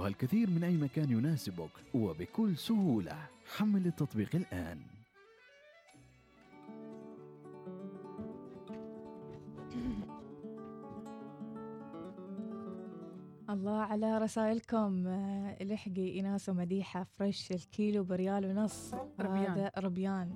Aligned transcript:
وغيرها 0.00 0.08
الكثير 0.08 0.50
من 0.50 0.64
أي 0.64 0.76
مكان 0.76 1.10
يناسبك 1.10 1.70
وبكل 1.94 2.56
سهولة 2.56 3.16
حمل 3.56 3.86
التطبيق 3.86 4.36
الآن. 4.36 4.78
الله 13.50 13.80
على 13.80 14.18
رسائلكم. 14.18 15.06
آه، 15.06 15.62
لحقي 15.62 16.20
إناس 16.20 16.48
ومديحة 16.48 17.04
فريش 17.04 17.52
الكيلو 17.52 18.04
بريال 18.04 18.46
ونص. 18.46 18.94
ربيان. 19.20 19.52
هذا 19.52 19.70
ربيان. 19.78 20.34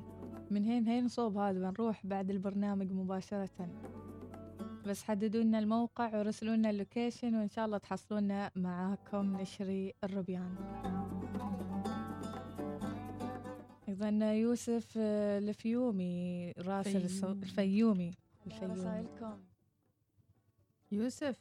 من 0.51 0.65
هين 0.65 0.87
هين 0.87 1.09
صوب 1.09 1.37
هذا؟ 1.37 1.71
بنروح 1.71 2.07
بعد 2.07 2.31
البرنامج 2.31 2.93
مباشرة. 2.93 3.69
بس 4.87 5.03
حددوا 5.03 5.43
لنا 5.43 5.59
الموقع 5.59 6.19
ورسلوا 6.19 6.57
لنا 6.57 6.71
ال 6.71 6.78
location 6.78 7.35
وإن 7.35 7.49
شاء 7.49 7.67
الله 7.67 7.79
تحصلونا 7.79 8.51
معاكم 8.57 9.37
نشري 9.37 9.95
الربيان 10.05 10.57
أيضا 13.89 14.09
يوسف 14.33 14.95
آه، 14.97 15.39
الفيومي 15.39 16.53
راسل 16.59 16.97
الفيومي. 16.97 18.15
الفيومي. 18.47 18.75
رسائلكم. 18.75 19.45
يوسف؟ 20.93 21.39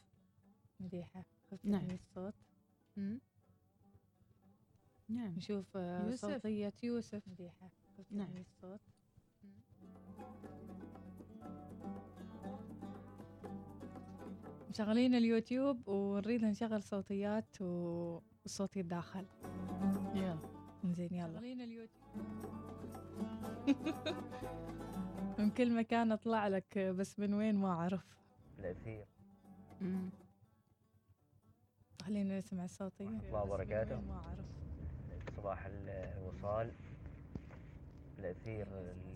مديحة 0.80 1.24
نعم. 1.64 1.90
الصوت. 1.90 2.34
نعم. 5.08 5.34
نشوف 5.36 5.76
آه، 5.76 6.06
يوسف. 6.06 6.20
صوتية 6.20 6.72
يوسف. 6.82 7.28
مديحة 7.28 7.70
نعم. 8.10 8.36
الصوت. 8.36 8.80
مشغلين 14.74 15.14
اليوتيوب 15.14 15.88
ونريد 15.88 16.44
نشغل 16.44 16.82
صوتيات 16.82 17.60
و- 17.60 18.20
والصوت 18.42 18.76
يتداخل 18.76 19.26
يلا. 20.14 20.38
زين 20.84 21.08
يلا. 21.14 21.26
مشغلين 21.28 21.60
اليوتيوب. 21.60 22.04
من 25.38 25.50
كل 25.50 25.76
مكان 25.76 26.12
اطلع 26.12 26.48
لك 26.48 26.78
بس 26.78 27.18
من 27.18 27.34
وين 27.34 27.54
ما 27.54 27.68
اعرف. 27.68 28.16
الأثير. 28.58 29.04
مم. 29.80 30.10
خلينا 32.02 32.38
نسمع 32.38 32.64
الصوتية 32.64 33.04
ورحمة 33.06 33.26
الله 33.26 33.42
وبركاته. 33.42 33.94
وين 33.96 34.04
ما 34.08 34.14
اعرف. 34.14 34.46
صباح 35.36 35.66
الوصال. 35.66 36.70
الأثير 38.18 38.66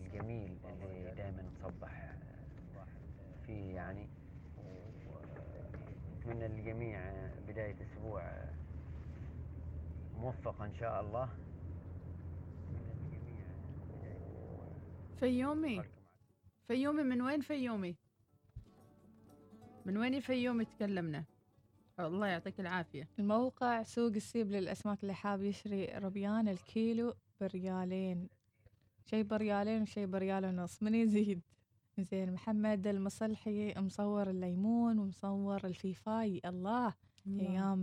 الجميل 0.04 0.58
اللي 0.82 1.14
دائما 1.16 1.42
تصبح 1.62 2.16
فيه 3.46 3.74
يعني. 3.74 4.08
أتمنى 6.38 6.48
للجميع 6.48 7.00
بداية 7.48 7.76
أسبوع 7.82 8.32
موفقة 10.16 10.64
إن 10.64 10.74
شاء 10.74 11.00
الله. 11.00 11.28
فيومي 15.20 15.82
فيومي 16.68 17.02
من 17.02 17.22
وين 17.22 17.40
فيومي 17.40 17.96
من 19.86 19.96
وين 19.96 20.14
الفيومي 20.14 20.64
تكلمنا؟ 20.64 21.24
الله 22.00 22.26
يعطيك 22.26 22.60
العافية. 22.60 23.08
الموقع 23.18 23.82
سوق 23.82 24.12
السيب 24.12 24.50
للأسماك 24.50 25.02
اللي 25.02 25.14
حاب 25.14 25.42
يشري 25.42 25.86
ربيان 25.86 26.48
الكيلو 26.48 27.14
بريالين. 27.40 28.28
شي 29.04 29.22
بريالين 29.22 29.82
وشي 29.82 30.06
بريال 30.06 30.44
ونص 30.44 30.82
من 30.82 30.94
يزيد. 30.94 31.40
زين 32.02 32.32
محمد 32.32 32.86
المصلحي 32.86 33.74
مصور 33.76 34.30
الليمون 34.30 34.98
ومصور 34.98 35.64
الفيفاي. 35.64 36.40
الله 36.44 36.94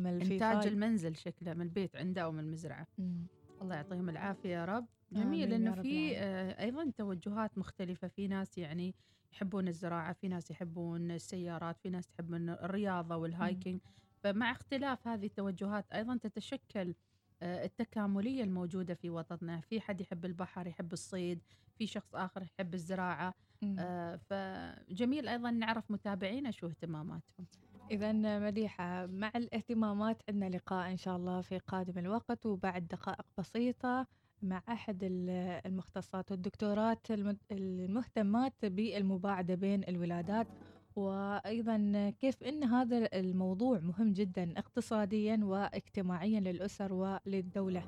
إنتاج 0.05 0.21
الفيفاي. 0.21 0.67
المنزل 0.67 1.16
شكله 1.16 1.53
من 1.53 1.61
البيت 1.61 1.95
عنده 1.95 2.21
أو 2.21 2.31
من 2.31 2.39
المزرعة. 2.39 2.88
مم. 2.97 3.27
الله 3.61 3.75
يعطيهم 3.75 4.09
العافية 4.09 4.49
يا 4.49 4.66
رب. 4.66 4.86
جميل 5.11 5.53
رب 5.67 5.81
في. 5.81 6.17
آه، 6.17 6.63
أيضا 6.63 6.91
توجهات 6.97 7.58
مختلفة. 7.58 8.08
في 8.08 8.27
ناس 8.27 8.58
يعني 8.58 8.95
يحبون 9.33 9.67
الزراعة 9.67 10.14
في 10.14 10.27
ناس 10.27 10.52
يحبون 10.52 11.11
السيارات 11.11 11.77
في 11.80 11.89
ناس 11.89 12.08
تحبون 12.08 12.49
الرياضة 12.49 13.15
وال 13.15 13.30
hiking. 13.30 13.80
فمع 14.23 14.52
اختلاف 14.52 15.08
هذه 15.08 15.26
التوجهات 15.26 15.92
أيضا 15.93 16.17
تتشكل 16.17 16.95
آه، 17.42 17.65
التكاملية 17.65 18.43
الموجودة 18.43 18.93
في 18.93 19.09
وطننا. 19.09 19.59
في 19.61 19.82
حد 19.82 20.02
يحب 20.02 20.26
البحر 20.26 20.67
يحب 20.67 20.93
الصيد. 20.93 21.42
في 21.77 21.87
شخص 21.87 22.15
آخر 22.15 22.42
يحب 22.43 22.73
الزراعة. 22.73 23.27
مم. 23.27 23.45
آه، 23.80 24.16
فجميل 24.16 25.27
أيضا 25.27 25.52
نعرف 25.52 25.92
متابعينا 25.92 26.52
شو 26.52 26.67
اهتماماتهم. 26.67 27.45
إذا 27.92 28.39
مديحة 28.39 29.05
مع 29.05 29.32
الاهتمامات 29.36 30.21
عندنا 30.30 30.49
لقاء 30.49 30.92
إن 30.92 30.98
شاء 30.98 31.16
الله 31.16 31.42
في 31.42 31.58
قادم 31.58 31.98
الوقت 31.98 32.45
وبعد 32.45 32.88
دقائق 32.88 33.26
بسيطة 33.38 34.08
مع 34.42 34.61
أحد 34.70 35.04
ال- 35.04 35.61
المختصات 35.65 36.32
والدكتورات 36.32 37.11
الم- 37.11 37.38
المهتمات 37.52 38.65
بالمباعدة 38.65 39.55
بين 39.55 39.83
الولادات. 39.83 40.48
وأيضا 40.95 42.10
كيف 42.20 42.44
أن 42.44 42.64
هذا 42.64 43.10
الموضوع 43.14 43.80
مهم 43.80 44.14
جدا 44.14 44.54
اقتصاديا 44.58 45.39
واجتماعيا 45.44 46.39
للأسر 46.39 46.94
وللدولة. 46.94 47.83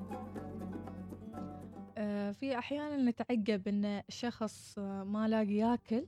في 2.32 2.58
أحيانا 2.58 2.98
نتعجب 3.12 3.68
أن 3.68 4.02
شخص 4.10 4.76
آه، 4.80 5.04
ما 5.04 5.28
لاقي 5.28 5.54
ياكل 5.54 6.08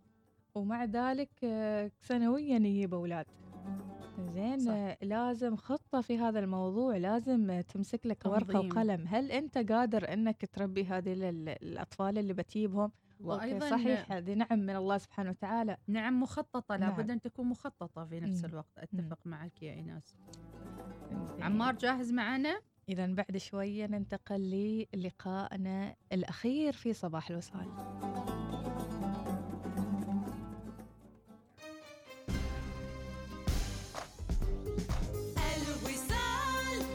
ومع 0.55 0.83
ذلك 0.85 1.29
آه، 1.43 1.91
سنويا 2.01 2.57
يجيب 2.59 2.93
أولاد 2.93 3.25
زين 4.33 4.59
صح. 4.59 4.71
آه، 4.71 4.97
لازم 5.01 5.55
خطة 5.55 6.01
في 6.01 6.17
هذا 6.17 6.39
الموضوع 6.39 6.97
لازم 6.97 7.49
آه، 7.51 7.61
تمسك 7.61 8.05
لك 8.05 8.25
ورقة. 8.25 8.59
وقلم 8.59 9.07
هل 9.07 9.31
أنت 9.31 9.57
قادر 9.57 10.13
أنك 10.13 10.45
تربي 10.53 10.85
هذه 10.85 11.13
ال- 11.13 11.49
الأطفال 11.63 12.17
اللي 12.17 12.33
بتجيبهم 12.33 12.91
وأيضا 13.19 13.69
صحيح 13.69 14.11
هذه 14.11 14.33
نعم 14.33 14.59
من 14.59 14.75
الله 14.75 14.97
سبحانه 14.97 15.29
وتعالى 15.29 15.77
نعم 15.87 16.21
مخططة 16.21 16.75
لابد 16.75 16.99
نعم. 17.07 17.11
أن 17.11 17.21
تكون 17.21 17.45
مخططة 17.47 18.05
في 18.05 18.19
نفس. 18.19 18.45
الوقت 18.45 18.77
أتفق 18.77 19.19
معك 19.25 19.63
يا 19.63 19.73
إنزين. 19.79 20.19
عمار 21.41 21.75
جاهز 21.75 22.11
معنا؟ 22.11 22.59
إذا 22.89 23.05
بعد 23.05 23.37
شوية 23.37 23.85
ننتقل 23.85 24.85
للقائنا 24.93 25.95
الأخير 26.13 26.73
في 26.73 26.93
صباح 26.93 27.29
الوصال. 27.29 27.67
الوصال. 35.57 36.85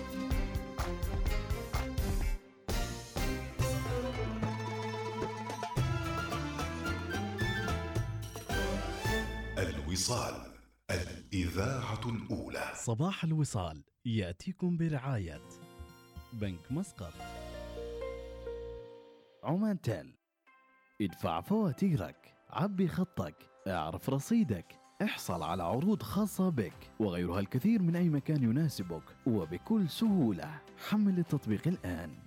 الوصال 9.59 10.53
الإذاعة 10.91 12.01
الأولى. 12.07 12.73
صباح 12.75 13.25
الوصال 13.25 13.85
يأتيكم 14.07 14.77
برعاية. 14.77 15.64
بنك 16.35 16.73
مسقط. 16.73 17.13
عمان 19.45 19.81
تيل 19.81 20.15
ادفع 21.01 21.41
فواتيرك 21.41 22.35
عبي 22.51 22.89
خطك 22.89 23.35
اعرف 23.69 24.11
رصيدك 24.11 24.79
احصل 25.03 25.43
على 25.43 25.63
عروض 25.63 26.03
خاصة 26.03 26.49
بك 26.49 26.91
وغيرها 27.01 27.41
الكثير 27.41 27.83
من 27.83 27.97
أي 27.97 28.09
مكان 28.09 28.43
يناسبك 28.43 29.03
وبكل 29.27 29.89
سهولة. 29.89 30.61
حمل 30.89 31.19
التطبيق 31.19 31.69
الآن. 31.69 32.24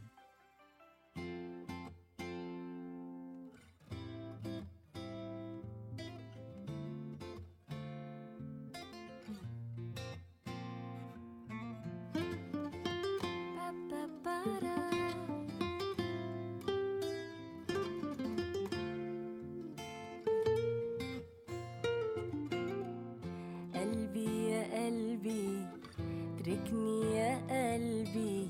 تركني 26.47 27.01
يا 27.15 27.35
قلبي 27.49 28.47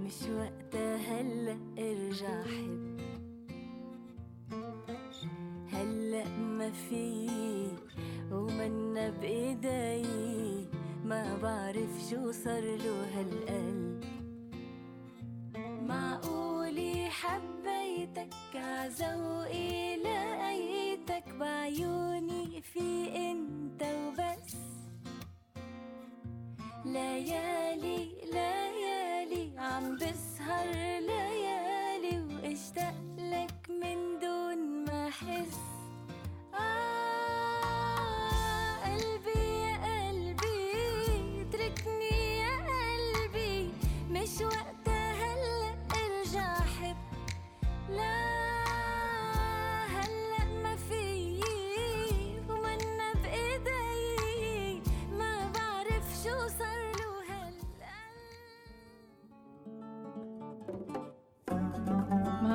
مش 0.00 0.22
وقتها 0.38 0.96
هلا 0.96 1.56
ارجع 1.78 2.42
حب. 2.42 3.00
هلا 5.72 6.28
ما 6.38 6.70
في 6.70 7.26
ومنا 8.32 9.10
بإيدي 9.10 10.68
ما 11.04 11.36
بعرف 11.42 11.90
شو 12.10 12.30
صار 12.32 12.62
له 12.62 13.06
هالقلب. 13.14 14.04
معقولي 15.88 17.10
حبيتك 17.10 18.34
عذوقي 18.54 19.31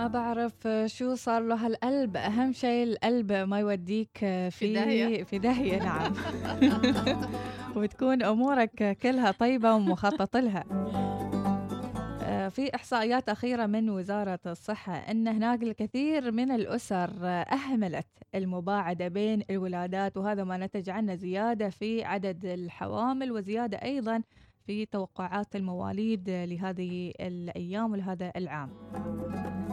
ما 0.07 0.13
بعرف 0.13 0.67
شو 0.85 1.15
صار 1.15 1.41
له 1.41 1.55
هالقلب. 1.55 2.17
أهم 2.17 2.53
شيء 2.53 2.83
القلب 2.83 3.31
ما 3.31 3.59
يوديك 3.59 4.17
في 4.17 4.51
في 4.51 4.73
داهية. 4.73 5.23
في 5.23 5.39
داهية. 5.39 5.77
نعم. 5.87 6.13
وتكون 7.75 8.23
أمورك 8.23 8.97
كلها 9.01 9.31
طيبة 9.31 9.73
ومخطط 9.73 10.37
لها. 10.37 10.63
آه، 12.23 12.49
في 12.49 12.75
إحصائيات 12.75 13.29
أخيرة 13.29 13.65
من 13.65 13.89
وزارة 13.89 14.39
الصحة 14.45 14.93
أن 14.93 15.27
هناك 15.27 15.63
الكثير 15.63 16.31
من 16.31 16.51
الأسر 16.51 17.09
آه، 17.23 17.41
أهملت 17.41 18.07
المباعدة 18.35 19.07
بين 19.07 19.43
الولادات 19.49 20.17
وهذا 20.17 20.43
ما 20.43 20.57
نتج 20.57 20.89
عنه 20.89 21.15
زيادة 21.15 21.69
في 21.69 22.03
عدد 22.03 22.45
الحوامل 22.45 23.31
وزيادة 23.31 23.77
أيضا 23.77 24.21
في 24.67 24.85
توقعات 24.85 25.55
المواليد 25.55 26.29
لهذه 26.29 27.13
الأيام 27.19 27.91
ولهذا 27.91 28.31
العام. 28.35 28.69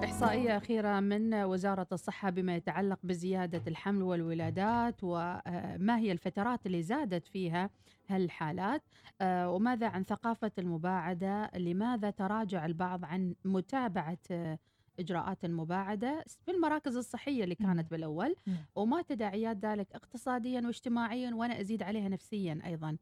إحصائية 0.05 0.57
أخيرة 0.57 1.01
من 1.01 1.35
وزارة 1.35 1.87
الصحة 1.93 2.31
بما 2.31 2.57
يتعلق 2.57 2.99
بزيادة 3.03 3.63
الحمل 3.67 4.03
والولادات 4.03 4.97
وما 5.03 5.99
هي 5.99 6.13
الفترات 6.13 6.67
اللي 6.67 6.83
زادت 6.83 7.27
فيها 7.27 7.71
هالحالات؟ 8.09 8.83
آه، 9.21 9.51
وماذا 9.51 9.87
عن 9.89 10.05
ثقافة 10.05 10.53
المباعدة؟ 10.59 11.51
لماذا 11.57 12.11
تراجع 12.11 12.67
البعض 12.67 13.05
عن 13.05 13.35
متابعة 13.45 14.19
آه، 14.31 14.59
إجراءات 15.01 15.45
المباعدة؟ 15.45 16.25
في 16.45 16.51
المراكز 16.51 16.97
الصحية 16.97 17.45
اللي. 17.45 17.55
كانت 17.55 17.91
بالأول. 17.91 18.35
وما 18.77 19.03
تداعيات 19.03 19.57
ذلك 19.65 19.87
اقتصاديا 19.95 20.61
واجتماعيا 20.61 21.35
وأنا 21.35 21.61
أزيد 21.61 21.83
عليها 21.83 22.09
نفسيا 22.09 22.59
أيضا. 22.67 22.97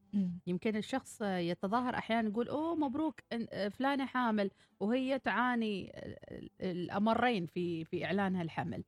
يمكن 0.46 0.76
الشخص 0.76 1.22
يتظاهر 1.22 1.94
أحيانا 1.94 2.28
يقول 2.28 2.49
أوه 2.49 2.75
مبروك 2.75 3.20
فلانة 3.70 4.06
حامل. 4.06 4.50
وهي 4.82 5.19
تعاني 5.19 5.93
ال- 5.96 6.49
الأمرين 6.61 7.46
في 7.46 7.84
في 7.84 8.05
اعلانها 8.05 8.43
الحمل. 8.43 8.84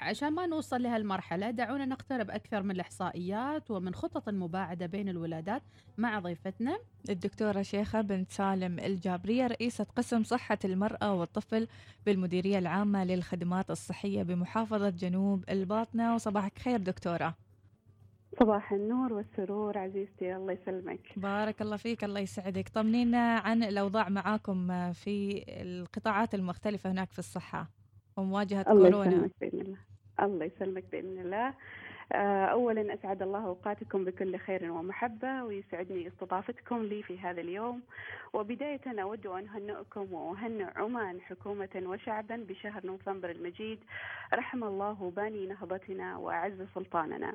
عشان 0.00 0.32
ما 0.32 0.46
نوصل 0.46 0.82
لهالمرحلة 0.82 1.50
دعونا 1.50 1.84
نقترب 1.84 2.30
أكثر 2.30 2.62
من 2.62 2.70
الإحصائيات 2.70 3.70
ومن 3.70 3.94
خطط 3.94 4.28
المباعدة 4.28 4.86
بين 4.86 5.08
الولادات 5.08 5.62
مع 5.98 6.18
ضيفتنا. 6.18 6.78
الدكتورة 7.10 7.62
شيخة 7.62 8.00
بنت 8.00 8.32
سالم 8.32 8.78
الجابرية 8.78 9.46
رئيسة 9.46 9.84
قسم 9.84 10.22
صحة 10.24 10.58
المرأة 10.64 11.14
والطفل 11.14 11.68
بالمديرية 12.06 12.58
العامة 12.58 13.04
للخدمات 13.04 13.70
الصحية 13.70 14.22
بمحافظة 14.22 14.88
جنوب 14.90 15.44
الباطنة. 15.50 16.14
وصباحك 16.14 16.58
خير 16.58 16.78
دكتورة. 16.78 17.34
صباح 18.40 18.72
النور 18.72 19.12
والسرور 19.12 19.78
عزيزتي 19.78 20.36
الله 20.36 20.52
يسلمك. 20.52 21.00
بارك 21.16 21.62
الله 21.62 21.76
فيك 21.76 22.04
الله 22.04 22.20
يسعدك. 22.20 22.68
طمنينا 22.68 23.38
عن 23.38 23.62
الأوضاع 23.62 24.08
معاكم 24.08 24.92
في 24.92 25.44
القطاعات 25.48 26.34
المختلفة 26.34 26.90
هناك 26.90 27.12
في 27.12 27.18
الصحة 27.18 27.70
ومواجهة 28.16 28.64
الله 28.68 28.90
كورونا. 28.90 29.10
يسلمك 29.10 29.30
بإذن 29.40 29.60
الله. 29.60 29.78
الله 30.20 30.44
يسلمك 30.44 30.84
بإذن 30.92 31.18
الله. 31.18 31.48
آه، 31.48 31.54
أولا 32.14 32.94
أسعد 32.94 33.22
الله 33.22 33.46
أوقاتكم 33.46 34.04
بكل 34.04 34.38
خير 34.38 34.72
ومحبة 34.72 35.44
ويسعدني 35.44 36.08
استضافتكم 36.08 36.82
لي 36.82 37.02
في 37.02 37.18
هذا 37.18 37.40
اليوم 37.40 37.80
وبداية 38.32 38.80
أود 39.02 39.26
أن 39.26 39.48
أهنئكم 39.48 40.12
وأهنئ 40.12 40.66
عمان 40.76 41.20
حكومة 41.20 41.82
وشعبا 41.86 42.36
بشهر 42.48 42.86
نوفمبر 42.86 43.30
المجيد 43.30 43.78
رحم 44.34 44.64
الله 44.64 45.12
باني 45.16 45.46
نهضتنا 45.46 46.16
وأعز 46.16 46.62
سلطاننا. 46.74 47.34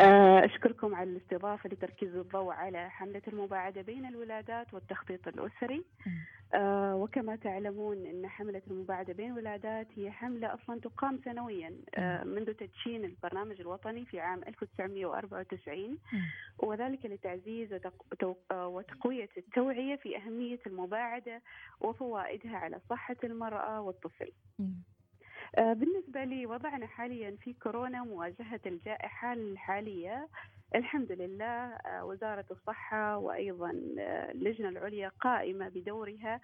آه، 0.00 0.44
أشكركم 0.44 0.94
على 0.94 1.10
الاستضافة 1.10 1.68
لتركيز 1.68 2.16
الضوء 2.16 2.52
على 2.52 2.90
حملة 2.90 3.22
المباعدة 3.28 3.82
بين 3.82 4.06
الولادات 4.06 4.74
والتخطيط 4.74 5.28
الأسري. 5.28 5.84
آه، 6.54 6.96
وكما 6.96 7.36
تعلمون 7.36 8.06
أن 8.06 8.26
حملة 8.28 8.62
المباعدة 8.70 9.12
بين 9.12 9.30
الولادات 9.32 9.86
هي 9.96 10.10
حملة 10.10 10.54
أصلا 10.54 10.80
تقام 10.80 11.20
سنويا 11.24 11.76
آه، 11.94 12.24
منذ 12.24 12.52
تدشين 12.54 13.04
البرنامج 13.04 13.60
الوطني 13.60 14.04
في 14.04 14.20
عام 14.20 14.42
1994 14.48 15.98
مم. 16.12 16.20
وذلك 16.58 17.06
لتعزيز 17.06 17.72
آه، 18.50 18.66
وتقوية 18.68 19.28
التوعية 19.36 19.96
في 19.96 20.16
أهمية 20.16 20.60
المباعدة 20.66 21.42
وفوائدها 21.80 22.56
على 22.56 22.80
صحة 22.90 23.16
المرأة 23.24 23.80
والطفل. 23.80 24.32
آه، 25.58 25.72
بالنسبة 25.72 26.24
لي 26.24 26.46
وضعنا 26.46 26.86
حاليا 26.86 27.36
في 27.40 27.52
كورونا 27.52 28.04
مواجهة 28.04 28.60
الجائحة 28.66 29.32
الحالية 29.32 30.28
الحمد 30.74 31.12
لله 31.12 31.44
آه، 31.44 32.04
وزارة 32.04 32.44
الصحة 32.50 33.16
وأيضا 33.18 33.70
آه، 33.98 34.30
اللجنة 34.32 34.68
العليا 34.68 35.10
قائمة 35.20 35.68
بدورها 35.68 36.40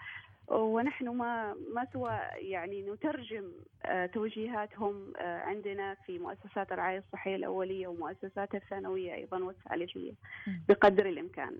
ونحن 0.48 1.08
ما 1.08 1.54
ما 1.74 1.86
سوى 1.92 2.10
يعني 2.34 2.82
نترجم 2.82 3.52
آه، 3.84 4.06
توجيهاتهم 4.06 5.12
عندنا 5.20 5.94
في 5.94 6.18
مؤسسات 6.18 6.72
الرعاية 6.72 6.98
الصحية 6.98 7.36
الأولية 7.36 7.86
ومؤسسات 7.86 8.54
الثانوية 8.54 9.14
أيضا 9.14 9.38
والثالثية 9.38 10.12
مم. 10.46 10.62
بقدر 10.68 11.08
الإمكان 11.08 11.58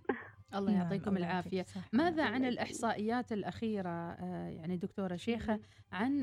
الله 0.55 0.73
نعم، 0.73 0.81
يعطيكم 0.83 1.17
العافية. 1.17 1.65
ماذا 1.93 2.25
عن 2.25 2.45
الأخيرة 3.33 3.89
آه، 3.91 4.49
يعني 4.49 4.77
دكتورة 4.77 5.17
شيخة 5.17 5.61
عن 5.93 6.21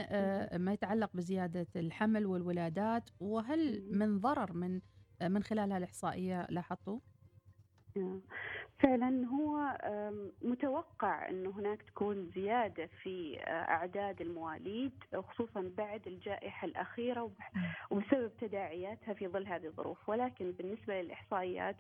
ما 0.58 0.74
يتعلق 0.74 1.10
بزيادة 1.14 1.68
الحمل 1.76 2.26
والولادات 2.26 3.10
وهل. 3.20 3.84
من 3.92 4.20
ضرر 4.20 4.54
من 4.54 4.82
من 5.22 5.44
خلال 5.44 5.72
هالإحصائية 5.72 6.48
لاحظتوا؟ 6.50 7.00
فعلا 8.80 9.28
هو 9.28 9.78
متوقع 10.42 11.30
أنه 11.30 11.50
هناك 11.50 11.82
تكون 11.82 12.32
زيادة 12.36 12.90
في 13.04 13.40
آه، 13.40 13.50
أعداد 13.50 14.22
المواليد 14.22 14.92
خصوصا 15.16 15.72
بعد 15.78 16.08
الجائحة 16.08 16.66
الأخيرة 16.68 17.24
وب- 17.24 17.34
وبسبب 17.92 18.32
تداعياتها 18.42 19.14
في 19.14 19.28
ظل 19.28 19.48
هذه 19.48 19.66
الظروف. 19.66 20.10
ولكن 20.10 20.52
بالنسبة 20.52 21.02
للإحصائيات 21.02 21.76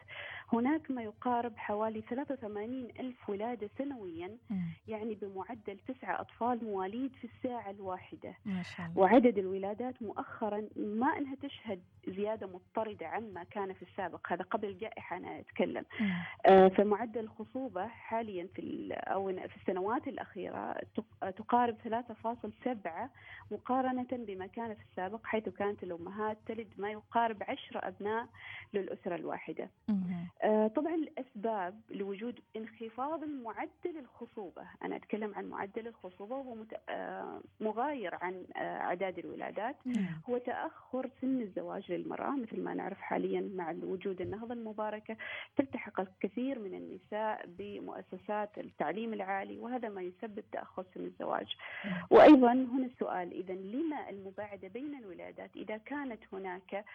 هناك 0.54 0.92
ما 0.92 1.04
يقارب 1.04 1.58
حوالي 1.58 2.02
83 2.02 2.88
ألف 3.00 3.30
ولادة 3.30 3.70
سنويا. 3.78 4.38
يعني 4.88 5.16
بمعدل 5.16 5.78
تسعة 5.88 6.22
أطفال 6.22 6.64
مواليد 6.66 7.16
في 7.16 7.28
الساعة 7.36 7.70
الواحدة. 7.72 8.34
ما 8.46 8.64
شاء 8.64 8.86
الله. 8.86 8.98
وعدد 9.00 9.38
الولادات 9.38 10.02
مؤخرا 10.02 10.62
ما 10.76 11.08
أنها 11.18 11.36
تشهد 11.36 11.82
زيادة 12.08 12.48
مضطردة 12.48 13.08
عما 13.08 13.44
كان 13.44 13.74
في 13.74 13.82
السابق. 13.82 14.32
هذا 14.34 14.44
قبل 14.44 14.68
الجائحة 14.68 15.18
أنا 15.18 15.40
أتكلم. 15.40 15.86
فمعدل 16.86 17.20
الخصوبة 17.20 17.88
حاليا 17.88 18.48
في 18.56 18.60
ال- 18.62 18.92
أو 18.94 19.28
في 19.34 19.56
السنوات 19.62 20.08
الأخيرة 20.08 20.74
تق- 20.96 21.30
تقارب 21.30 21.76
3.7 21.84 23.10
مقارنة 23.52 24.08
بما 24.12 24.48
كان 24.48 24.74
في 24.74 24.82
السابق 24.92 25.26
حيث 25.26 25.50
كانت 25.50 25.84
الأمهات 25.84 26.38
تلد 26.46 26.68
ما 26.78 26.92
يقارب 26.92 27.44
10 27.44 27.88
أبناء 27.88 28.28
للأسرة 28.74 29.16
الواحدة. 29.16 29.70
آه، 30.44 30.68
طبعا 30.68 30.96
الأسباب 30.96 31.82
لوجود 31.90 32.40
انخفاض 32.56 33.24
معدل 33.24 33.98
الخصوبة 34.00 34.62
أنا 34.84 34.96
أتكلم 34.96 35.36
عن 35.36 35.46
معدل 35.46 35.88
الخصوبة 35.88 36.36
وهو 36.36 36.56
آه، 36.90 37.42
مغاير 37.62 38.16
عن 38.16 38.46
آه، 38.56 38.60
أعداد 38.60 39.18
الولادات. 39.20 39.76
هو 40.30 40.38
تأخر 40.38 41.10
سن 41.22 41.42
الزواج 41.42 41.92
للمرأة 41.92 42.36
مثل 42.36 42.62
ما 42.62 42.74
نعرف 42.74 42.98
حاليا 43.02 43.50
مع 43.56 43.72
وجود 43.84 44.22
النهضة 44.22 44.54
المباركة 44.54 45.18
تلتحق 45.58 46.00
الكثير 46.00 46.60
من 46.60 46.75
النساء 46.76 47.46
بمؤسسات 47.48 48.58
التعليم 48.58 49.14
العالي 49.14 49.60
وهذا 49.60 49.90
ما 49.90 50.02
يسبب 50.02 50.44
تأخر 50.52 50.86
سن 50.96 51.06
الزواج. 51.06 51.56
وأيضا 52.10 52.52
هنا 52.52 52.86
السؤال 52.86 53.32
إذا 53.32 53.54
لما 53.54 54.10
المباعدة 54.10 54.68
بين 54.68 54.96
الولادات؟ 54.96 55.50
إذا 55.56 55.78
كانت 55.78 56.20
هناك 56.34 56.86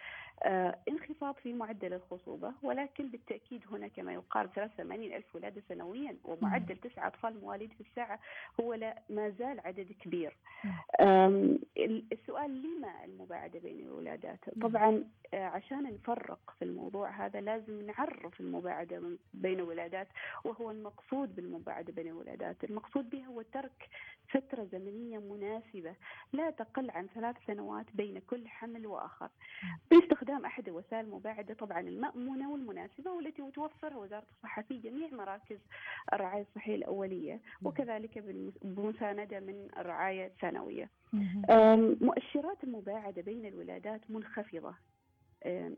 آه، 0.43 0.77
انخفاض 0.89 1.35
في 1.35 1.53
معدل 1.53 1.93
الخصوبة 1.93 2.51
ولكن 2.63 3.07
بالتأكيد 3.09 3.61
هناك 3.71 3.99
ما 3.99 4.13
يقارب 4.13 4.49
83 4.49 5.13
ألف 5.13 5.35
ولادة 5.35 5.61
سنويا 5.69 6.15
ومعدل 6.23 6.77
تسعة 6.77 7.07
أطفال 7.07 7.39
مواليد 7.41 7.71
في 7.73 7.81
الساعة 7.81 8.19
هو 8.61 8.73
لا 8.73 9.01
ما 9.09 9.29
زال 9.29 9.59
عدد 9.59 9.91
كبير. 10.01 10.37
السؤال 12.11 12.61
لما 12.63 13.05
المباعدة 13.05 13.59
بين 13.59 13.79
الولادات؟ 13.79 14.39
طبعا 14.61 15.03
آه، 15.33 15.45
عشان 15.45 15.83
نفرق 15.83 16.53
في 16.59 16.65
الموضوع 16.65 17.09
هذا 17.25 17.41
لازم 17.41 17.81
نعرف 17.85 18.39
المباعدة 18.39 18.99
من- 18.99 19.17
بين 19.33 19.59
الولادات 19.71 20.07
وهو 20.43 20.71
المقصود 20.71 21.35
بالمباعدة 21.35 21.93
بين 21.93 22.07
الولادات. 22.07 22.63
المقصود 22.63 23.09
بها 23.09 23.25
هو 23.25 23.41
ترك 23.41 23.89
فترة 24.29 24.63
زمنية 24.71 25.19
مناسبة 25.19 25.95
لا 26.33 26.49
تقل 26.49 26.91
عن 26.91 27.07
ثلاث 27.15 27.35
سنوات 27.47 27.85
بين 27.93 28.19
كل 28.19 28.47
حمل 28.47 28.87
وآخر. 28.87 29.29
باستخدام 29.91 30.45
أحد 30.45 30.69
وسائل 30.69 31.05
المباعدة 31.05 31.53
طبعا 31.53 31.79
المأمونة 31.79 32.51
والمناسبة 32.51 33.11
والتي 33.11 33.51
توفرها 33.51 33.97
وزارة 33.97 34.25
الصحة 34.37 34.61
في 34.61 34.77
جميع 34.77 35.07
مراكز 35.11 35.57
الرعاية 36.13 36.41
الصحية 36.41 36.75
الأولية 36.75 37.39
وكذلك 37.63 38.23
بمساندة 38.61 39.39
من 39.39 39.67
الرعاية 39.77 40.25
الثانوية 40.25 40.89
مؤشرات 42.01 42.63
المباعدة 42.63 43.21
بين 43.21 43.45
الولادات 43.45 44.01
منخفضة. 44.09 44.73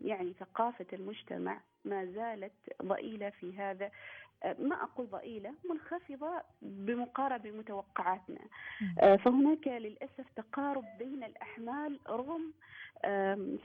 يعني 0.01 0.33
ثقافة 0.39 0.85
المجتمع 0.93 1.61
ما 1.85 2.05
زالت 2.05 2.53
ضئيلة 2.83 3.29
في 3.29 3.57
هذا 3.57 3.91
ما 4.59 4.83
أقول 4.83 5.09
ضئيلة 5.09 5.53
منخفضة 5.69 6.41
بمقارنة 6.61 7.37
بمتوقعاتنا 7.37 8.39
مم. 8.81 8.95
آه، 8.99 9.15
فهناك 9.15 9.67
للأسف 9.67 10.25
تقارب 10.35 10.85
بين 10.99 11.23
الأحمال 11.23 11.99
رغم 12.09 12.53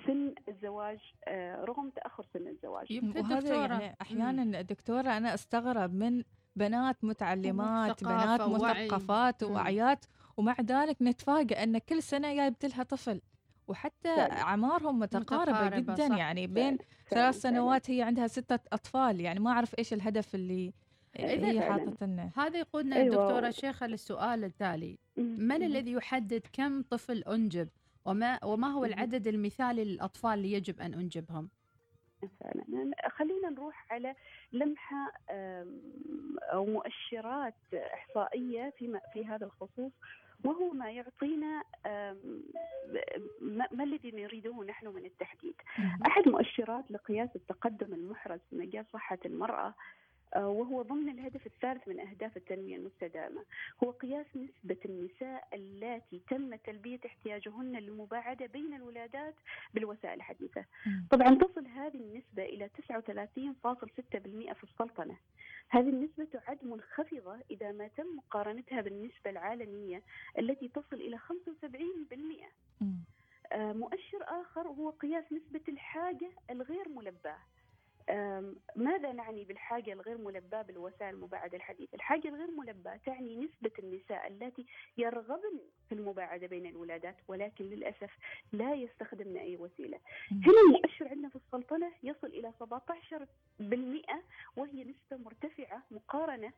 سن 0.07 0.35
الزواج 0.49 0.99
آه، 1.25 1.65
رغم 1.65 1.91
تأخر 1.91 2.25
سن 2.35 2.49
الزواج 2.49 2.91
يمكن 2.91 3.21
وهذا 3.21 3.41
دكتورة 3.41 3.57
يعني 3.81 3.97
أحيانا 4.03 4.63
دكتورة 4.63 5.17
أنا 5.17 5.35
أستغرب 5.35 5.95
من 5.95 6.25
بنات 6.57 7.05
متعلمات 7.05 8.05
بنات. 8.05 8.41
مثقفات 8.41 9.45
مم. 9.45 9.51
وواعيات 9.51 10.05
ومع 10.37 10.57
ذلك 10.61 10.97
نتفاجئ 11.03 11.63
أن 11.63 11.79
كل 11.79 12.03
سنة 12.03 12.35
جايبت 12.35 12.65
لها 12.65 12.83
طفل 12.83 13.21
وحتى 13.69 14.17
فعلا. 14.17 14.41
أعمارهم 14.43 14.99
متقاربة, 14.99 15.53
متقاربة، 15.53 15.79
جدا 15.95 16.09
صح. 16.09 16.17
يعني 16.17 16.47
بين 16.47 16.77
فعلا، 16.77 16.89
ثلاث 17.11 17.41
فعلا. 17.43 17.55
سنوات 17.55 17.91
هي 17.91 18.03
عندها 18.03 18.27
ستة 18.27 18.59
أطفال 18.73 19.21
يعني 19.21 19.41
ما 19.41 19.51
أعرف 19.51 19.75
إيش 19.79 19.93
الهدف 19.93 20.35
اللي 20.35 20.73
إذا 21.19 21.47
هي. 21.51 21.61
حاطه 21.61 22.07
لنا 22.07 22.31
هذا 22.37 22.59
يقودنا 22.59 22.97
أيوة. 22.97 23.09
دكتورة 23.27 23.51
شيخة 23.51 23.87
للسؤال 23.87 24.45
التالي 24.45 24.99
من 25.17 25.47
مم. 25.47 25.53
الذي 25.63 25.93
يحدد 25.93 26.43
كم 26.53 26.83
طفل 26.83 27.19
أنجب 27.19 27.69
وما, 28.05 28.45
وما 28.45 28.69
هو 28.69 28.79
مم. 28.81 28.85
العدد 28.87 29.27
المثالي 29.27 29.85
للأطفال 29.85 30.33
اللي 30.35 30.53
يجب 30.53 30.81
أن 30.81 30.95
أنجبهم 30.95 31.49
فعلا 32.41 32.65
خلينا 33.11 33.51
نروح 33.51 33.93
على 33.93 34.15
لمحة 34.53 35.13
آم، 35.31 35.81
أو 36.53 36.67
مؤشرات 36.67 37.55
إحصائية 37.75 38.73
في 38.79 39.01
في 39.13 39.27
هذا 39.27 39.47
الخصوص 39.47 39.93
وهو 40.45 40.71
ما 40.73 40.91
يعطينا 40.91 41.63
ما 43.71 43.85
الذي 43.85 44.11
نريده 44.11 44.65
نحن 44.65 44.87
من 44.87 45.05
التحديد 45.05 45.55
مم. 45.79 45.99
أحد 46.07 46.29
مؤشرات 46.29 46.85
لقياس 46.91 47.29
التقدم 47.37 47.95
المحرز 47.95 48.41
في 48.51 48.57
مجال 48.57 48.85
صحة 48.93 49.19
المرأة 49.25 49.75
وهو 50.37 50.83
ضمن 50.83 51.09
الهدف 51.09 51.47
الثالث 51.47 51.89
من 51.89 52.01
أهداف 52.01 52.37
التنمية 52.37 52.77
المستدامة. 52.77 53.45
هو 53.85 53.91
قياس 53.91 54.27
نسبة 54.37 54.77
النساء 54.85 55.49
اللاتي 55.53 56.21
تم 56.31 56.55
تلبية 56.55 57.01
احتياجهن 57.07 57.77
للمباعدة 57.77 58.47
بين 58.47 58.75
الولادات 58.75 59.35
بالوسائل 59.75 60.15
الحديثة. 60.15 60.65
طبعا 61.11 61.35
تصل 61.35 61.67
هذه 61.67 61.95
النسبة 61.97 62.45
إلى 62.45 62.69
39.6% 62.69 64.53
في 64.53 64.65
السلطنة. 64.65 65.17
هذه 65.71 65.89
النسبة 65.89 66.25
تعد 66.25 66.59
منخفضة 66.65 67.37
إذا 67.51 67.73
ما 67.73 67.89
تم 67.89 68.17
مقارنتها 68.17 68.81
بالنسبة 68.81 69.31
العالمية 69.31 70.03
التي 70.39 70.69
تصل 70.69 70.97
إلى 70.97 71.19
75% 71.19 72.51
مم. 72.81 72.97
آه، 73.53 73.73
مؤشر 73.73 74.23
آخر 74.23 74.69
هو 74.69 74.91
قياس 74.91 75.25
نسبة 75.33 75.61
الحاجة 75.69 76.31
الغير 76.51 76.89
ملباة. 76.89 77.39
ماذا 78.77 79.13
نعني 79.13 79.45
بالحاجة 79.45 79.93
الغير 79.93 80.19
ملباة 80.19 80.63
بالوسائل 80.63 81.15
المباعدة 81.15 81.57
الحديثة؟ 81.57 81.95
الحاجة 81.95 82.29
الغير 82.29 82.51
ملباة 82.51 82.97
تعني 83.07 83.37
نسبة 83.37 83.71
النساء 83.79 84.27
اللاتي 84.27 84.67
يرغبن 84.97 85.61
في 85.89 85.95
المباعدة 85.95 86.47
بين 86.47 86.67
الولادات 86.67 87.17
ولكن 87.29 87.65
للأسف 87.65 88.11
لا 88.53 88.75
يستخدمن 88.75 89.37
أي 89.37 89.57
وسيلة. 89.57 89.99
هنا 90.31 90.61
المؤشر 90.67 91.09
عندنا 91.09 91.29
في 91.29 91.37
السلطنة 91.37 91.93
يصل 92.03 92.27
إلى 92.27 92.53
17% 92.61 94.23
وهي 94.57 94.85
نسبة 94.85 95.17
مرتفعة 95.25 95.83
مقارنة 95.91 96.53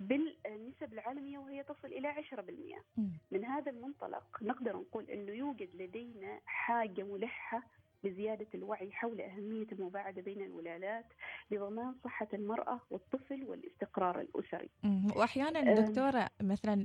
بالنسب 0.00 0.92
العالمية 0.92 1.38
وهي 1.38 1.62
تصل 1.62 1.88
إلى 1.88 2.08
10% 2.12 2.82
مم. 2.96 3.10
من 3.30 3.44
هذا 3.44 3.70
المنطلق 3.70 4.38
نقدر 4.42 4.76
نقول 4.76 5.04
أنه 5.10 5.32
يوجد 5.32 5.68
لدينا 5.76 6.40
حاجة 6.46 7.02
ملحة 7.02 7.62
لزيادة 8.04 8.46
الوعي 8.54 8.92
حول 8.92 9.20
أهمية 9.20 9.66
المباعدة 9.72 10.22
بين 10.22 10.42
الولادات 10.42 11.04
لضمان 11.50 11.94
صحة 12.04 12.28
المرأة 12.34 12.80
والطفل 12.90 13.44
والاستقرار 13.44 14.20
الأسري 14.20 14.70
أم. 14.84 15.74
دكتورة 15.74 16.28
مثلا 16.42 16.84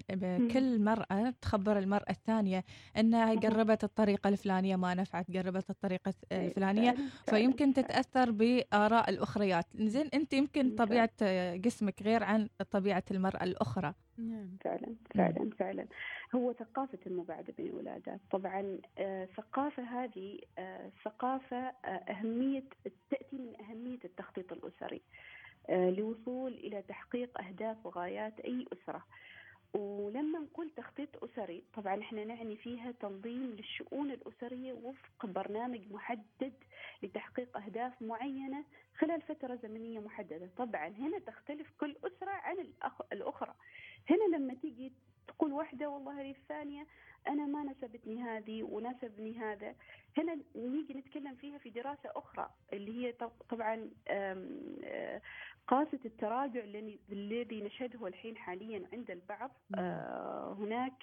كل 0.53 0.83
مرأة 0.83 1.33
تخبر 1.41 1.79
المرأة 1.79 2.09
الثانية 2.09 2.63
إنها 2.97 3.25
مهم. 3.33 3.39
جربت 3.39 3.83
الطريقة 3.83 4.27
الفلانية 4.27 4.75
ما 4.75 4.93
نفعت 4.93 5.31
جربت 5.31 5.69
الطريقة 5.69 6.13
الفلانية 6.31 6.91
فعلاً- 6.91 6.95
فعلاً- 6.95 7.29
فيمكن 7.29 7.73
فعلاً. 7.73 7.87
تتأثر 7.87 8.31
بآراء 8.31 9.09
الأخريات 9.09 9.65
زين 9.75 10.07
أنت 10.13 10.33
يمكن 10.33 10.61
فعلاً. 10.63 10.75
طبيعة 10.75 11.09
جسمك 11.55 12.01
غير 12.01 12.23
عن 12.23 12.47
طبيعة 12.71 13.03
المرأة 13.11 13.43
الأخرى 13.43 13.93
نعم. 14.17 14.57
فعلا 14.63 14.95
فعلا 15.15 15.49
فعلا. 15.59 15.85
هو 16.35 16.53
ثقافة 16.53 16.99
المباعدة 17.07 17.53
بين 17.57 17.67
الولادات. 17.67 18.19
طبعا 18.31 18.77
آه، 18.97 19.25
ثقافة 19.25 19.83
هذه 19.83 20.39
آه، 20.57 20.91
ثقافة 21.05 21.57
آه، 21.57 21.87
أهمية 21.87 22.63
تأتي 23.09 23.35
من 23.37 23.53
أهمية 23.61 23.99
التخطيط 24.05 24.51
الأسري 24.53 25.01
آه، 25.69 25.89
لوصول 25.89 26.53
إلى 26.53 26.81
تحقيق 26.81 27.41
أهداف 27.41 27.85
وغايات 27.85 28.39
أي 28.39 28.65
أسرة. 28.73 29.05
ولما 29.73 30.39
نقول 30.39 30.69
تخطيط 30.69 31.23
أسري 31.23 31.63
طبعا 31.73 32.01
إحنا 32.01 32.23
نعني 32.25 32.55
فيها 32.57 32.91
تنظيم 32.91 33.43
للشؤون 33.57 34.11
الأسرية 34.11 34.73
وفق 34.73 35.25
برنامج 35.25 35.91
محدد 35.91 36.53
لتحقيق 37.03 37.57
أهداف 37.57 38.01
معينة 38.01 38.63
خلال 38.97 39.21
فترة 39.21 39.55
زمنية 39.55 39.99
محددة. 39.99 40.49
طبعا 40.57 40.87
هنا 40.87 41.19
تختلف 41.19 41.67
كل 41.79 41.95
أسرة 42.03 42.31
عن 42.31 42.55
الأخ- 42.57 43.05
الأخرى. 43.13 43.53
هنا 44.09 44.35
لما 44.37 44.53
تيجي 44.53 44.93
تقول 45.27 45.53
واحدة 45.53 45.89
والله 45.89 46.21
هذه 46.21 46.31
الثانية 46.31 46.87
أنا 47.27 47.45
ما 47.45 47.63
نسبتني 47.63 48.21
هذه 48.23 48.63
وناسبني 48.63 49.37
هذا. 49.39 49.75
هنا 50.17 50.37
نيجي 50.55 50.93
نتكلم 50.93 51.35
فيها 51.35 51.57
في 51.57 51.69
دراسة 51.69 52.09
أخرى 52.15 52.49
اللي 52.73 53.05
هي 53.07 53.11
طب- 53.11 53.41
طبعا 53.49 53.89
آه، 54.07 55.21
قاسة 55.67 55.99
التراجع 56.05 56.63
الذي- 56.63 57.61
نشهده 57.61 58.07
الحين 58.07 58.37
حاليا 58.37 58.87
عند 58.93 59.11
البعض. 59.11 59.51
آه، 59.77 60.55
هناك 60.59 60.93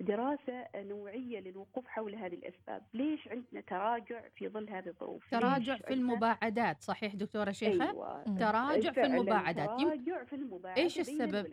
دراسة 0.00 0.66
نوعية 0.76 1.40
للوقوف 1.40 1.86
حول 1.88 2.14
هذه 2.14 2.34
الأسباب. 2.34 2.82
ليش 2.94 3.28
عندنا 3.28 3.60
تراجع 3.60 4.20
في 4.36 4.48
ظل 4.48 4.70
هذه 4.70 4.86
الظروف؟ 4.88 5.30
تراجع 5.30 5.76
في 5.76 5.92
المباعدات 5.94 6.82
صحيح 6.82 7.14
دكتورة 7.14 7.50
شيخة؟ 7.50 7.90
أيوة. 7.90 8.22
تراجع 8.24 8.92
في 8.92 9.02
المباعدات. 9.06 9.68
تراجع 9.80 10.24
في 10.24 10.32
المباعدة 10.36 10.82
إيش 10.82 11.10
بين 11.10 11.22
السبب؟ 11.22 11.52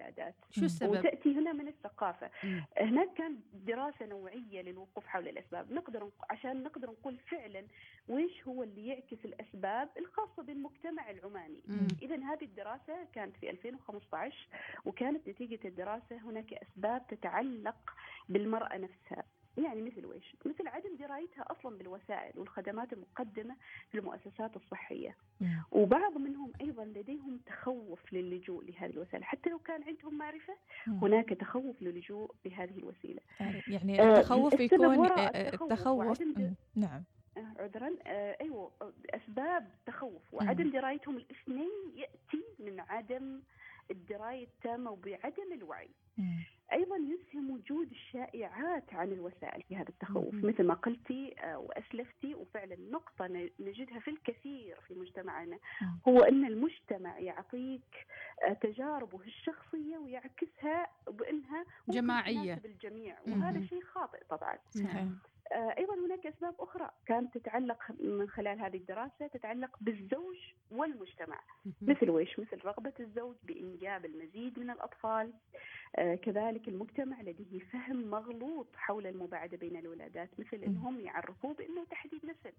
شو 0.50 0.66
السبب؟ 0.66 0.90
وتأتي 0.92 1.36
هنا 1.36 1.54
من 1.54 1.68
الثقافة. 1.68 2.30
مم. 2.44 2.66
هناك 2.78 3.14
كان 3.14 3.40
دراسة 3.54 4.06
نوعية 4.12 4.62
للوقوف 4.62 5.08
حول 5.08 5.28
الأسباب. 5.28 5.72
نقدر 5.72 6.00
نق- 6.06 6.26
عشان 6.32 6.64
نقدر 6.64 6.90
نقول 6.90 7.18
فعلا 7.18 7.66
وإيش 8.08 8.48
هو 8.48 8.64
اللي 8.64 8.88
يعكس 8.88 9.26
الأسباب 9.26 9.90
الخاصة 9.98 10.44
بالمجتمع 10.44 11.10
العماني. 11.10 11.60
إذا 12.02 12.16
هذه 12.16 12.44
الدراسة 12.46 13.04
كانت 13.14 13.38
في 13.38 13.50
2015 13.50 14.48
وكانت 14.86 15.28
نتيجة 15.30 15.60
الدراسة 15.68 16.18
هناك 16.18 16.54
أسباب 16.54 17.08
تتعلق 17.08 17.94
بالمرأة 18.30 18.78
نفسها. 18.78 19.24
يعني 19.58 19.82
مثل 19.82 20.06
ويش؟ 20.06 20.36
مثل 20.46 20.68
عدم 20.68 20.96
درايتها 20.96 21.46
أصلا 21.52 21.78
بالوسائل 21.78 22.40
والخدمات 22.40 22.94
المقدمة 22.94 23.56
في 23.92 23.98
المؤسسات 23.98 24.56
الصحية، 24.56 25.16
مم. 25.42 25.64
وبعض 25.72 26.18
منهم 26.18 26.52
أيضا 26.62 26.86
لديهم 26.86 27.40
تخوف 27.46 28.14
للجوء 28.14 28.64
لهذه 28.66 28.92
الوسائل، 28.92 29.24
حتى 29.24 29.50
لو 29.50 29.60
كان 29.60 29.84
عندهم 29.84 30.18
معرفة 30.18 30.54
مم. 30.88 30.94
هناك 30.98 31.30
تخوف 31.30 31.82
للجوء 31.82 32.32
لهذه 32.46 32.78
الوسيلة. 32.78 33.22
يعني 33.68 34.02
آه، 34.02 34.20
التخوف 34.20 34.54
يكون 34.60 34.86
آه، 35.12 35.28
التخوف. 35.74 36.22
نعم 36.76 37.04
آه، 37.38 37.54
عذرا 37.60 37.96
آه، 38.06 38.38
أيوه 38.42 38.72
آه، 38.82 38.94
أسباب 39.10 39.68
تخوف 39.86 40.34
وعدم 40.34 40.70
درايتهم 40.70 41.18
الاثنين 41.18 41.72
يأتي 41.96 42.44
من 42.60 42.80
عدم 42.80 43.42
الدراية 43.92 44.44
التامة 44.44 44.92
وبعدم 44.92 45.54
الوعي. 45.54 45.90
أيضا 46.74 46.96
يسهم 46.98 47.52
وجود 47.52 47.92
الشائعات 47.92 48.94
عن 48.94 49.12
الوسائل 49.12 49.64
في 49.64 49.76
هذا 49.76 49.90
التخوف. 49.90 50.34
مثل 50.36 50.64
ما 50.64 50.74
قلتي 50.74 51.36
آه، 51.40 51.58
وأسلفتي 51.60 52.36
وفعلا 52.36 52.76
نقطة 52.92 53.28
نجدها 53.60 54.00
في 54.00 54.10
الكثير 54.10 54.76
في 54.88 54.94
مجتمعنا 54.94 55.58
مم. 55.82 56.00
هو 56.08 56.20
إن 56.24 56.46
المجتمع 56.46 57.20
يعطيك 57.20 58.08
آه، 58.48 58.54
تجاربه 58.54 59.22
الشخصية 59.22 59.98
ويعكسها 59.98 60.88
بإنها 61.08 61.66
ممكن 61.88 62.02
جماعية. 62.02 62.54
تناسب 62.56 62.66
الجميع 62.66 63.18
وهذا. 63.28 63.66
شيء 63.66 63.82
خاطئ 63.82 64.24
طبعا 64.30 64.58
أيضا 65.52 65.96
هناك 66.06 66.28
أسباب 66.28 66.56
أخرى 66.60 66.90
كانت 67.06 67.38
تتعلق 67.38 67.78
من 68.00 68.30
خلال 68.30 68.60
هذه 68.60 68.78
الدراسة 68.78 69.28
تتعلق 69.28 69.78
بالزوج 69.82 70.38
والمجتمع. 70.72 71.40
مثل 71.82 72.10
ويش 72.10 72.40
مثل 72.40 72.66
رغبة 72.66 72.94
الزوج 73.00 73.36
بإنجاب 73.44 74.06
المزيد 74.06 74.60
من 74.60 74.70
الأطفال 74.70 75.34
آه 75.96 76.16
كذلك 76.16 76.68
المجتمع 76.68 77.22
لديه 77.22 77.60
فهم 77.60 78.10
مغلوط 78.10 78.68
حول 78.76 79.08
المباعدة 79.08 79.58
بين 79.58 79.78
الولادات 79.78 80.30
مثل 80.40 80.58
أنهم 80.58 81.00
يعرفوه 81.00 81.54
بأنه 81.54 81.86
تحديد 81.86 82.26
نسل. 82.26 82.54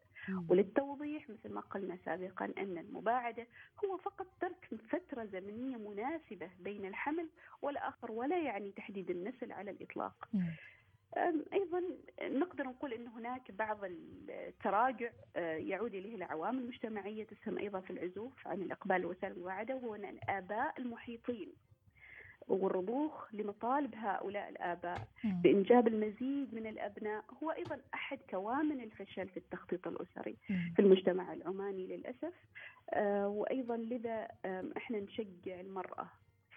وللتوضيح 0.48 1.30
مثل 1.30 1.52
ما 1.54 1.60
قلنا 1.60 1.98
سابقا 2.04 2.44
أن 2.58 2.78
المباعدة 2.78 3.46
هو 3.84 3.96
فقط 3.96 4.26
ترك 4.40 4.68
فترة 4.88 5.24
زمنية 5.24 5.76
مناسبة 5.76 6.50
بين 6.60 6.84
الحمل 6.86 7.28
والآخر 7.62 8.12
ولا 8.12 8.38
يعني 8.38 8.70
تحديد 8.76 9.10
النسل 9.10 9.52
على. 9.52 9.70
أم، 10.34 10.46
أيضا 11.52 11.82
نقدر 12.22 12.64
نقول 12.64 12.92
إن 12.92 13.08
هناك 13.08 13.50
بعض 13.50 13.78
التراجع 13.84 15.10
آه، 15.36 15.56
يعود 15.56 15.94
إليه 15.94 16.14
العوامل 16.14 16.58
المجتمعية 16.58 17.24
تسهم 17.24 17.58
أيضا 17.58 17.80
في 17.80 17.90
العزوف 17.90 18.46
عن 18.48 18.62
الإقبال 18.62 19.00
لوسائل 19.00 19.32
المواعده 19.32 19.74
وهو 19.76 19.94
ان 19.94 20.04
الآباء 20.04 20.74
المحيطين 20.78 21.52
والرضوخ 22.48 23.34
لمطالب 23.34 23.94
هؤلاء 23.94 24.48
الآباء. 24.48 25.08
بإنجاب 25.24 25.88
المزيد 25.88 26.54
من 26.54 26.66
الأبناء 26.66 27.24
هو 27.42 27.50
أيضا 27.50 27.80
أحد 27.94 28.18
كوامن 28.30 28.80
الفشل 28.80 29.28
في 29.28 29.36
التخطيط 29.36 29.88
الأسري. 29.88 30.36
في 30.76 30.78
المجتمع 30.82 31.32
العماني 31.32 31.86
للأسف 31.86 32.34
آه، 32.90 33.28
وأيضا 33.28 33.76
لذا 33.76 34.28
إحنا 34.76 35.00
نشجع 35.00 35.60
المرأة 35.60 36.06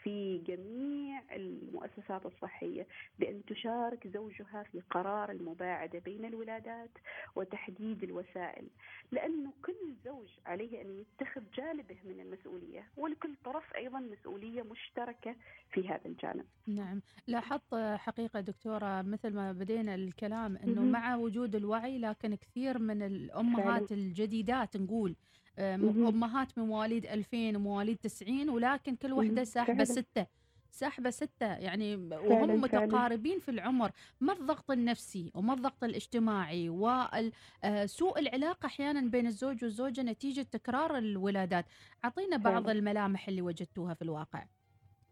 في 0.06 0.38
جميع 0.38 1.22
المؤسسات 1.36 2.26
الصحية 2.26 2.88
بأن 3.20 3.42
تشارك 3.46 4.08
زوجها 4.08 4.64
في 4.72 4.82
قرار 4.90 5.32
المباعدة 5.32 6.00
بين 6.00 6.26
الولادات 6.26 6.90
وتحديد 7.36 8.04
الوسائل. 8.04 8.68
لأنه 9.12 9.54
كل 9.66 9.96
زوج 10.06 10.28
عليه 10.46 10.82
أن 10.82 10.90
يتخذ 11.00 11.42
جانبه 11.58 11.96
من 12.06 12.20
المسؤولية 12.20 12.88
ولكل 12.98 13.36
طرف 13.46 13.76
أيضا 13.76 14.00
مسؤولية 14.00 14.62
مشتركة 14.62 15.36
في 15.72 15.90
هذا 15.90 16.06
الجانب. 16.06 16.46
نعم. 16.68 17.02
لاحظت 17.28 17.76
حقيقة 17.76 18.40
دكتورة 18.40 19.02
مثل 19.02 19.34
ما 19.34 19.52
بدينا 19.52 19.96
الكلام 19.96 20.58
أنه. 20.58 20.82
مع 20.82 21.16
وجود 21.16 21.56
الوعي 21.56 22.00
لكن 22.00 22.36
كثير 22.36 22.80
من 22.80 23.02
الأمهات 23.02 23.92
الجديدات 23.92 24.78
نقول 24.78 25.16
آه،. 25.60 25.76
أمهات 25.76 26.58
من 26.58 26.64
مواليد 26.66 27.06
2000 27.06 27.56
ومواليد 27.56 27.98
90 27.98 28.50
ولكن 28.50 28.96
كل. 28.96 29.48
ساحبة 29.48 29.74
فعلاً. 29.74 29.84
ستة 30.02 30.26
ساحبة 30.72 31.10
ستة 31.10 31.46
يعني 31.58 31.96
وهم. 31.96 32.62
متقاربين 32.62 33.40
في 33.40 33.50
العمر 33.52 33.92
ما 34.22 34.34
الضغط 34.34 34.72
النفسي 34.72 35.32
وما 35.36 35.54
الضغط 35.54 35.84
الاجتماعي 35.84 36.70
وسوء 36.70 38.20
العلاقة 38.20 38.66
أحيانا 38.66 39.02
بين 39.10 39.28
الزوج 39.28 39.64
والزوجة 39.64 40.02
نتيجة 40.02 40.42
تكرار 40.42 40.98
الولادات 40.98 41.66
أعطينا 42.06 42.38
بعض. 42.38 42.70
الملامح 42.70 43.28
اللي 43.28 43.42
وجدتوها 43.42 43.94
في 43.94 44.02
الواقع 44.02 44.46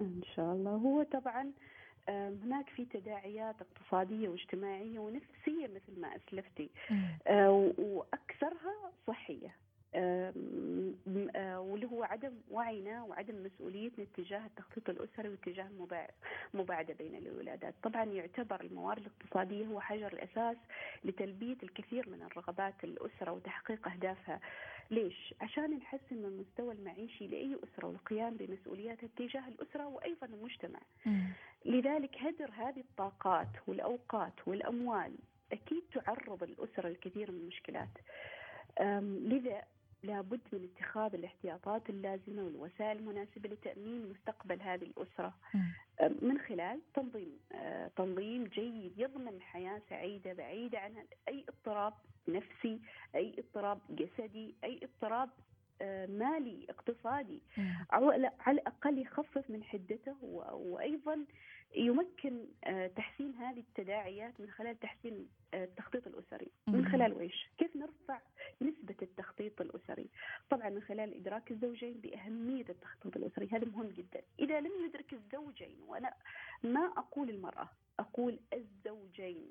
إن 0.02 0.22
شاء 0.36 0.54
الله 0.54 0.72
هو 0.72 1.04
طبعا 1.04 1.52
آم، 2.10 2.40
هناك 2.44 2.70
في 2.70 2.86
تداعيات 2.86 3.56
اقتصادية 3.62 4.30
واجتماعية 4.30 5.00
ونفسية 5.00 5.68
مثل 5.68 6.00
ما 6.00 6.08
أسلفتي. 6.16 6.70
آه، 7.28 7.74
وأكثرها 7.78 8.92
صحية 9.08 9.48
آه، 9.48 9.73
واللي 11.58 11.86
هو 11.92 12.04
عدم 12.04 12.34
وعينا 12.52 13.04
وعدم 13.04 13.44
مسؤوليتنا 13.44 14.06
تجاه 14.18 14.46
التخطيط 14.46 14.90
الأسري 14.90 15.30
واتجاه 15.30 15.68
المباع- 15.68 16.10
المباعده 16.54 16.94
بين 16.94 17.16
الولادات، 17.16 17.74
طبعا 17.84 18.04
يعتبر 18.04 18.62
الموارد 18.62 19.06
الاقتصادية 19.06 19.66
هو 19.66 19.80
حجر 19.80 20.14
الأساس 20.14 20.58
لتلبية 21.04 21.58
الكثير 21.64 22.10
من 22.10 22.22
الرغبات 22.24 22.84
الأسرة 22.84 23.32
وتحقيق 23.32 23.88
أهدافها. 23.88 24.40
ليش؟ 24.92 25.34
عشان 25.42 25.72
نحسن 25.78 26.16
من 26.16 26.26
المستوى 26.26 26.74
المعيشي 26.74 27.28
لأي 27.28 27.58
أسرة 27.64 27.88
والقيام 27.88 28.38
بمسؤولياتها 28.38 29.10
تجاه 29.18 29.48
الأسرة 29.48 29.88
وأيضا 29.88 30.28
المجتمع. 30.28 30.80
لذلك 31.66 32.18
هدر 32.18 32.50
هذه 32.58 32.80
الطاقات 32.80 33.48
والأوقات 33.68 34.34
والأموال 34.48 35.16
أكيد 35.52 35.84
تعرض 35.94 36.44
الأسرة 36.44 36.90
لكثير 36.90 37.32
من 37.32 37.38
المشكلات 37.38 37.90
لذا 39.02 39.62
لابد 40.04 40.42
من 40.54 40.70
اتخاذ 40.76 41.14
الاحتياطات 41.16 41.90
اللازمة 41.90 42.44
والوسائل 42.44 42.98
المناسبة 42.98 43.50
لتأمين 43.50 44.10
مستقبل 44.10 44.62
هذه 44.62 44.84
الأسرة. 44.84 45.34
من 46.22 46.40
خلال 46.40 46.80
تنظيم 46.94 47.40
آه، 47.52 47.88
تنظيم 47.96 48.44
جيد 48.44 48.94
يضمن 49.00 49.42
حياة 49.42 49.82
سعيدة 49.90 50.34
بعيدة 50.34 50.80
عن 50.80 50.94
أي 51.28 51.46
اضطراب 51.50 51.94
نفسي 52.28 52.80
أي 53.16 53.36
اضطراب 53.40 53.80
جسدي 53.90 54.56
أي 54.64 54.80
اضطراب 54.84 55.30
آه، 55.82 56.06
مالي 56.06 56.66
اقتصادي. 56.70 57.42
على 57.92 58.16
الأقل 58.48 58.98
يخفف 59.02 59.50
من 59.50 59.64
حدته 59.64 60.16
وأيضا 60.24 61.26
يمكن 61.76 62.46
آه، 62.64 62.88
تحسين 62.88 63.34
هذه 63.36 63.60
التداعيات 63.60 64.40
من 64.42 64.50
خلال 64.50 64.80
تحسين 64.80 65.28
آه، 65.54 65.64
التخطيط 65.64 66.08
الأسري 66.08 66.52
من. 66.68 66.86
خلال 66.88 67.14
وإيش؟ 67.14 67.50
كيف 67.58 67.76
نرفع 67.76 68.20
نسبة 68.62 68.96
التخطيط 69.02 69.62
الأسري 69.62 70.10
طبعا 70.50 70.70
من 70.70 70.82
خلال 70.82 71.14
إدراك 71.16 71.52
الزوجين 71.52 71.94
بأهمية 71.94 72.66
التخطيط 72.70 73.18
الأسري 73.18 73.48
هذا 73.52 73.66
مهم 73.66 73.88
جدا 73.88 74.22
إذا 74.40 74.60
لم 74.60 74.72
يدرك 74.86 75.14
الزوجين 75.14 75.78
وأنا 75.88 76.14
ما 76.64 76.86
أقول 76.98 77.30
المرأة 77.30 77.70
أقول 78.00 78.40
الزوجين 78.54 79.48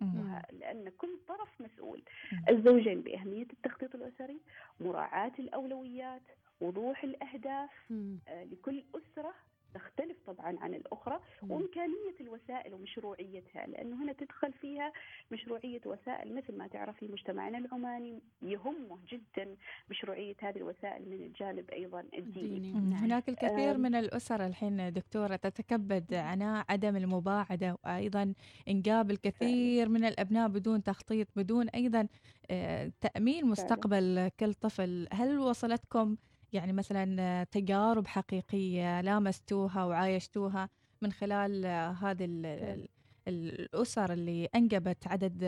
لأن 0.53 0.89
كل 0.99 1.19
طرف 1.29 1.61
مسؤول. 1.61 2.03
الزوجين 2.49 3.01
بأهمية 3.01 3.47
التخطيط 3.53 3.95
الأسري 3.95 4.41
مراعاة 4.81 5.33
الأولويات 5.39 6.23
وضوح 6.61 7.05
الأهداف 7.05 7.71
مم. 7.91 8.19
آه، 8.29 8.45
لكل 8.45 8.85
أسرة 8.95 9.35
تختلف 9.75 10.17
طبعا 10.27 10.59
عن 10.61 10.75
الأخرى 10.75 11.21
مم. 11.43 11.51
وإمكانية 11.51 12.15
الوسائل 12.21 12.75
ومشروعيتها 12.75 13.67
لأنه 13.67 14.03
هنا 14.05 14.13
تدخل 14.13 14.53
فيها 14.53 14.93
مشروعية 15.31 15.81
وسائل 15.87 16.35
مثل 16.35 16.57
ما 16.57 16.67
تعرفي 16.67 17.09
مجتمعنا 17.09 17.59
العماني 17.59 18.23
يهمه 18.43 18.99
جدا 19.09 19.57
مشروعية 19.91 20.35
هذه 20.41 20.57
الوسائل 20.57 21.09
من 21.09 21.23
الجانب 21.23 21.71
أيضا 21.71 22.05
الديني. 22.19 22.73
نعم. 22.73 22.93
هناك 22.93 23.29
الكثير. 23.29 23.79
من 23.79 23.95
الأسر 23.95 24.47
الحين 24.47 24.93
دكتورة 24.93 25.37
تتكبد 25.37 26.15
عناء 26.15 26.65
عدم 26.69 26.97
المباعدة 26.97 27.79
وأيضا 27.85 28.35
إنجاب 28.69 29.11
الكثير 29.11 29.89
من 29.89 30.05
الأبناء 30.05 30.49
بدون 30.49 30.83
تخطيط 30.83 31.29
بدون 31.37 31.69
أيضا 31.69 32.09
آه، 32.51 32.93
تأمين 33.01 33.47
مستقبل 33.47 34.31
كل 34.41 34.55
طفل 34.55 35.09
هل 35.13 35.39
وصلتكم 35.39 36.17
يعني 36.53 36.73
مثلا 36.73 37.45
تجارب 37.45 38.07
حقيقية 38.07 39.01
لامستوها 39.01 39.85
وعايشتوها 39.85 40.69
من 41.03 41.13
خلال 41.13 41.67
هذه 41.97 42.25
ال- 42.25 42.47
ال- 42.47 43.61
الأسر 43.61 44.13
اللي 44.13 44.45
أنجبت 44.55 45.07
عدد 45.07 45.43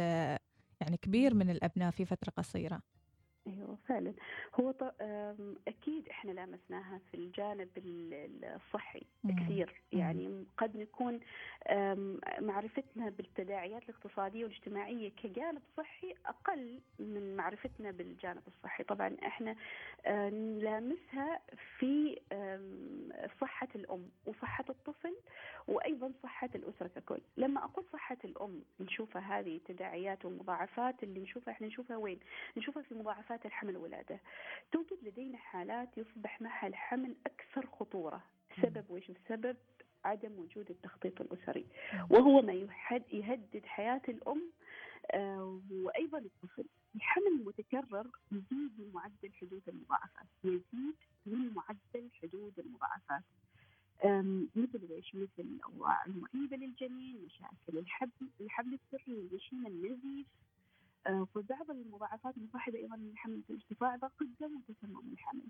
يعني 0.81 0.97
كبير 1.03 1.35
من 1.35 1.51
الأبناء 1.51 1.91
في 1.91 2.05
فترة 2.05 2.31
قصيرة. 2.37 2.94
أيوه 3.47 3.77
فعلا. 3.89 4.13
هو 4.61 4.75
أكيد 5.69 6.09
إحنا 6.09 6.31
لامسناها 6.33 7.01
في 7.11 7.17
الجانب 7.17 7.69
ال- 7.77 8.45
الصحي. 8.45 9.03
كثير. 9.29 9.83
يعني 9.93 10.45
قد 10.59 10.77
نكون 10.77 11.21
معرفتنا 12.41 13.11
بالتداعيات 13.11 13.83
الاقتصادية 13.89 14.45
والاجتماعية 14.45 15.11
كجانب 15.23 15.63
صحي 15.77 16.15
أقل 16.27 16.81
من 16.99 17.37
معرفتنا 17.37 17.91
بالجانب 17.91 18.43
الصحي. 18.47 18.85
طبعا 18.85 19.17
إحنا 19.27 19.57
نلامسها 20.31 21.41
في 21.79 22.21
صحة 23.41 23.69
الأم 23.75 24.09
وصحة 24.27 24.65
الطفل 24.71 25.17
وأيضا 25.69 26.13
صحة 26.23 26.51
الأسرة 26.55 26.89
ككل. 26.89 27.19
لما 27.37 27.65
أقول 27.65 27.85
صحة 27.93 28.17
الأم 28.25 28.63
نشوفها 28.81 29.39
هذه 29.41 29.57
التداعيات 29.57 30.25
والمضاعفات 30.25 31.03
اللي 31.03 31.21
نشوفها 31.21 31.53
إحنا 31.55 31.67
نشوفها 31.67 31.97
وين؟ 31.97 32.19
نشوفها 32.57 32.83
في 32.83 32.95
مضاعفات 32.95 33.34
الحمل 33.45 33.77
والولادة 33.77 34.21
توجد 34.73 34.99
لدينا 35.03 35.39
حالات 35.39 35.99
يصبح 35.99 36.41
معها 36.41 36.67
الحمل 36.67 37.15
أكثر 37.27 37.67
خطورة. 37.67 38.23
سبب 38.63 38.85
وإيش 38.89 39.11
السبب 39.11 39.57
عدم 40.05 40.39
وجود 40.39 40.71
التخطيط 40.71 41.21
الأسري. 41.21 41.67
وهو 42.11 42.43
ما 42.43 42.53
يهدد 43.13 43.63
حياة 43.65 44.03
الأم 44.09 44.43
آه، 45.11 45.61
وأيضا 45.71 46.19
الطفل. 46.19 46.65
الحمل 46.95 47.27
المتكرر 47.27 48.07
يزيد 48.33 48.73
من 48.79 48.91
معدل 48.95 49.33
حدوث 49.41 49.69
المضاعفات. 49.69 50.27
يزيد 50.45 50.95
من 51.27 51.55
معدل 51.55 52.11
حدوث 52.23 52.59
المضاعفات. 52.59 53.23
مثل 54.57 54.81
إيش؟ 54.91 55.15
مثل 55.15 55.29
الأوضاع 55.39 56.05
المعيبه 56.07 56.57
للجنين، 56.57 57.25
مشاكل 57.25 57.79
الحبل، 57.79 58.29
الحبل 58.41 58.75
السري 58.75 59.15
والغشيم 59.15 59.67
النزيف، 59.67 60.27
وبعض 61.09 61.71
المضاعفات 61.71 62.37
المصاحبه 62.37 62.79
أيضا 62.79 62.97
للحمل 62.97 63.37
مثل 63.39 63.55
ارتفاع 63.55 63.97
ضغط 63.97 64.23
الدم 64.23 64.57
وتسمم 64.57 65.13
الحمل. 65.13 65.49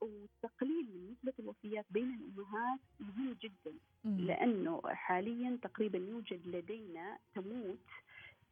والتقليل 0.00 0.86
من 0.94 1.10
نسبة 1.12 1.32
الوفيات 1.38 1.86
بين 1.90 2.14
الأمهات 2.14 2.80
مهم 3.00 3.32
جدا 3.42 3.74
مم. 4.04 4.18
لأنه 4.20 4.82
حاليا 4.86 5.58
تقريبا 5.62 5.98
يوجد 5.98 6.46
لدينا 6.46 7.18
تموت 7.34 7.78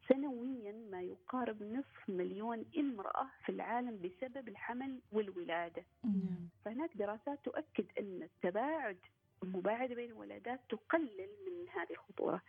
سنويا 0.09 0.72
ما 0.90 1.03
يقارب 1.03 1.62
نصف 1.62 2.09
مليون 2.11 2.64
امرأة 2.79 3.29
في 3.44 3.53
العالم 3.53 3.99
بسبب 4.03 4.49
الحمل 4.49 5.01
والولادة. 5.12 5.85
مم. 6.05 6.49
فهناك 6.64 6.96
دراسات 6.96 7.38
تؤكد 7.44 7.87
أن 7.99 8.22
التباعد 8.22 8.99
مباعدة 9.42 9.94
بين 9.94 10.11
الولادات 10.11 10.61
تقلل 10.68 11.29
من 11.46 11.68
هذه 11.81 11.90
الخطورة. 11.90 12.42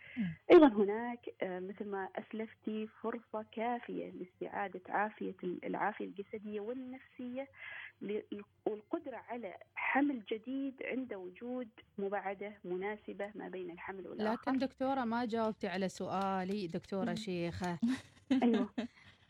أيضا 0.52 0.66
هناك 0.68 1.20
آه، 1.42 1.60
مثل 1.60 1.84
ما 1.84 2.08
أسلفتي 2.16 2.86
فرصة 3.02 3.44
كافية 3.52 4.10
لاستعادة 4.10 4.80
عافية 4.88 5.34
العافية 5.64 6.04
الجسدية 6.04 6.60
والنفسية 6.60 7.48
والقدرة 8.66 9.16
على 9.16 9.54
حمل 9.74 10.22
جديد 10.32 10.82
عند 10.84 11.14
وجود 11.14 11.68
مباعدة 11.98 12.52
مناسبة 12.64 13.30
ما 13.34 13.48
بين 13.48 13.70
الحمل 13.70 14.08
والآخر 14.08 14.32
لكن 14.50 14.58
دكتورة 14.58 15.04
ما 15.04 15.24
جاوبتي 15.24 15.68
على 15.68 15.88
سؤالي 15.88 16.66
دكتورة. 16.66 17.14
شيخة 17.14 17.78
أيوة 18.42 18.68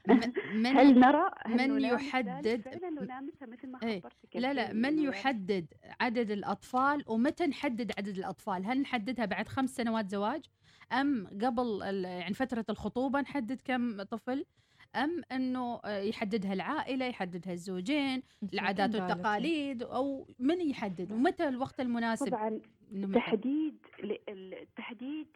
من 0.62 0.66
هل 0.66 0.98
نرى 1.00 1.30
هل 1.46 1.70
من 1.70 1.80
يحدد- 1.84 2.68
مثل 3.42 3.68
ما. 3.70 3.78
خبرتك 3.78 4.36
لا 4.36 4.52
لا 4.52 4.72
من 4.72 4.98
يحدد 4.98 5.66
عدد 6.00 6.30
الأطفال 6.30 7.04
ومتى 7.06 7.46
نحدد 7.46 7.92
عدد 7.98 8.18
الأطفال 8.18 8.66
هل 8.66 8.80
نحددها 8.80 9.24
بعد 9.24 9.48
خمس 9.48 9.76
سنوات 9.76 10.10
زواج 10.10 10.44
أم 10.92 11.26
قبل 11.26 11.80
يعني 12.04 12.34
فترة 12.34 12.64
الخطوبة 12.70 13.20
نحدد 13.20 13.60
كم 13.64 14.02
طفل 14.02 14.44
أنه 15.32 15.80
آه، 15.84 15.98
يحددها 15.98 16.52
العائلة 16.52 17.06
يحددها 17.06 17.52
الزوجين 17.52 18.22
العادات. 18.54 18.94
والتقاليد 18.94 19.82
أو 19.82 20.26
من 20.38 20.60
يحدد 20.70 21.12
ومتى 21.12 21.48
الوقت 21.48 21.80
المناسب 21.80 22.28
طبعا؟ 22.28 22.60
تحديد 23.14 23.86
التحديد 24.28 25.26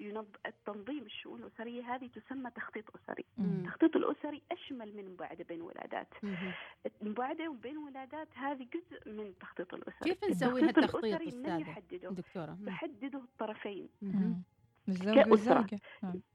ينظ... 0.00 0.26
التنظيم 0.46 1.02
الشؤون 1.04 1.42
الأسرية 1.42 1.94
هذه 1.94 2.06
تسمى 2.06 2.50
تخطيط 2.50 2.84
أسري 2.96 3.24
مم. 3.38 3.44
التخطيط 3.64 3.96
الأسري 3.96 4.42
أشمل 4.52 4.92
من 4.96 4.98
المباعدة 5.04 5.44
بين 5.44 5.62
ولادات 5.62 6.08
مهم. 6.22 6.52
المباعدة 7.02 7.52
بين 7.62 7.76
ولادات 7.78 8.28
هذه 8.34 8.66
جزء 8.74 9.08
من 9.12 9.20
التخطيط 9.26 9.74
الأسري 9.74 10.14
كيف 10.14 10.24
نسوي 10.30 10.60
التخطيط 10.60 10.78
هالتخطيط 10.78 11.04
الأسري 11.20 11.36
من 11.38 11.60
يحدده 11.60 12.08
دكتورة 12.10 12.56
مم. 12.60 12.68
يحدده 12.68 13.18
الطرفين. 13.18 13.88
مم. 14.02 14.42
كأسرة. 15.14 15.66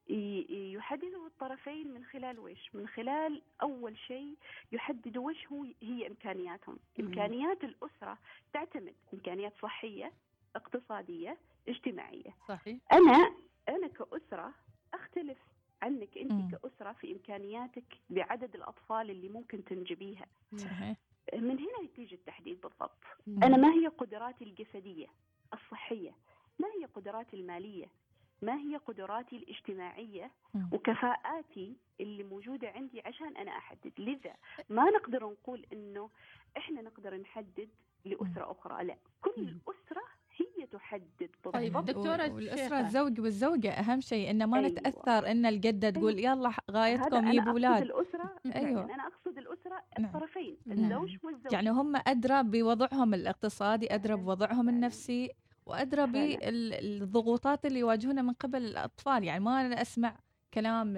ي- 0.09 0.73
يحدده 0.73 1.25
الطرفين 1.27 1.93
من 1.93 2.03
خلال 2.05 2.39
وش؟ 2.39 2.69
من 2.75 2.87
خلال 2.87 3.41
أول 3.61 3.97
شيء 3.97 4.35
يحددوا 4.71 5.29
وش 5.29 5.47
هو 5.51 5.65
هي 5.81 6.07
إمكانياتهم 6.07 6.77
مم. 6.99 7.05
إمكانيات 7.05 7.63
الأسرة 7.63 8.17
تعتمد 8.53 8.93
إمكانيات 9.13 9.53
صحية 9.61 10.11
اقتصادية 10.55 11.37
اجتماعية. 11.67 12.35
صحيح. 12.47 12.77
أنا 12.93 13.35
أنا 13.69 13.87
كأسرة 13.87 14.53
أختلف 14.93 15.37
عنك. 15.81 16.17
أنت 16.17 16.31
مم. 16.31 16.49
كأسرة 16.51 16.91
في 16.91 17.11
إمكانياتك 17.11 17.83
بعدد 18.09 18.55
الأطفال 18.55 19.09
اللي 19.09 19.29
ممكن 19.29 19.63
تنجبيها. 19.65 20.25
صحيح. 20.55 20.97
من 21.33 21.59
هنا 21.59 21.79
يتيجي 21.83 22.15
التحديد 22.15 22.61
بالضبط. 22.61 23.03
مم. 23.27 23.43
أنا 23.43 23.57
ما 23.57 23.73
هي 23.73 23.87
قدراتي 23.87 24.43
الجسدية 24.43 25.07
الصحية؟ 25.53 26.15
ما 26.59 26.67
هي 26.67 26.85
قدراتي 26.85 27.35
المالية؟ 27.35 27.87
ما 28.41 28.55
هي 28.59 28.77
قدراتي 28.77 29.35
الاجتماعية. 29.35 30.31
وكفاءاتي 30.71 31.77
اللي 31.99 32.23
موجودة 32.23 32.69
عندي 32.69 33.01
عشان 33.05 33.37
أنا 33.37 33.51
أحدد. 33.57 33.91
لذا 33.97 34.35
ما 34.69 34.83
نقدر 34.83 35.23
نقول 35.23 35.65
إنه 35.73 36.09
إحنا 36.57 36.81
نقدر 36.81 37.17
نحدد 37.17 37.69
لأسرة 38.05 38.51
أخرى. 38.51 38.83
لا. 38.83 38.97
كل. 39.21 39.57
أسرة 39.69 40.03
تحدد 40.73 41.29
طيب، 41.53 41.73
بالضبط 41.73 41.83
دكتورة 41.83 42.33
والأسرة. 42.33 42.79
الزوج 42.79 43.19
والزوجة 43.21 43.71
أهم 43.71 44.01
شيء 44.01 44.31
إن 44.31 44.43
ما 44.43 44.57
أيوة. 44.57 44.69
نتأثر 44.69 45.31
إن 45.31 45.45
الجدة 45.45 45.89
تقول 45.89 46.19
يلا 46.19 46.49
ح- 46.49 46.59
هذا 46.69 46.79
غايتكم 46.79 47.15
أنا 47.15 47.29
أقصد 47.41 47.47
أولاد 47.49 47.81
الأسرة 47.81 48.35
أيوة. 48.55 48.81
فعلاً، 48.81 48.93
أنا 48.95 49.07
أقصد 49.07 49.37
الأسرة 49.37 49.83
نعم. 49.99 50.15
الطرفين 50.15 50.57
نعم. 50.65 50.79
الزوج 50.79 51.17
والزوجة 51.23 51.53
يعني 51.53 51.69
هم 51.69 51.95
أدرى 52.07 52.43
بوضعهم 52.43 53.13
الاقتصادي 53.13 53.95
أدرى. 53.95 54.15
بوضعهم. 54.15 54.69
النفسي 54.69 55.29
وأدرى. 55.65 56.05
بالضغوطات 56.07 57.65
اللي 57.65 57.79
يواجهونها 57.79 58.23
من 58.23 58.33
قبل 58.33 58.61
الأطفال 58.65 59.23
يعني 59.23 59.39
ما 59.43 59.65
أنا 59.65 59.81
أسمع 59.81 60.15
كلام 60.53 60.97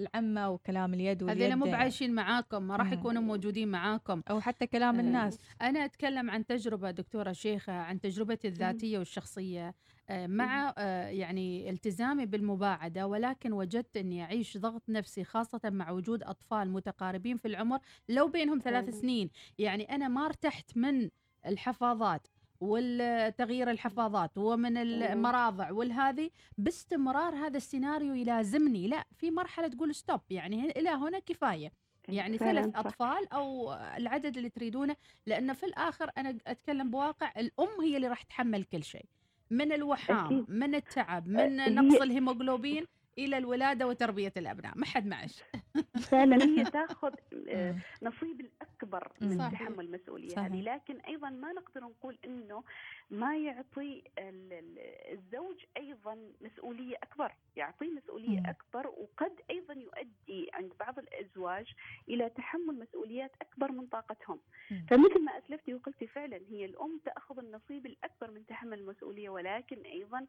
ال- 0.00 0.08
العمة 0.16 0.50
وكلام 0.50 0.94
اليد 0.94 1.22
واليد. 1.22 1.42
هذول 1.42 1.56
مو 1.56 1.64
بعايشين 1.64 2.14
معاكم 2.14 2.62
ما 2.62 2.76
راح. 2.76 2.92
يكونوا 2.92 3.22
موجودين 3.22 3.68
معاكم. 3.68 4.22
أو 4.30 4.40
حتى 4.40 4.66
كلام 4.66 4.96
آه. 4.96 5.00
الناس. 5.00 5.38
أنا 5.62 5.84
أتكلم 5.84 6.30
عن 6.30 6.46
تجربة 6.46 6.90
دكتورة 6.90 7.32
شيخة 7.32 7.72
عن 7.72 8.00
تجربتي 8.00 8.48
الذاتية 8.48 8.98
والشخصية. 8.98 9.74
آه، 10.10 10.26
مع 10.26 10.74
آه، 10.78 11.06
يعني 11.08 11.70
التزامي 11.70 12.26
بالمباعدة 12.26 13.06
ولكن 13.06 13.52
وجدت 13.52 13.96
أني 13.96 14.22
أعيش 14.22 14.58
ضغط 14.58 14.82
نفسي 14.88 15.24
خاصة 15.24 15.60
مع 15.64 15.90
وجود 15.90 16.22
أطفال 16.22 16.70
متقاربين 16.70 17.36
في 17.36 17.48
العمر 17.48 17.78
لو 18.08 18.28
بينهم 18.28 18.58
ثلاث. 18.58 19.00
سنين. 19.00 19.30
يعني 19.58 19.84
أنا 19.84 20.08
ما 20.08 20.26
ارتحت 20.26 20.76
من 20.76 21.10
الحفاظات. 21.46 22.26
والتغيير 22.60 23.70
الحفاظات 23.70 24.38
ومن 24.38 24.76
المراضع 24.76 25.70
والهذه 25.72 26.30
باستمرار 26.58 27.34
هذا 27.34 27.56
السيناريو 27.56 28.14
يلازمني 28.14 28.88
لا 28.88 29.04
في 29.16 29.30
مرحلة 29.30 29.68
تقول 29.68 29.94
ستوب 29.94 30.20
يعني 30.30 30.70
إلى 30.70 30.90
هنا 30.90 31.18
كفاية. 31.18 31.72
يعني 32.08 32.38
ثلاث. 32.38 32.76
أطفال 32.76 33.32
أو 33.32 33.72
العدد 33.72 34.36
اللي 34.36 34.48
تريدونه 34.48 34.96
لأنه 35.26 35.52
في 35.52 35.66
الآخر 35.66 36.10
أنا 36.18 36.36
أتكلم 36.46 36.90
بواقع 36.90 37.32
الأم 37.36 37.80
هي 37.82 37.96
اللي 37.96 38.08
راح 38.08 38.22
تحمل 38.22 38.64
كل 38.64 38.82
شيء. 38.84 39.04
من 39.50 39.72
الوحام. 39.72 40.46
من 40.48 40.74
التعب 40.74 41.28
من 41.28 41.60
هي- 41.60 41.70
نقص 41.70 42.00
الهيموغلوبين. 42.02 42.86
إلى 43.18 43.38
الولادة 43.38 43.86
وتربية 43.86 44.32
الأبناء 44.36 44.78
ما 44.78 44.86
حد 44.86 45.06
معش 45.06 45.42
فعلا 46.10 46.44
هي 46.44 46.64
تاخذ 46.64 47.14
آه، 47.48 47.72
مم. 47.72 47.78
نصيب 48.02 48.40
الأكبر. 48.40 49.12
من 49.20 49.38
صحيح. 49.38 49.52
تحمل 49.52 49.84
المسؤولية 49.84 50.28
صحيح. 50.28 50.44
هذه 50.44 50.60
لكن 50.62 51.00
أيضا 51.00 51.30
ما 51.30 51.52
نقدر 51.52 51.80
نقول 51.80 52.18
إنه 52.24 52.64
ما 53.10 53.36
يعطي 53.36 54.02
ال- 54.18 54.52
ال- 54.52 54.78
الزوج 55.18 55.64
أيضا 55.76 56.18
مسؤولية 56.40 56.96
أكبر 57.02 57.32
يعطيه 57.56 57.90
مسؤولية 57.90 58.40
مم. 58.40 58.46
أكبر 58.46 58.86
وقد 58.86 59.32
أيضا 59.50 59.74
يؤدي 59.74 60.50
عند 60.54 60.72
بعض 60.80 60.98
الأزواج 60.98 61.66
إلى 62.08 62.28
تحمل 62.30 62.78
مسؤوليات 62.78 63.32
أكبر 63.42 63.72
من 63.72 63.86
طاقتهم 63.86 64.38
مم. 64.70 64.86
فمثل 64.90 65.24
ما 65.24 65.38
أسلفتي 65.38 65.74
وقلتي 65.74 66.06
فعلا 66.06 66.40
هي 66.50 66.64
الأم 66.64 67.00
تأخذ 67.04 67.38
النصيب 67.38 67.86
الأكبر 67.86 68.30
من 68.30 68.46
تحمل 68.46 68.78
المسؤولية 68.78 69.28
ولكن 69.28 69.76
أيضا 69.82 70.26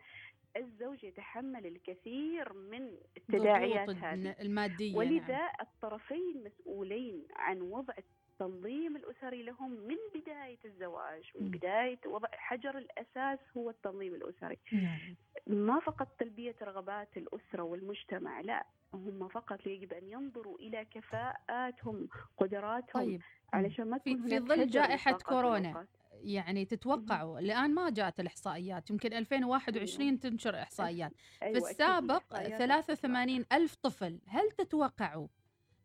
الزوج 0.58 1.04
يتحمل 1.04 1.66
الكثير 1.66 2.54
من 2.54 2.81
التداعيات 3.18 3.90
ضغوط 3.90 4.04
هذه 4.04 4.36
المادية 4.42 4.98
ولذا 4.98 5.38
نعم. 5.38 5.50
الطرفين 5.62 6.44
مسؤولين 6.44 7.28
عن 7.36 7.62
وضع 7.62 7.94
التنظيم 8.42 8.96
الأسري 8.96 9.44
لهم 9.44 9.72
من 9.72 9.98
بداية 10.16 10.60
الزواج 10.66 11.32
من. 11.40 11.50
بداية 11.52 12.00
وضع 12.06 12.28
حجر 12.32 12.78
الأساس 12.78 13.40
هو 13.58 13.70
التنظيم 13.70 14.14
الأسري 14.16 14.58
نعم. 14.74 15.16
ما 15.48 15.80
فقط 15.80 16.08
تلبية 16.20 16.56
رغبات 16.62 17.18
الأسرة 17.18 17.64
والمجتمع 17.64 18.42
لا 18.42 18.66
هم 18.94 19.28
فقط 19.28 19.68
يجب 19.68 19.94
أن 19.94 20.08
ينظروا 20.08 20.60
إلى 20.60 20.86
كفاءاتهم 20.86 22.10
قدراتهم 22.38 23.04
طيب 23.04 23.22
علشان 23.54 23.90
ما 23.90 23.98
تكون 23.98 24.28
في 24.28 24.40
ظل 24.40 24.68
جائحة 24.68 25.12
كورونا. 25.12 25.86
يعني 26.24 26.66
تتوقعوا 26.66 27.40
الان 27.40 27.74
ما 27.74 27.90
جاءت 27.90 28.20
الإحصائيات 28.20 28.90
يمكن 28.90 29.14
2021 29.14 30.20
تنشر 30.20 30.62
إحصائيات 30.62 31.12
في 31.40 31.46
أيوة، 31.46 31.58
أكيد 31.58 31.70
السابق 31.70 32.36
الإحصائيات 32.36 32.60
83 32.60 33.46
ألف 33.54 33.76
طفل 33.76 34.20
هل 34.28 34.52
تتوقعوا 34.52 35.28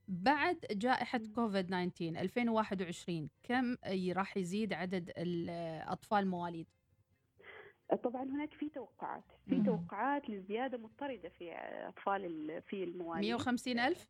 بعد 0.08 0.58
جائحة. 0.70 1.20
كوفيد 1.34 1.66
19 1.66 2.20
2021 2.20 3.28
كم 3.42 3.76
راح 4.12 4.36
يزيد 4.36 4.72
عدد 4.72 5.12
الأطفال 5.18 6.26
مواليد؟ 6.28 6.66
طبعا 8.02 8.22
هناك 8.24 8.54
في 8.54 8.68
توقعات 8.68 9.24
في. 9.48 9.62
توقعات 9.62 10.30
لزيادة 10.30 10.78
مضطردة 10.78 11.28
في 11.28 11.52
أطفال 11.88 12.24
ال- 12.24 12.62
في 12.62 12.84
المواليد 12.84 13.24
150 13.26 13.78
ألف؟ 13.78 14.08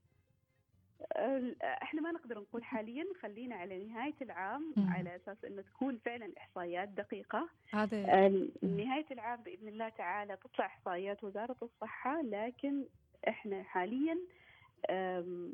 إحنا 1.63 2.01
ما 2.01 2.13
نقدر 2.13 2.39
نقول 2.39 2.65
حاليا 2.65 3.05
خلينا 3.23 3.55
على 3.57 3.85
نهاية 3.85 4.15
العام 4.23 4.73
مم. 4.77 4.91
على 4.91 5.17
أساس 5.17 5.45
إنه 5.45 5.63
تكون 5.63 5.99
فعلا 5.99 6.33
إحصائيات 6.39 6.89
دقيقة 6.89 7.49
هذا 7.73 8.29
نهاية 8.63 9.07
العام 9.11 9.43
بإذن 9.43 9.69
الله 9.69 9.89
تعالى 9.89 10.37
تطلع 10.37 10.67
إحصائيات 10.67 11.25
وزارة 11.25 11.57
الصحة 11.63 12.23
لكن 12.23 12.85
إحنا 13.29 13.63
حاليا 13.63 14.19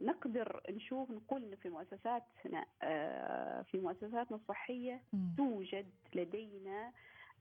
نقدر 0.03 0.61
نشوف 0.71 1.11
نقول 1.11 1.45
إنه 1.45 1.57
في 1.57 1.69
مؤسساتنا 1.69 2.65
أه، 2.83 3.63
في 3.63 3.79
مؤسساتنا 3.79 4.37
الصحية 4.37 5.01
مم. 5.13 5.35
توجد 5.37 5.91
لدينا 6.15 6.93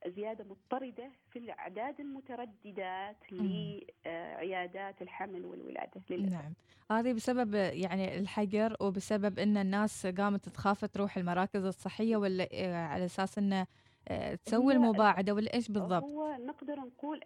زيادة 0.07 0.43
مضطردة 0.43 1.09
في 1.29 1.39
الأعداد 1.39 1.99
المترددات. 1.99 3.17
لعيادات 3.31 5.01
الحمل 5.01 5.45
والولادة 5.45 6.01
للأسف 6.09 6.33
نعم 6.33 6.53
هذه 6.91 7.13
بسبب 7.13 7.53
يعني 7.53 8.17
الحجر 8.17 8.75
وبسبب 8.81 9.39
إن 9.39 9.57
الناس 9.57 10.07
قامت 10.07 10.49
تخاف 10.49 10.85
تروح 10.85 11.17
المراكز 11.17 11.65
الصحية 11.65 12.17
ولا 12.17 12.43
إيه 12.51 12.75
على 12.75 13.05
أساس 13.05 13.37
إنه 13.37 13.67
آه، 14.07 14.35
تسوي 14.35 14.73
المباعدة 14.73 15.33
ولا 15.33 15.53
إيش 15.53 15.67
بالضبط؟ 15.71 16.03
هو 16.03 16.37
نقدر 16.45 16.75
نقول 16.75 17.21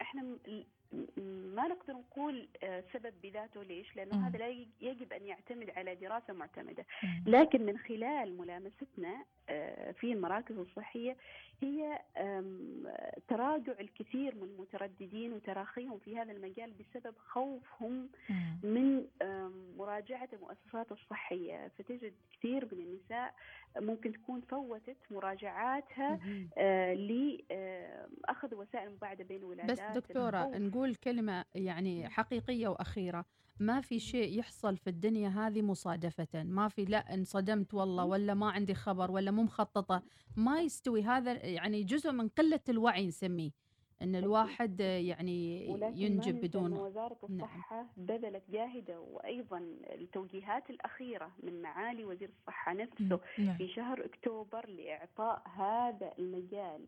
م- 0.48 0.64
ما 1.56 1.68
نقدر 1.68 1.94
نقول 1.94 2.48
آه، 2.64 2.84
سبب 2.94 3.14
بذاته 3.24 3.64
ليش؟ 3.64 3.96
لأنه 3.96 4.18
مم. 4.18 4.24
هذا 4.24 4.38
لا 4.38 4.48
يج- 4.50 4.82
يجب 4.84 5.14
أن 5.14 5.26
يعتمد 5.26 5.70
على 5.70 5.96
دراسة 5.96 6.34
معتمدة،. 6.34 6.86
لكن 7.26 7.66
من 7.66 7.78
خلال 7.78 8.38
ملامستنا 8.38 9.26
آه، 9.50 9.92
في 9.92 10.14
المراكز 10.14 10.58
الصحية 10.58 11.18
هي 11.62 12.00
تراجع 13.28 13.74
الكثير 13.80 14.36
من 14.36 14.44
المترددين 14.44 15.34
وتراخيهم 15.34 16.00
في 16.00 16.18
هذا 16.18 16.32
المجال 16.32 16.72
بسبب 16.74 17.16
خوفهم. 17.18 18.10
من 18.64 19.08
آم، 19.22 19.74
مراجعة 19.78 20.30
المؤسسات 20.34 20.92
الصحية 20.92 21.68
فتجد 21.78 22.14
كثير 22.34 22.66
من 22.72 22.80
النساء 22.80 23.34
ممكن 23.78 24.12
تكون 24.12 24.42
فوتت 24.42 24.98
مراجعاتها. 25.12 26.20
آه، 26.58 26.94
لأخذ 26.94 28.56
وسائل 28.56 28.92
مساعدة 28.92 29.24
بين 29.24 29.44
ولادات 29.44 29.72
بس 29.72 30.04
دكتورة. 30.04 30.58
نقول 30.58 30.96
كلمة 30.96 31.46
يعني 31.56 32.10
حقيقية 32.10 32.68
وأخيرة 32.68 33.26
ما 33.60 33.82
في 33.82 34.00
شيء 34.00 34.40
يحصل 34.40 34.78
في 34.78 34.90
الدنيا 34.90 35.30
هذه 35.30 35.62
مصادفة 35.62 36.44
ما 36.44 36.68
في 36.68 36.86
لا 36.86 37.14
انصدمت 37.14 37.74
والله 37.74 38.06
ولا 38.06 38.34
ما 38.34 38.52
عندي 38.52 38.74
خبر 38.74 39.12
ولا 39.12 39.32
مو 39.32 39.44
مخططة 39.44 40.04
ما 40.36 40.62
يستوي 40.62 41.04
هذا 41.04 41.46
يعني 41.46 41.84
جزء 41.84 42.12
من 42.12 42.28
قلة 42.28 42.60
الوعي 42.70 43.08
نسميه 43.08 43.52
إن 44.02 44.16
الواحد 44.16 44.80
يعني 44.80 45.68
ينجب 45.96 46.42
بدون 46.42 46.74
أن 46.74 46.80
وزارة 46.80 47.18
نعم. 47.30 47.34
الصحة 47.40 47.86
بذلت 47.98 48.44
جاهدة 48.52 49.00
وأيضا 49.00 49.58
التوجيهات 49.94 50.70
الأخيرة 50.70 51.32
من 51.44 51.62
معالي 51.62 52.06
وزير 52.06 52.30
الصحة 52.40 52.74
نفسه 52.74 53.20
نعم. 53.40 53.58
في 53.58 53.68
شهر 53.68 54.06
أكتوبر 54.06 54.70
لإعطاء 54.70 55.42
هذا 55.58 56.12
المجال 56.20 56.86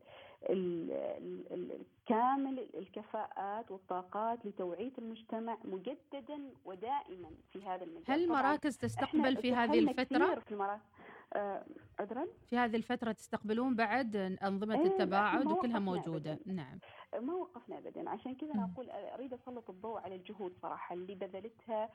ال- 0.49 0.91
ال- 0.91 1.53
ال- 1.53 1.85
كامل 2.05 2.67
الكفاءات 2.77 3.71
والطاقات 3.71 4.45
لتوعية 4.45 4.91
المجتمع 4.97 5.57
مجددا 5.65 6.51
ودائما 6.65 7.29
في 7.53 7.59
هذا 7.65 7.83
المجال. 7.83 8.03
هل 8.11 8.23
المراكز 8.23 8.77
تستقبل 8.77 9.37
في 9.37 9.53
هذه 9.53 9.91
كثير 9.91 10.39
في 10.41 10.51
المراكز. 10.51 10.87
آه، 11.33 11.65
عذرا 11.99 12.27
في 12.49 12.57
هذه 12.57 12.75
الفترة 12.75 13.11
تستقبلون 13.11 13.75
بعد 13.75 14.15
أنظمة 14.43 14.75
إيه، 14.79 14.85
التباعد 14.85 15.45
وكلها 15.51 15.79
موجودة. 15.79 16.33
أبداً. 16.33 16.53
نعم. 16.53 16.79
ما 17.13 17.33
وقفنا 17.33 17.77
ابدا. 17.77 18.09
عشان 18.09 18.35
كذا. 18.35 18.53
أنا 18.53 18.69
أقول 18.73 18.89
أريد 18.89 19.33
أسلط 19.33 19.69
الضوء 19.69 19.99
على 19.99 20.15
الجهود 20.15 20.53
صراحة 20.61 20.93
اللي 20.93 21.15
بذلتها 21.15 21.89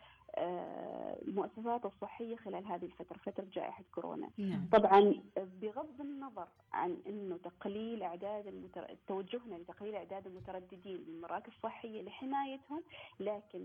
المؤسسات 1.29 1.87
الصحية 1.87 2.37
خلال 2.37 2.67
هذه 2.67 2.85
الفترة 2.85 3.19
فترة 3.19 3.47
جائحة 3.53 3.85
كورونا. 3.95 4.31
نعم. 4.39 4.69
طبعا 4.73 5.15
بغض 5.37 6.01
النظر 6.01 6.49
عن 6.73 6.97
إنه 7.07 7.37
تقليل 7.37 8.03
أعداد 8.03 8.47
المتر... 8.47 8.97
توجهنا 9.07 9.55
لتقليل 9.55 9.95
أعداد 9.95 10.27
المترددين 10.27 11.05
بالمراكز 11.05 11.53
الصحيه 11.53 12.03
لحمايتهم 12.03 12.83
لكن 13.21 13.59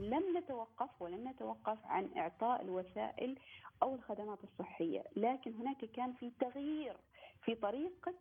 لم 0.00 0.38
نتوقف 0.38 1.02
ولن 1.02 1.28
نتوقف 1.28 1.78
عن 1.86 2.10
إعطاء 2.16 2.62
الوسائل 2.62 3.38
أو 3.82 3.94
الخدمات 3.94 4.38
الصحية، 4.44 5.04
لكن 5.16 5.54
هناك 5.54 5.84
كان 5.84 6.12
في 6.12 6.30
تغيير 6.40 6.96
في 7.42 7.54
طريقة 7.54 8.14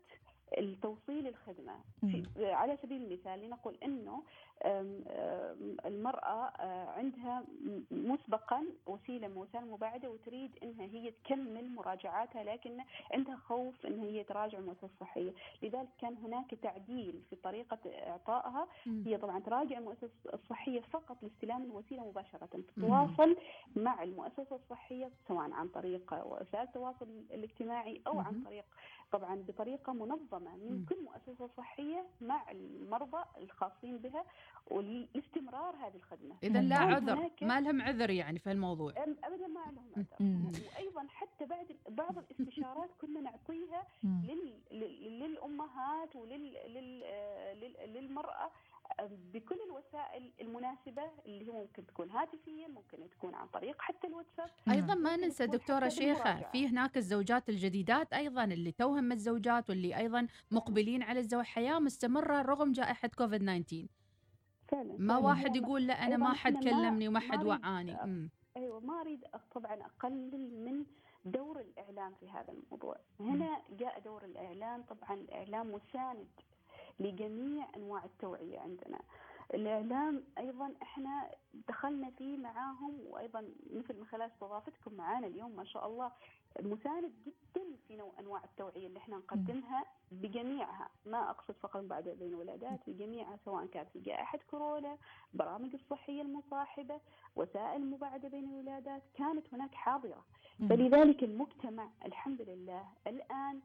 التوصيل 0.58 1.28
الخدمة. 1.28 1.76
على 2.40 2.78
سبيل 2.82 3.04
المثال 3.04 3.40
لنقل 3.40 3.78
إنه 3.84 4.24
المرأة 5.86 6.46
آه، 6.48 6.90
عندها 6.90 7.44
مسبقا 7.92 8.66
وسيلة 8.88 9.28
من 9.28 9.38
وسائل 9.38 9.64
المباعده 9.64 10.10
وتريد 10.10 10.52
إنها 10.64 10.86
هي 10.86 11.12
تكمل 11.12 11.76
مراجعاتها 11.76 12.44
لكن 12.44 12.78
عندها 13.14 13.36
خوف 13.36 13.86
إن 13.86 14.00
هي 14.00 14.24
تراجع 14.24 14.58
المؤسسه 14.58 14.88
الصحية، 14.94 15.32
لذلك 15.64 15.90
كان 16.02 16.18
هناك 16.18 16.56
تعديل 16.56 17.22
في 17.30 17.36
طريقة 17.36 17.78
إعطائها 17.86 18.68
مم. 18.86 19.04
هي 19.06 19.18
طبعا 19.18 19.40
تراجع 19.40 19.78
المؤسسه 19.78 20.10
الصحية 20.34 20.82
فقط 20.82 21.18
لاستلام 21.24 21.64
الوسيلة 21.64 22.04
مباشرة، 22.08 22.50
تتواصل 22.76 23.38
مع 23.76 24.04
المؤسسة 24.04 24.56
الصحية 24.56 25.12
سواء 25.28 25.52
عن 25.52 25.68
طريق 25.68 26.14
وسائل 26.26 26.64
التواصل 26.68 27.08
الاجتماعي 27.32 28.02
أو 28.08 28.20
عن. 28.20 28.44
طريق 28.44 28.66
طبعا 29.12 29.36
بطريقة 29.48 29.94
منظمة 29.94 30.56
من. 30.56 30.86
كل 30.90 30.96
مؤسسة 31.04 31.50
صحية 31.58 32.06
مع 32.22 32.52
المرضى 32.52 33.24
الخاصين 33.38 33.98
بها 33.98 34.24
ولاستمرار 34.72 35.76
هذه 35.76 35.96
الخدمة. 35.96 36.36
إذا 36.44 36.62
لا 36.62 36.76
عذر 36.76 37.30
ما 37.42 37.62
لهم 37.62 37.82
عذر 37.82 38.10
يعني 38.10 38.40
في 38.40 38.52
الموضوع 38.52 38.94
أم- 38.94 39.26
ابدا 39.26 39.48
ما 39.48 39.60
لهم 39.72 39.90
عذر. 39.98 40.06
وأيضا 40.76 41.08
حتى 41.10 41.46
بعد 41.46 41.68
بعض 41.90 42.18
الاستشارات 42.18 42.90
كنا 43.02 43.22
نعطيها 43.22 43.88
مم. 44.04 44.22
لل... 44.28 44.54
لل... 44.80 45.20
للأمهات 45.20 46.16
ولل 46.16 46.54
لل... 46.68 47.00
لل... 47.62 47.94
للمرأة 47.94 48.52
آه، 49.00 49.10
بكل 49.34 49.58
الوسائل 49.68 50.32
المناسبة 50.42 51.04
اللي 51.26 51.48
هي 51.48 51.52
ممكن 51.52 51.86
تكون 51.86 52.10
هاتفيا 52.12 52.68
ممكن 52.68 53.10
تكون 53.10 53.36
عن 53.36 53.48
طريق 53.48 53.82
حتى 53.82 54.08
الواتساب 54.08 54.50
أيضا 54.72 54.96
ما 54.96 55.16
ننسى 55.16 55.48
دكتورة 55.48 55.88
شيخة. 55.90 56.42
في 56.52 56.68
هناك 56.68 56.98
الزوجات 56.98 57.50
الجديدات 57.50 58.14
أيضا 58.14 58.44
اللي 58.44 58.72
توهم 58.72 59.12
الزوجات 59.12 59.70
واللي 59.70 59.98
أيضا 59.98 60.28
مقبلين 60.52 61.04
على 61.04 61.20
الزواج 61.20 61.46
حياة 61.46 61.80
مستمرة 61.80 62.42
رغم 62.42 62.72
جائحة 62.72 63.08
كوفيد 63.08 63.42
19 63.42 63.88
فعلا 64.74 64.96
ما. 65.00 65.18
واحد 65.18 65.56
يقول 65.56 65.88
لا 65.88 65.94
أنا 65.94 66.18
ما 66.18 66.34
حد 66.34 66.64
كلمني 66.64 67.08
وما 67.08 67.20
ما 67.20 67.32
حد 67.32 67.44
وعاني. 67.44 68.30
أيوه 68.58 68.80
ما 68.80 69.02
اريد 69.02 69.26
طبعا 69.56 69.74
اقلل 69.74 70.66
من 70.66 70.86
دور 71.26 71.60
الإعلام 71.60 72.14
في 72.20 72.30
هذا 72.30 72.54
الموضوع 72.54 72.96
هنا 73.20 73.62
جاء 73.80 74.00
دور 74.00 74.26
الإعلام 74.26 74.82
طبعا 74.82 75.14
الإعلام 75.14 75.72
مساند 75.72 76.28
لجميع 77.00 77.68
أنواع 77.76 78.04
التوعية 78.06 78.60
عندنا 78.60 79.00
الإعلام 79.54 80.24
أيضا 80.38 80.74
إحنا 80.82 81.30
دخلنا 81.68 82.10
فيه 82.10 82.38
معاهم 82.38 83.00
وأيضا 83.08 83.50
مثل 83.74 84.00
ما 84.00 84.06
خلال 84.06 84.22
استضافتكم 84.32 84.94
معانا 84.94 85.28
اليوم 85.28 85.52
ما 85.56 85.64
شاء 85.64 85.88
الله 85.88 86.12
مساند 86.62 87.12
جدا 87.26 87.64
في 87.88 87.96
نوع 87.96 88.12
أنواع 88.20 88.44
التوعية 88.44 88.88
اللي 88.88 89.00
إحنا 89.00 89.18
نقدمها 89.18 89.86
بجميعها 90.12 90.90
ما 91.06 91.30
أقصد 91.30 91.56
فقط 91.56 91.84
بعد 91.84 92.04
بين 92.10 92.28
الولادات 92.34 92.80
بجميعها 92.88 93.40
سواء 93.46 93.66
كانت 93.66 93.90
في 93.90 94.00
جائحة 94.00 94.40
كورونا 94.52 94.98
برامج 95.34 95.74
الصحية 95.74 96.22
المصاحبة 96.22 97.00
وسائل 97.36 97.82
المباعده 97.82 98.28
بين 98.30 98.50
الولادات 98.50 99.04
كانت 99.18 99.54
هناك 99.54 99.74
حاضرة 99.76 100.26
مم. 100.60 100.68
فلذلك 100.70 101.24
المجتمع 101.24 101.90
الحمد 102.06 102.42
لله 102.42 102.86
الآن 103.08 103.62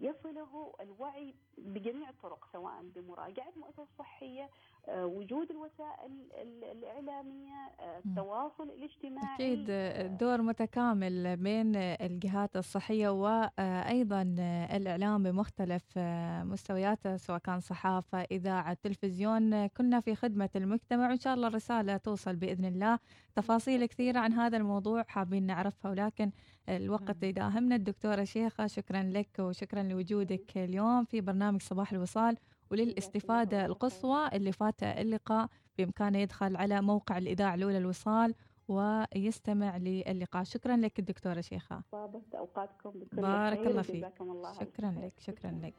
يصله 0.00 0.72
الوعي 0.80 1.34
بجميع 1.58 2.10
الطرق 2.10 2.44
سواء 2.52 2.82
بمراجعة 2.94 3.52
مؤسسة 3.56 3.86
صحية 3.98 4.50
آه، 4.88 5.06
وجود 5.06 5.50
الوسائل 5.50 6.12
ال- 6.42 6.64
الإعلامية 6.64 7.50
مم. 7.80 8.10
التواصل 8.10 8.64
الاجتماعي 8.70 9.34
أكيد 9.34 9.66
آه، 9.70 10.06
دور 10.06 10.42
متكامل 10.42 11.36
بين 11.36 11.76
الجهات 11.76 12.56
الصحية 12.56 13.08
وأيضا 13.08 14.22
الإعلام 14.76 15.22
بمختلف 15.22 15.98
مستوياته 16.44 17.16
سواء 17.16 17.38
كان 17.38 17.60
صحافة 17.60 18.18
إذاعة 18.30 18.76
تلفزيون. 18.82 19.66
كنا 19.66 20.00
في 20.00 20.14
خدمة 20.14 20.50
المجتمع 20.56 21.08
وإن 21.08 21.18
شاء 21.18 21.34
الله 21.34 21.48
الرسالة 21.48 21.96
توصل 21.96 22.36
بإذن 22.36 22.64
الله. 22.64 22.98
تفاصيل 23.34 23.86
كثيرة 23.86 24.18
عن 24.18 24.32
هذا 24.32 24.56
الموضوع 24.56 25.02
حابين 25.08 25.46
نعرفها 25.46 25.90
ولكن 25.90 26.30
الوقت 26.68 27.10
نعم. 27.22 27.30
يداهمنا 27.30 27.76
الدكتورة 27.76 28.24
شيخة 28.24 28.66
شكرا 28.66 29.02
لك 29.02 29.28
وشكرا 29.38 29.82
لوجودك 29.82 30.56
اليوم 30.56 31.04
في 31.04 31.20
برنامج 31.20 31.62
صباح 31.62 31.92
الوصال 31.92 32.36
وللاستفادة. 32.70 33.66
القصوى 33.66 34.28
اللي 34.32 34.52
فاته 34.52 34.86
اللقاء 34.86 35.48
بإمكانه 35.78 36.18
يدخل 36.18 36.56
على 36.56 36.80
موقع 36.82 37.18
الإذاعة 37.18 37.54
الأولى 37.54 37.78
الوصال 37.78 38.34
ويستمع 38.68 39.76
للقاء 39.76 40.44
شكرا 40.44 40.76
لك 40.76 40.98
الدكتورة 40.98 41.40
شيخة 41.40 41.82
بارك 43.12 43.66
الله 43.66 43.82
فيك. 43.82 43.94
شكرا. 44.52 44.90
لك 44.90 45.12
شكرا 45.20 45.50
لك 45.62 45.74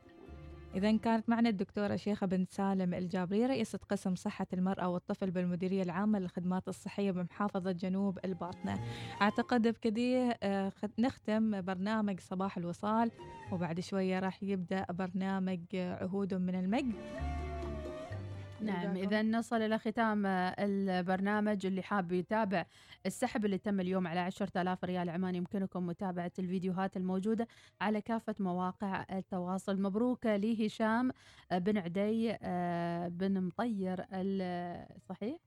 إذا 0.75 0.97
كانت 0.97 1.29
معنا 1.29 1.49
الدكتورة 1.49 1.95
شيخة 1.95 2.27
بنت 2.27 2.51
سالم 2.51 2.93
الجابري 2.93 3.45
رئيسة 3.45 3.79
قسم 3.89 4.15
صحة 4.15 4.47
المرأة 4.53 4.89
والطفل 4.89 5.31
بالمديرية 5.31 5.83
العامة 5.83 6.19
للخدمات 6.19 6.67
الصحية 6.67 7.11
بمحافظة 7.11 7.71
جنوب 7.71 8.19
الباطنة. 8.25 8.79
أعتقد 9.21 9.67
بكذي 9.67 10.33
آه، 10.43 10.71
نختم 10.99 11.61
برنامج 11.61 12.19
صباح 12.19 12.57
الوصال 12.57 13.11
وبعد 13.51 13.79
شوية 13.79 14.19
راح 14.19 14.43
يبدأ 14.43 14.85
برنامج 14.89 15.59
عهود 15.73 16.33
من 16.33 16.55
المجد. 16.55 16.95
نعم. 18.61 18.95
إذا 18.95 19.21
نصل 19.21 19.61
إلى 19.61 19.79
ختام 19.79 20.25
آه، 20.25 20.55
البرنامج 20.59 21.65
اللي 21.65 21.81
حاب 21.81 22.11
يتابع 22.11 22.65
السحب 23.05 23.45
اللي 23.45 23.57
تم 23.57 23.79
اليوم 23.79 24.07
على 24.07 24.19
10000 24.19 24.83
ريال 24.83 25.09
عمان 25.09 25.35
يمكنكم 25.35 25.87
متابعة 25.87 26.31
الفيديوهات 26.39 26.97
الموجودة 26.97 27.47
على 27.81 28.01
كافة 28.01 28.35
مواقع 28.39 29.05
التواصل 29.11 29.81
مبروك 29.81 30.25
لهشام 30.25 31.11
آه، 31.51 31.57
بن 31.57 31.77
عدي 31.77 32.37
آه، 32.41 33.07
بن 33.07 33.41
مطير 33.41 34.05
صحيح؟ 35.09 35.46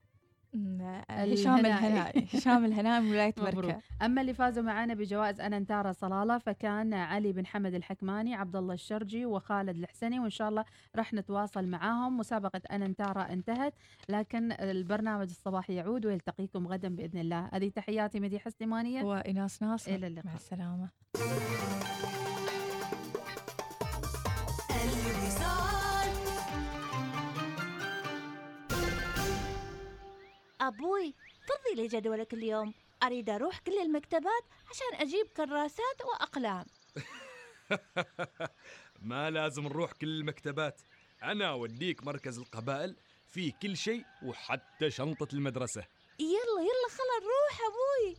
هشام 1.09 1.65
الهنائي 1.65 2.27
هشام 2.33 2.65
الهنائي 2.65 3.01
من 3.01 3.11
ولاية 3.11 3.33
مبروك. 3.37 3.55
بركة. 3.55 3.81
أما 4.01 4.21
اللي 4.21 4.33
فازوا 4.33 4.63
معنا 4.63 4.93
بجوائز 4.93 5.41
اننتارا 5.41 5.91
صلالة 5.91 6.37
فكان 6.37 6.93
علي 6.93 7.31
بن 7.31 7.45
حمد 7.45 7.73
الحكماني 7.73 8.35
عبد 8.35 8.55
الله 8.55 8.73
الشرجي 8.73 9.25
وخالد 9.25 9.77
الحسني 9.77 10.19
وإن 10.19 10.29
شاء 10.29 10.49
الله 10.49 10.65
راح 10.95 11.13
نتواصل 11.13 11.65
معاهم. 11.67 12.17
مسابقة 12.17 12.61
اننتارا 12.71 13.21
انتهت 13.33 13.73
لكن 14.09 14.51
البرنامج 14.51 15.29
الصباحي 15.29 15.75
يعود 15.75 16.05
ويلتقيكم 16.05 16.67
غدا 16.67 16.95
بإذن 16.95 17.19
الله. 17.19 17.49
هذه 17.53 17.69
تحياتي 17.69 18.19
مديحة 18.19 18.47
السليمانيه 18.47 19.03
وإناس 19.03 19.63
ناصر. 19.63 19.95
إلى 19.95 20.07
اللقاء. 20.07 20.25
مع 20.25 20.35
السلامة. 20.35 20.89
أبوي 30.61 31.13
فضي 31.47 31.75
لي 31.81 31.87
جدولك 31.87 32.33
اليوم. 32.33 32.73
أريد 33.03 33.29
أروح 33.29 33.59
كل 33.59 33.79
المكتبات 33.79 34.43
عشان 34.69 35.07
أجيب 35.07 35.27
كراسات 35.37 36.01
وأقلام. 36.05 36.65
ما 39.11 39.29
لازم 39.29 39.63
نروح 39.63 39.91
كل 39.91 40.07
المكتبات. 40.07 40.81
أنا 41.23 41.49
أوديك 41.49 42.03
مركز 42.03 42.39
القبائل 42.39 42.95
فيه 43.27 43.53
كل 43.61 43.77
شيء 43.77 44.05
وحتى 44.23 44.89
شنطة 44.91 45.27
المدرسة. 45.33 45.83
يلا 46.19 46.61
يلا 46.61 46.89
خلا 46.89 47.17
نروح 47.21 47.59
أبوي. 47.67 48.17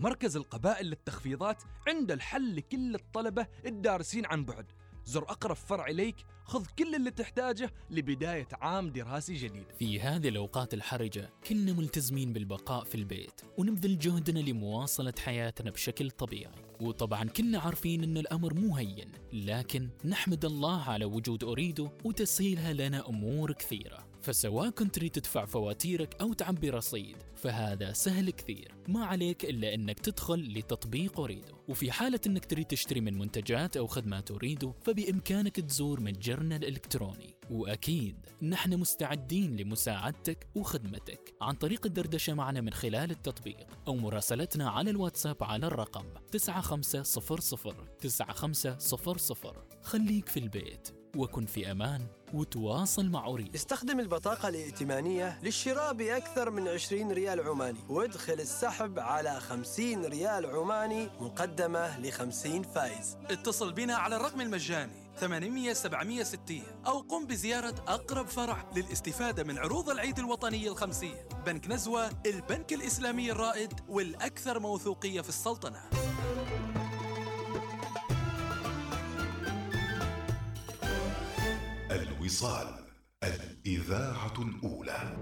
مركز 0.00 0.36
القبائل 0.36 0.86
للتخفيضات 0.86 1.62
عنده 1.88 2.14
الحل 2.14 2.56
لكل 2.56 2.94
الطلبة 2.94 3.46
الدارسين 3.66 4.26
عن 4.26 4.44
بعد. 4.44 4.72
زر 5.06 5.22
أقرب 5.22 5.56
فرع 5.56 5.86
إليك 5.86 6.16
خذ 6.44 6.66
كل 6.78 6.94
اللي 6.94 7.10
تحتاجه 7.10 7.72
لبداية 7.90 8.48
عام 8.52 8.90
دراسي 8.90 9.34
جديد. 9.34 9.64
في 9.78 10.00
هذه 10.00 10.28
الأوقات 10.28 10.74
الحرجة 10.74 11.30
كنا 11.48 11.72
ملتزمين 11.72 12.32
بالبقاء 12.32 12.84
في 12.84 12.94
البيت 12.94 13.40
ونبذل 13.58 13.98
جهدنا 13.98 14.38
لمواصلة 14.38 15.14
حياتنا 15.18 15.70
بشكل 15.70 16.10
طبيعي. 16.10 16.54
وطبعا 16.80 17.24
كنا 17.24 17.58
عارفين 17.58 18.02
أن 18.02 18.16
الأمر 18.16 18.54
مو 18.54 18.76
هين 18.76 19.12
لكن 19.32 19.88
نحمد 20.04 20.44
الله 20.44 20.82
على 20.82 21.04
وجود 21.04 21.44
أريدو 21.44 21.88
وتسهيلها 22.04 22.72
لنا 22.72 23.08
أمور 23.08 23.52
كثيرة. 23.52 24.05
فسواء 24.26 24.70
كنت 24.70 24.94
تريد 24.94 25.10
تدفع 25.10 25.44
فواتيرك 25.44 26.20
أو 26.20 26.32
تعبي 26.32 26.70
رصيد 26.70 27.16
فهذا 27.34 27.92
سهل 27.92 28.30
كثير. 28.30 28.74
ما 28.88 29.04
عليك 29.04 29.44
إلا 29.44 29.74
أنك 29.74 30.00
تدخل 30.00 30.58
لتطبيق 30.58 31.20
أريدو. 31.20 31.56
وفي 31.68 31.92
حالة 31.92 32.20
أنك 32.26 32.44
تريد 32.44 32.66
تشتري 32.66 33.00
من 33.00 33.18
منتجات 33.18 33.76
أو 33.76 33.86
خدمات 33.86 34.30
أريدو 34.30 34.72
فبإمكانك 34.82 35.60
تزور 35.60 36.00
متجرنا 36.00 36.56
الإلكتروني. 36.56 37.36
وأكيد 37.50 38.26
نحن 38.42 38.76
مستعدين 38.76 39.56
لمساعدتك 39.56 40.48
وخدمتك. 40.54 41.34
عن 41.40 41.54
طريق 41.54 41.86
الدردشة 41.86 42.34
معنا 42.34 42.60
من 42.60 42.72
خلال 42.72 43.10
التطبيق 43.10 43.66
أو 43.88 43.96
مراسلتنا 43.96 44.70
على 44.70 44.90
الواتساب 44.90 45.44
على 45.44 45.66
الرقم 45.66 46.04
9500 46.32 47.84
9500 48.00 49.68
خليك 49.82 50.28
في 50.28 50.40
البيت. 50.40 50.95
وكن 51.16 51.46
في 51.46 51.70
أمان 51.70 52.06
وتواصل 52.34 53.10
مع 53.10 53.26
أريد 53.26 53.54
استخدم 53.54 54.00
البطاقة 54.00 54.48
الائتمانية 54.48 55.40
للشراء 55.42 55.92
بأكثر 55.92 56.50
من 56.50 56.68
20 56.68 57.12
ريال 57.12 57.40
عماني. 57.40 57.78
وادخل 57.88 58.32
السحب 58.32 58.98
على 58.98 59.40
50 59.40 60.04
ريال 60.04 60.46
عماني 60.46 61.08
مقدمة 61.20 62.00
ل 62.00 62.12
50 62.12 62.62
فايز. 62.62 63.16
اتصل 63.30 63.72
بنا 63.72 63.94
على 63.94 64.16
الرقم 64.16 64.40
المجاني 64.40 65.06
800 65.20 65.72
760 65.72 66.62
أو 66.86 66.98
قم 66.98 67.26
بزيارة 67.26 67.74
أقرب 67.88 68.26
فرع 68.26 68.70
للاستفادة 68.76 69.44
من 69.44 69.58
عروض 69.58 69.90
العيد 69.90 70.18
الوطني 70.18 70.68
الخمسية. 70.68 71.28
بنك 71.46 71.68
نزوة 71.68 72.10
البنك 72.26 72.72
الإسلامي 72.72 73.32
الرائد 73.32 73.72
والأكثر 73.88 74.60
موثوقية 74.60 75.20
في 75.20 75.28
السلطنة. 75.28 75.82
الوصال 82.26 82.74
الإذاعة 83.22 84.34
الأولى. 84.38 85.16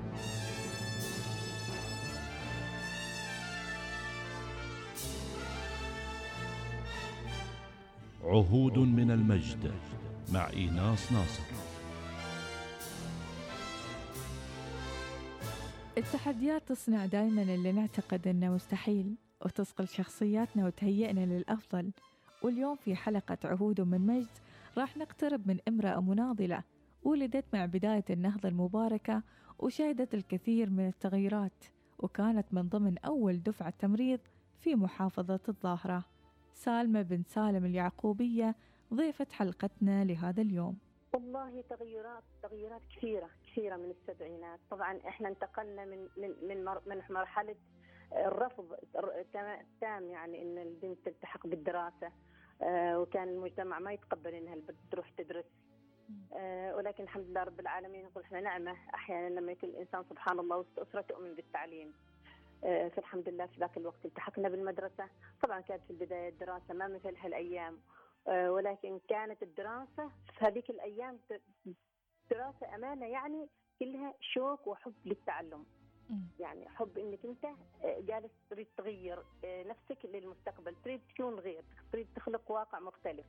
عهود 8.22 8.78
من 8.78 9.10
المجد 9.10 9.72
مع 10.32 10.48
إيناس 10.50 11.12
ناصر. 11.12 11.42
التحديات 15.98 16.68
تصنع 16.68 17.06
دائما 17.06 17.42
اللي 17.42 17.72
نعتقد 17.72 18.28
إنه 18.28 18.54
مستحيل 18.54 19.14
وتصقل 19.40 19.88
شخصياتنا 19.88 20.66
وتهيئنا 20.66 21.20
للأفضل. 21.20 21.90
واليوم 22.42 22.76
في 22.76 22.96
حلقة 22.96 23.38
عهود 23.44 23.80
من 23.80 24.00
مجد 24.06 24.28
راح 24.78 24.96
نقترب 24.96 25.48
من 25.48 25.58
امرأة 25.68 26.00
مناضلة 26.00 26.73
ولدت 27.04 27.44
مع 27.52 27.66
بداية 27.66 28.04
النهضة 28.10 28.48
المباركة 28.48 29.22
وشهدت 29.58 30.14
الكثير 30.14 30.70
من 30.70 30.86
التغييرات 30.88 31.64
وكانت 31.98 32.46
من 32.54 32.68
ضمن 32.68 32.98
أول 32.98 33.42
دفعة 33.42 33.70
تمريض 33.78 34.20
في 34.58 34.74
محافظة 34.74 35.40
الظاهرة. 35.48 36.04
سالمة 36.54 37.02
بن 37.02 37.22
سالم 37.22 37.64
اليعقوبية 37.64 38.54
ضيفة 38.94 39.26
حلقتنا 39.32 40.04
لهذا 40.04 40.42
اليوم. 40.42 40.78
والله 41.14 41.64
تغيرات 41.70 42.22
تغيرات 42.42 42.80
كثيرة 42.96 43.30
كثيرة 43.46 43.76
من 43.76 43.90
السبعينات. 43.90 44.60
طبعا 44.70 44.98
إحنا 45.08 45.28
انتقلنا 45.28 45.84
من 45.84 46.08
من 46.16 46.30
من, 46.48 46.64
من 46.86 47.02
مرحلة 47.10 47.56
الرفض 48.12 48.72
التام 49.60 50.08
يعني 50.10 50.42
إن 50.42 50.58
البنت 50.58 50.98
تلتحق 51.04 51.46
بالدراسة 51.46 52.12
آه 52.62 53.00
وكان 53.00 53.28
المجتمع 53.28 53.78
ما 53.78 53.92
يتقبل 53.92 54.34
إنها 54.34 54.54
البنت 54.54 54.76
تروح 54.90 55.10
تدرس 55.10 55.44
آه 56.36 56.76
ولكن 56.76 57.02
الحمد 57.04 57.24
لله 57.26 57.42
رب 57.42 57.60
العالمين 57.60 58.04
نقول 58.04 58.24
إحنا 58.24 58.40
نعمة. 58.40 58.76
أحيانا 58.94 59.40
لما 59.40 59.52
يكون 59.52 59.70
الإنسان 59.70 60.04
سبحان 60.10 60.38
الله 60.38 60.56
وسط 60.56 60.78
أسرة 60.78 61.00
تؤمن 61.00 61.34
بالتعليم. 61.34 61.94
آه 62.64 62.88
فالحمد 62.88 63.28
لله 63.28 63.46
في 63.46 63.60
ذاك 63.60 63.76
الوقت 63.76 64.04
التحقنا 64.04 64.48
بالمدرسة. 64.48 65.08
طبعا 65.42 65.60
كانت 65.60 65.82
في 65.84 65.90
البداية 65.90 66.28
الدراسة 66.28 66.74
ما 66.74 66.88
مثل 66.88 67.16
هالأيام. 67.16 67.78
آه 68.28 68.52
ولكن 68.52 69.00
كانت 69.08 69.42
الدراسة 69.42 70.10
في 70.38 70.44
هذيك 70.44 70.70
الأيام 70.70 71.18
دراسة 72.30 72.74
أمانة 72.74 73.06
يعني 73.06 73.48
كلها 73.78 74.14
شوق 74.20 74.68
وحب 74.68 74.94
للتعلم. 75.04 75.64
يعني 76.40 76.68
حب 76.68 76.98
إنك 76.98 77.18
أنت 77.24 77.46
جالس 77.84 78.32
تريد 78.50 78.66
تغير 78.76 79.24
نفسك 79.44 79.98
للمستقبل 80.04 80.74
تريد 80.84 81.00
تكون 81.14 81.34
غير 81.34 81.64
تريد 81.92 82.08
تخلق 82.16 82.50
واقع 82.50 82.80
مختلف. 82.80 83.26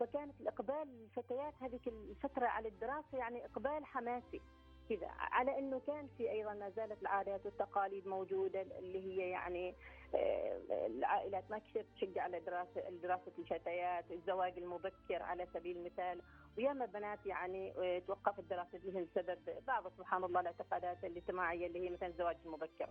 فكانت 0.00 0.40
الإقبال 0.40 0.88
الفتيات 1.04 1.54
هذيك 1.60 1.88
الفترة 1.88 2.46
على 2.46 2.68
الدراسة 2.68 3.18
يعني 3.18 3.44
إقبال 3.44 3.84
حماسي 3.84 4.40
كذا 4.88 5.08
على 5.08 5.58
إنه 5.58 5.80
كان 5.86 6.08
في 6.18 6.30
أيضا 6.30 6.54
ما 6.54 6.70
زالت 6.70 7.02
العادات 7.02 7.46
والتقاليد 7.46 8.06
موجودة 8.06 8.62
اللي 8.62 8.98
هي 9.06 9.30
يعني 9.30 9.74
العائلات 10.14 11.50
ما 11.50 11.58
كثير 11.58 11.84
تشجع 11.96 12.22
على 12.22 12.40
دراسه 12.40 12.90
دراسة 13.02 13.32
الفتيات، 13.38 14.04
الزواج 14.10 14.58
المبكر 14.58 15.22
على 15.22 15.46
سبيل 15.54 15.76
المثال، 15.76 16.20
وياما 16.58 16.86
بنات 16.86 17.26
يعني 17.26 17.72
توقفت 18.06 18.44
دراستهم 18.44 19.06
بسبب 19.14 19.38
بعض 19.66 19.88
سبحان 19.98 20.24
الله 20.24 20.40
الاعتقادات 20.40 21.04
الاجتماعية 21.04 21.66
اللي 21.66 21.86
هي 21.86 21.90
مثلا 21.90 22.08
الزواج 22.08 22.36
المبكر. 22.44 22.88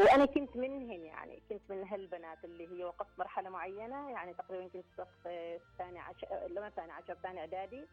وأنا 0.00 0.24
كنت 0.24 0.56
منهن 0.56 1.04
يعني 1.04 1.42
كنت 1.48 1.62
من 1.68 1.84
هالبنات 1.84 2.44
اللي 2.44 2.68
هي 2.68 2.84
وقفت 2.84 3.18
مرحلة 3.18 3.50
معينة 3.50 4.10
يعني 4.10 4.34
تقريبا 4.34 4.68
كنت 4.68 4.84
صف 4.98 5.28
ثاني 5.78 5.98
عشر 5.98 6.46
لما 6.48 6.70
ثاني 6.70 6.92
عشر 6.92 7.14
ثاني 7.14 7.40
إعدادي 7.40 7.86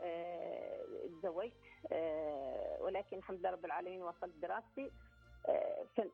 آه 0.00 0.84
تزوجت 1.22 1.52
آه 1.92 2.78
ولكن 2.80 3.16
الحمد 3.16 3.38
لله 3.38 3.50
رب 3.50 3.64
العالمين 3.64 4.02
وصلت 4.02 4.34
دراستي. 4.42 4.90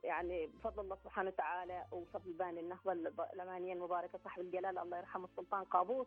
يعني 0.04 0.46
بفضل 0.46 0.80
الله 0.82 0.96
سبحانه 1.04 1.28
وتعالى 1.28 1.84
وفضل 1.92 2.32
بان 2.32 2.58
النهضة 2.58 2.92
الأمانية 3.32 3.72
المباركة 3.72 4.18
صاحب 4.24 4.42
الجلاله 4.42 4.82
الله 4.82 4.98
يرحمه 4.98 5.24
السلطان 5.24 5.64
قابوس 5.64 6.06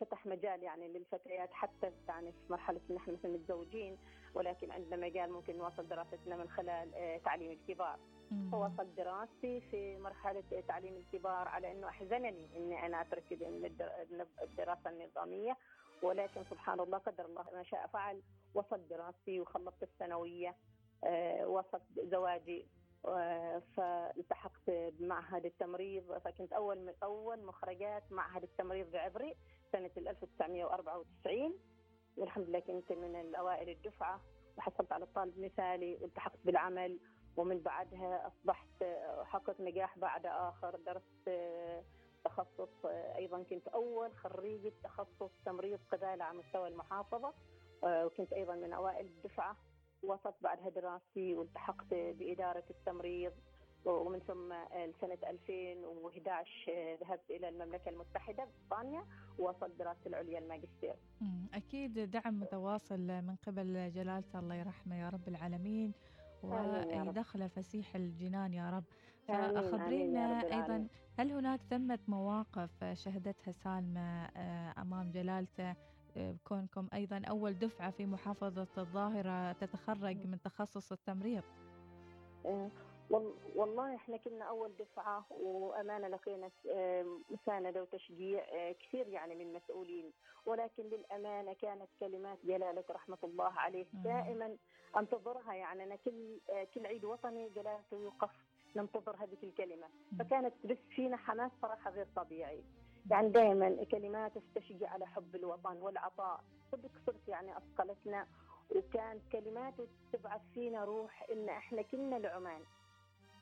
فتح 0.00 0.26
مجال 0.26 0.62
يعني 0.62 0.88
للفتيات 0.88 1.52
حتى 1.52 1.92
يعني 2.08 2.32
في 2.32 2.52
مرحلة 2.52 2.80
إن 2.90 2.96
إحنا 2.96 3.12
مثلا 3.12 3.30
متزوجين 3.30 3.98
ولكن 4.34 4.70
عندنا 4.70 4.96
مجال 4.96 5.32
ممكن 5.32 5.58
نواصل 5.58 5.88
دراستنا 5.88 6.36
من 6.36 6.48
خلال 6.48 7.20
تعليم 7.24 7.52
الكبار. 7.52 7.98
فوصلت 8.52 8.88
دراستي 8.96 9.60
في 9.60 9.98
مرحلة 9.98 10.64
تعليم 10.68 10.96
الكبار 10.96 11.48
على 11.48 11.72
إنه 11.72 11.88
أحزنني 11.88 12.56
إني 12.56 12.86
أنا 12.86 13.00
أترك 13.00 13.32
الدراسة 14.42 14.90
النظامية. 14.90 15.56
ولكن 16.02 16.44
سبحان 16.50 16.80
الله 16.80 16.98
قدر 16.98 17.24
الله 17.24 17.44
ما 17.52 17.62
شاء 17.62 17.86
فعل 17.86 18.22
وصلت 18.54 18.90
دراستي 18.90 19.40
وخلصت 19.40 19.82
الثانوية. 19.82 20.54
أه 21.04 21.46
وصلت 21.46 21.82
زواجي. 21.98 22.66
أه 23.06 23.62
فالتحقت 23.76 24.62
بمعهد 24.68 25.44
التمريض 25.46 26.18
فكنت 26.18 26.52
أول 26.52 26.78
من 26.78 26.92
أول 27.02 27.44
مخرجات 27.44 28.12
معهد 28.12 28.42
التمريض 28.42 28.90
بعبري 28.90 29.36
سنة 29.72 29.90
1994 29.96 31.54
والحمد 32.16 32.48
لله 32.48 32.60
كنت 32.60 32.92
من 32.92 33.20
الأوائل 33.20 33.68
الدفعة 33.68 34.20
وحصلت 34.58 34.92
على 34.92 35.04
الطالب 35.04 35.38
مثالي 35.38 35.98
والتحقت 36.00 36.38
بالعمل 36.44 36.98
ومن 37.36 37.58
بعدها 37.60 38.26
أصبحت 38.26 38.82
آه، 38.82 39.24
حققت 39.24 39.60
نجاح 39.60 39.98
بعد 39.98 40.26
آخر 40.26 40.76
درست 40.76 41.28
آه، 41.28 41.84
تخصص 42.24 42.84
آه، 42.86 43.16
أيضا 43.16 43.42
كنت 43.42 43.68
أول 43.68 44.12
خريجة 44.16 44.72
تخصص 44.84 45.30
تمريض 45.44 45.78
قباله 45.92 46.24
على 46.24 46.38
مستوى 46.38 46.68
المحافظة 46.68 47.34
آه، 47.84 48.06
وكنت 48.06 48.32
أيضا 48.32 48.54
من 48.54 48.72
أوائل 48.72 49.06
الدفعة. 49.06 49.56
وصلت 50.02 50.34
بعدها 50.40 50.68
دراستي 50.70 51.34
والتحقت 51.34 51.86
بإدارة 51.94 52.64
التمريض 52.70 53.32
ومن 53.84 54.18
ثم 54.18 54.52
سنه 55.00 55.18
2011 55.30 56.50
آه، 56.68 56.98
ذهبت 57.00 57.30
إلى 57.30 57.48
المملكة 57.48 57.88
المتحدة 57.88 58.44
بريطانيا 58.60 59.04
ووصلت 59.38 59.78
دراستي 59.78 60.08
العليا 60.08 60.38
الماجستير. 60.38 60.94
أكيد 61.54 61.98
دعم 62.10 62.40
متواصل 62.40 63.00
من 63.00 63.36
قبل 63.46 63.92
جلالته 63.92 64.38
الله 64.38 64.54
يرحمه 64.54 64.96
يا 65.00 65.08
رب 65.08 65.28
العالمين. 65.28 65.92
ويدخل 66.42 67.48
فسيح 67.48 67.94
الجنان 67.96 68.52
يا 68.54 68.70
رب 68.70 68.84
فأخبرينا 69.28 70.38
رب 70.40 70.44
أيضا. 70.44 70.86
هل 71.18 71.32
هناك 71.32 71.60
ثمة 71.60 71.98
مواقف 72.08 72.84
شهدتها 72.92 73.52
سالمة 73.52 74.24
آه، 74.24 74.74
أمام 74.82 75.10
جلالته 75.10 75.74
كونكم 76.44 76.88
أيضا 76.94 77.22
أول 77.28 77.58
دفعة 77.58 77.90
في 77.90 78.06
محافظة 78.06 78.66
الظاهرة 78.78 79.52
تتخرج 79.52 80.26
من 80.26 80.38
تخصص 80.44 80.92
التمريض. 80.92 81.42
آه، 82.46 82.70
وال- 83.10 83.34
والله 83.56 83.94
إحنا 83.96 84.16
كنا 84.16 84.44
أول 84.44 84.72
دفعة 84.78 85.24
وأمانة 85.30 86.08
لقينا 86.08 86.50
آه، 86.70 87.18
مساندة 87.30 87.82
وتشجيع 87.82 88.44
آه، 88.52 88.72
كثير 88.72 89.08
يعني 89.08 89.34
من 89.34 89.40
المسؤولين. 89.40 90.12
ولكن 90.46 90.82
للأمانة 90.82 91.52
كانت 91.52 91.88
كلمات 92.00 92.38
جلالة 92.44 92.84
رحمة 92.90 93.18
الله 93.24 93.52
عليه 93.52 93.86
دائما 93.92 94.56
أنتظرها 94.96 95.54
يعني. 95.54 95.84
أنا 95.84 95.96
كل 95.96 96.38
كل 96.74 96.86
عيد 96.86 97.04
وطني 97.04 97.48
جلالته 97.48 97.96
يوقف 98.02 98.30
ننتظر 98.76 99.16
هذه 99.16 99.36
الكلمة. 99.42 99.86
فكانت 100.18 100.54
تبث 100.62 100.78
فينا 100.96 101.16
حماس 101.16 101.50
صراحة 101.62 101.90
غير 101.90 102.06
طبيعي. 102.16 102.64
يعني 103.10 103.28
دائما 103.28 103.84
كلمات 103.84 104.32
تشجع 104.54 104.90
على 104.90 105.06
حب 105.06 105.34
الوطن 105.36 105.76
والعطاء. 105.76 106.44
صدق 106.72 106.90
صدق 107.06 107.20
يعني 107.28 107.56
أثقلتنا 107.56 108.26
وكانت 108.70 109.22
كلماته 109.32 109.86
تبعث 110.12 110.40
فينا 110.54 110.84
روح 110.84 111.26
إن 111.32 111.48
إحنا 111.48 111.82
كلنا 111.82 112.16
لعمان. 112.16 112.62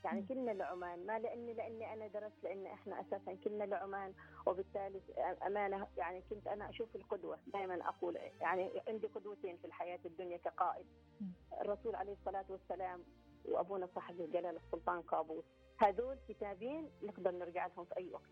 يعني 0.04 0.22
كلنا 0.22 0.50
لعمان 0.50 1.06
ما 1.06 1.18
لأني 1.18 1.54
لأني 1.54 1.92
أنا 1.92 2.06
درست 2.06 2.42
لأن 2.42 2.66
إحنا 2.66 3.00
أساسا 3.00 3.34
كلنا 3.44 3.64
لعمان. 3.64 4.14
وبالتالي 4.46 5.00
أمانة 5.46 5.86
يعني 5.96 6.22
كنت 6.30 6.46
أنا 6.46 6.70
أشوف 6.70 6.96
القدوة 6.96 7.38
دائما 7.46 7.88
أقول 7.88 8.16
يعني 8.40 8.82
عندي 8.88 9.06
قدوتين 9.06 9.56
في 9.56 9.64
الحياة 9.64 10.00
الدنيا 10.04 10.36
كقائد. 10.36 10.86
الرسول 11.60 11.94
عليه 11.94 12.12
الصلاة 12.12 12.44
والسلام 12.48 13.04
وأبونا 13.44 13.88
صاحب 13.94 14.20
الجلاله 14.20 14.60
السلطان 14.66 15.02
قابوس. 15.02 15.44
هذول 15.78 16.18
كتابين 16.28 16.90
نقدر 17.02 17.30
نرجع 17.30 17.66
لهم 17.66 17.84
في 17.84 17.96
أي 17.96 18.10
وقت. 18.12 18.30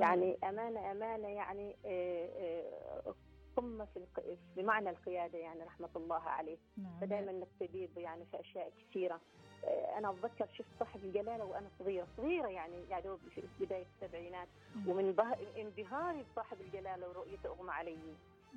يعني 0.00 0.38
أمانة 0.44 0.90
أمانة 0.90 1.28
يعني 1.28 1.76
آه، 1.86 2.26
آه، 2.26 3.14
قمة 3.56 3.84
في 3.84 4.06
في 4.54 4.62
معنى 4.62 4.90
القيادة 4.90 5.38
يعني 5.38 5.62
رحمة 5.64 5.88
الله 5.96 6.22
عليه. 6.22 6.56
نعم. 6.76 7.00
فدائما 7.00 7.32
نقتدي 7.32 7.88
يعني 7.96 8.24
في 8.30 8.40
أشياء 8.40 8.72
كثيرة. 8.90 9.20
آه، 9.64 9.98
أنا 9.98 10.10
أتذكر 10.10 10.46
شفت 10.52 10.68
صاحب 10.78 11.04
الجلالة 11.04 11.44
وأنا 11.44 11.68
صغيرة 11.78 12.06
صغيرة 12.16 12.48
يعني 12.48 12.76
يا 12.90 13.00
دوب 13.00 13.18
في 13.34 13.42
بداية 13.60 13.86
السبعينات. 13.94 14.48
ومن 14.86 15.12
به- 15.12 15.60
انبهاري 15.60 16.24
بصاحب 16.32 16.60
الجلالة 16.60 17.08
ورؤيته 17.08 17.46
أغمى 17.48 17.70
علي. 17.70 17.98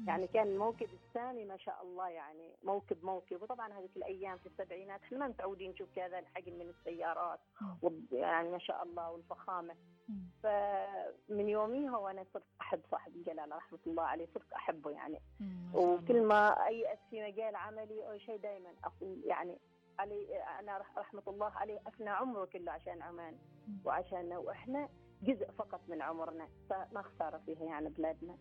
يعني 0.08 0.28
كان 0.28 0.48
الموكب 0.48 0.90
الثاني 0.94 1.46
ما 1.46 1.58
شاء 1.58 1.82
الله 1.84 2.10
يعني 2.10 2.52
موكب 2.64 3.06
موكب. 3.06 3.42
وطبعا 3.42 3.74
هذيك 3.80 3.98
الأيام 3.98 4.38
في 4.38 4.46
السبعينات 4.46 5.02
إحنا 5.02 5.18
ما 5.18 5.28
متعودين 5.28 5.72
نشوف 5.72 5.90
كذا 5.96 6.20
الحجم 6.20 6.54
من 6.54 6.70
السيارات 6.70 7.40
يعني 8.12 8.50
ما 8.50 8.60
شاء 8.60 8.84
الله 8.84 9.12
والفخامة. 9.12 9.76
فمن 10.44 11.50
يوميها 11.50 11.98
وأنا 11.98 12.26
صرت 12.34 12.44
أحب 12.62 12.82
صاحب 12.92 13.16
الجلالة 13.16 13.56
رحمة 13.56 13.80
الله 13.88 14.04
عليه 14.04 14.28
صرت 14.34 14.54
أحبه 14.54 14.92
يعني. 14.92 15.20
وكل 15.74 16.22
ما 16.24 16.68
أيأس 16.68 17.00
في 17.10 17.24
مجال 17.32 17.56
عملي 17.56 18.08
أو 18.08 18.18
شيء 18.18 18.38
دائما 18.40 18.70
أقول 18.84 19.22
يعني 19.26 19.58
علي 20.00 20.44
أنا 20.60 20.78
رح- 20.78 20.98
رحمة 20.98 21.24
الله 21.28 21.50
عليه 21.52 21.80
افنى 21.88 22.10
عمره 22.10 22.46
كله 22.46 22.72
عشان 22.72 23.02
عمان 23.02 23.38
وعشاننا 23.86 24.38
وإحنا. 24.38 24.90
جزء 25.26 25.52
فقط 25.52 25.82
من 25.88 26.02
عمرنا 26.02 26.48
فما 26.70 27.02
خساره 27.02 27.42
فيها 27.46 27.64
يعني 27.64 27.90
بلادنا. 27.90 28.38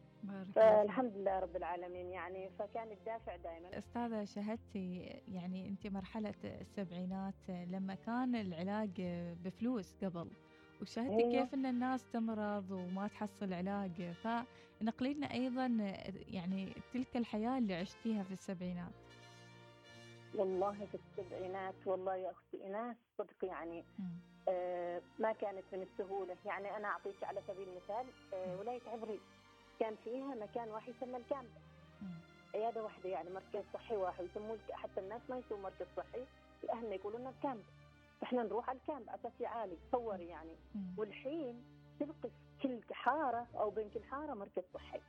فالحمد 0.54 1.16
لله 1.16 1.38
رب 1.38 1.56
العالمين 1.56 2.10
يعني 2.10 2.50
فكان 2.58 2.92
الدافع 2.92 3.36
دائما 3.36 3.78
أستاذة 3.78 4.24
شهدتي 4.24 5.02
يعني 5.28 5.68
أنت 5.68 5.86
مرحلة 5.86 6.34
السبعينات 6.44 7.34
لما 7.48 7.94
كان 7.94 8.34
العلاج 8.34 9.02
بفلوس 9.44 9.94
قبل 10.04 10.30
وشاهدتي 10.82 11.24
أيوة. 11.24 11.44
كيف 11.44 11.54
أن 11.54 11.66
الناس 11.66 12.06
تمرض 12.12 12.70
وما 12.70 13.08
تحصل 13.08 13.52
علاج 13.52 14.02
فنقلي 14.12 15.14
لنا 15.14 15.32
أيضا 15.32 15.66
يعني 16.28 16.74
تلك 16.92 17.16
الحياة 17.16 17.58
اللي 17.58 17.74
عشتيها 17.74 18.22
في 18.22 18.32
السبعينات 18.32 18.92
والله 20.34 20.86
في 20.92 20.94
السبعينات 20.94 21.74
والله 21.86 22.16
يا 22.16 22.30
أختي 22.30 22.64
ايناس 22.64 22.96
صدق 23.18 23.44
يعني 23.44 23.84
ما 25.18 25.32
كانت 25.32 25.64
من 25.72 25.82
السهولة. 25.82 26.36
يعني 26.44 26.76
أنا 26.76 26.88
أعطيك 26.88 27.24
على 27.24 27.42
سبيل 27.48 27.68
المثال 27.68 28.06
آه 28.34 28.56
ولاية 28.56 28.88
عبري. 28.88 29.20
كان 29.80 29.96
فيها 30.04 30.34
مكان 30.34 30.68
واحد 30.68 30.94
يسمى 30.96 31.16
الكامب. 31.16 31.50
عيادة 32.54 32.82
واحدة 32.82 33.08
يعني 33.08 33.30
مركز 33.30 33.64
صحي 33.74 33.96
واحد. 33.96 34.24
يسموه 34.24 34.58
حتى 34.72 35.00
الناس 35.00 35.20
ما 35.28 35.38
يسموه 35.38 35.60
مركز 35.60 35.86
صحي. 35.96 36.24
اهلنا 36.72 36.94
يقولوا 36.94 37.18
لنا 37.18 37.30
الكامب. 37.30 37.64
إحنا 38.22 38.42
نروح 38.42 38.68
على 38.68 38.78
الكامب 38.78 39.10
اساسي 39.10 39.46
عالي 39.46 39.76
تصوري 39.88 40.26
يعني. 40.28 40.56
والحين 40.98 41.64
تلقي 42.00 42.30
في 42.60 42.62
كل 42.62 42.94
حارة 42.94 43.46
أو 43.54 43.70
بين 43.70 43.90
كل 43.90 44.04
حارة 44.04 44.34
مركز 44.34 44.62
صحي. 44.74 45.00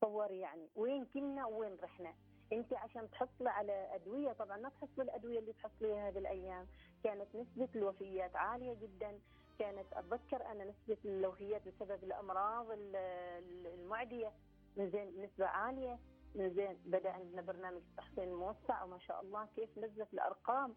تصوري 0.00 0.38
يعني. 0.38 0.68
وين 0.76 1.04
كنا 1.04 1.46
وين 1.46 1.76
رحنا. 1.82 2.14
أنت 2.52 2.72
عشان 2.72 3.10
تحصلي 3.10 3.50
على 3.50 3.94
أدوية 3.94 4.32
طبعا 4.32 4.56
ما 4.56 4.68
تحصلي 4.68 5.04
الأدوية 5.04 5.38
اللي 5.38 5.52
تحصليها 5.52 6.08
هذه 6.08 6.18
الأيام. 6.18 6.66
كانت 7.04 7.34
نسبة 7.34 7.68
الوفيات 7.76 8.36
عالية 8.36 8.74
جدا. 8.74 9.18
كانت 9.58 9.86
أتذكر 9.92 10.46
أنا 10.46 10.64
نسبة 10.64 10.96
الوفيات 11.04 11.68
بسبب 11.68 12.04
الأمراض 12.04 12.70
ال- 12.70 12.96
ال- 12.96 13.66
المعدية 13.66 14.32
من 14.76 14.90
زين 14.90 15.22
نسبة 15.24 15.46
عالية. 15.46 15.98
من 16.34 16.54
زين 16.54 16.76
بدأ 16.86 17.10
عندنا 17.10 17.42
برنامج 17.42 17.76
التحصين 17.90 18.24
الموسع 18.28 18.82
وما 18.84 18.98
شاء 18.98 19.20
الله 19.20 19.48
كيف 19.56 19.78
نزلت 19.78 20.08
الأرقام. 20.14 20.74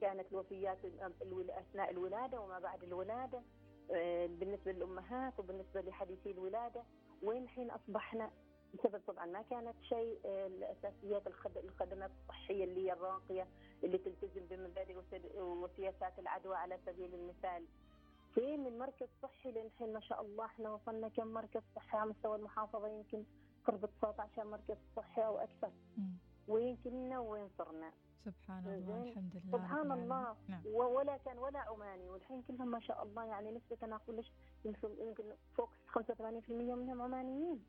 كانت 0.00 0.32
الوفيات 0.32 0.78
أثناء 1.50 1.90
الولادة 1.90 2.40
وما 2.40 2.58
بعد 2.58 2.82
الولادة. 2.82 3.42
آه، 3.90 4.26
بالنسبة 4.26 4.72
للأمهات 4.72 5.38
وبالنسبة 5.38 5.80
لحديثي 5.80 6.30
الولادة 6.30 6.82
وين 7.22 7.42
الحين 7.42 7.70
أصبحنا؟ 7.70 8.30
بسبب 8.74 9.02
طبعا 9.06 9.26
ما 9.26 9.42
كانت 9.42 9.74
شيء 9.82 10.20
آه، 10.26 10.46
الأساسيات 10.46 11.26
الخد- 11.26 11.56
الخدمات 11.56 12.10
الصحية 12.22 12.64
اللي 12.64 12.86
هي 12.88 12.92
الراقية 12.92 13.46
اللي 13.86 13.98
تلتزم 13.98 14.46
بمبادئ 14.50 14.96
وسياسات 15.40 16.18
العدوى 16.18 16.56
على 16.56 16.78
سبيل 16.86 17.14
المثال. 17.14 17.64
فين 18.34 18.66
المركز 18.66 19.06
الصحي 19.16 19.52
لأن 19.52 19.66
الحين 19.66 19.92
ما 19.92 20.00
شاء 20.00 20.20
الله 20.20 20.44
إحنا 20.44 20.70
وصلنا 20.70 21.08
كم 21.08 21.26
مركز 21.26 21.62
صحي 21.76 21.96
على 21.98 22.10
مستوى 22.10 22.36
المحافظة؟ 22.36 22.88
يمكن 22.88 23.24
قرب 23.64 23.88
19 24.00 24.44
مركز 24.44 24.76
صحي 24.96 25.22
أو 25.26 25.38
أكثر. 25.38 25.70
وين 26.48 26.76
كنا 26.84 27.18
وين 27.20 27.48
صرنا. 27.58 27.92
سبحان 28.24 28.66
الله. 28.66 29.02
الحمد 29.02 29.32
لله 29.34 29.58
سبحان. 29.58 29.92
الله. 29.92 30.36
نعم. 30.48 30.66
ولا 30.66 31.16
كان 31.16 31.38
ولا 31.38 31.58
عماني. 31.58 32.10
والحين 32.10 32.42
كلهم 32.42 32.68
ما 32.68 32.80
شاء 32.80 33.02
الله 33.02 33.24
يعني 33.24 33.50
نسبة 33.50 33.76
أنا 33.82 33.96
أقول 33.96 34.16
لك 34.16 34.24
يمكن 34.64 34.88
يمكن 34.98 35.24
فوق 35.56 35.70
85% 35.86 36.74
منهم 36.74 37.02
عمانيين. 37.02 37.64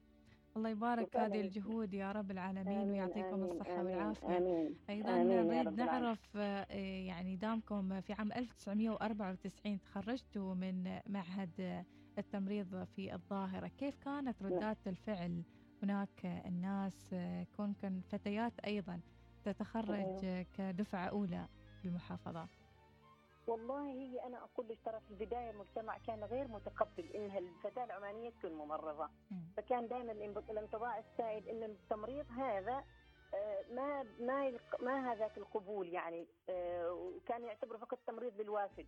الله 0.58 0.70
يبارك 0.70 1.18
هذه 1.18 1.41
الجهود 1.41 1.93
يا 1.93 2.12
رب 2.12 2.32
العالمين 2.32 2.78
آمين، 2.78 2.91
ويعطيكم 2.91 3.34
آمين، 3.34 3.51
الصحة 3.51 3.84
والعافية. 3.84 4.38
آمين، 4.38 4.76
أيضا 4.89 5.22
آمين 5.22 5.47
نريد. 5.47 5.80
نعرف 5.80 6.38
آه، 6.38 6.66
يعني 7.05 7.36
دامكم 7.36 8.01
في 8.01 8.14
عام 8.14 8.32
1994 8.32 9.82
تخرجتوا 9.82 10.53
من 10.53 10.99
معهد 11.08 11.84
التمريض 12.18 12.84
في 12.95 13.14
الظاهرة. 13.14 13.68
كيف 13.68 13.97
كانت 13.97 14.43
ردات 14.43 14.88
الفعل 14.88 15.43
هناك 15.84 16.26
الناس؟ 16.26 17.10
آه، 17.14 17.47
كونكن 17.58 18.01
فتيات 18.10 18.60
أيضا 18.60 18.99
تتخرج 19.43 20.26
كدفعة 20.58 21.05
أولى 21.05 21.47
في 21.82 21.88
المحافظة 21.88 22.47
والله 23.48 23.84
هي 23.91 24.26
أنا 24.26 24.38
أقول 24.43 24.68
لك 24.68 24.78
ترى 24.86 25.00
في 25.00 25.12
البداية 25.12 25.50
المجتمع 25.50 25.98
كان 25.98 26.24
غير 26.24 26.48
متقبل 26.48 27.06
إنها 27.16 27.39
الفتاة 27.39 27.84
العمانية 27.84 28.30
تكون 28.30 28.54
ممرضة. 28.54 29.10
فكان 29.58 29.88
دائما 29.88 30.12
الانطباع 30.50 31.00
السائد 31.00 31.48
إن 31.48 31.64
التمريض 31.64 32.26
هذا 32.32 32.84
آه، 33.34 33.64
ما 33.72 34.04
ما 34.20 34.58
ما 34.80 35.12
هذاك 35.12 35.38
القبول 35.38 35.88
يعني 35.88 36.28
آه، 36.50 36.91
وكان 36.91 37.43
يعتبر 37.43 37.78
فقط 37.78 38.00
تمريض 38.08 38.41
للوافد. 38.41 38.86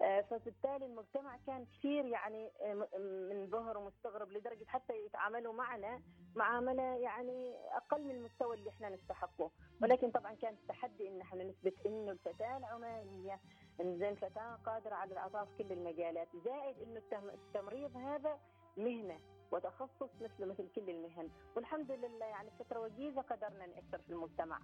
فبالتالي 0.00 0.86
المجتمع 0.86 1.36
كان 1.46 1.66
كثير 1.66 2.04
يعني 2.04 2.50
آه، 2.60 2.88
منبهر 3.32 3.78
ومستغرب 3.78 4.30
لدرجة 4.32 4.64
حتى 4.64 4.92
يتعاملوا 5.06 5.52
معنا 5.52 6.00
معامله 6.34 6.82
يعني 6.96 7.54
أقل 7.72 8.04
من 8.04 8.10
المستوى 8.10 8.56
اللي 8.56 8.70
إحنا 8.70 8.88
نستحقه. 8.88 9.50
ولكن 9.82 10.10
طبعا 10.10 10.32
كان 10.34 10.54
التحدي 10.54 11.08
إن 11.08 11.20
إحنا 11.20 11.44
نثبت 11.44 11.86
إنه 11.86 12.12
الفتاة 12.12 12.56
العمانية 12.56 13.40
إنزين 13.80 14.14
فتاة 14.14 14.54
قادرة 14.66 14.94
على 14.94 15.12
العطاء 15.12 15.44
في 15.44 15.62
كل 15.64 15.72
المجالات 15.72 16.28
زائد 16.44 16.82
إنه 16.82 16.98
التم- 17.00 17.30
التمريض 17.34 17.96
هذا 17.96 18.38
مهنة 18.76 19.20
وتخصص 19.52 20.10
مثل 20.20 20.46
مثل 20.46 20.68
كل 20.74 20.90
المهن. 20.90 21.30
والحمد 21.56 21.90
لله 21.90 22.26
يعني 22.26 22.50
فترة 22.58 22.80
وجيزة 22.80 23.22
قدرنا 23.22 23.66
نأثر 23.66 23.98
في 23.98 24.10
المجتمع. 24.10 24.58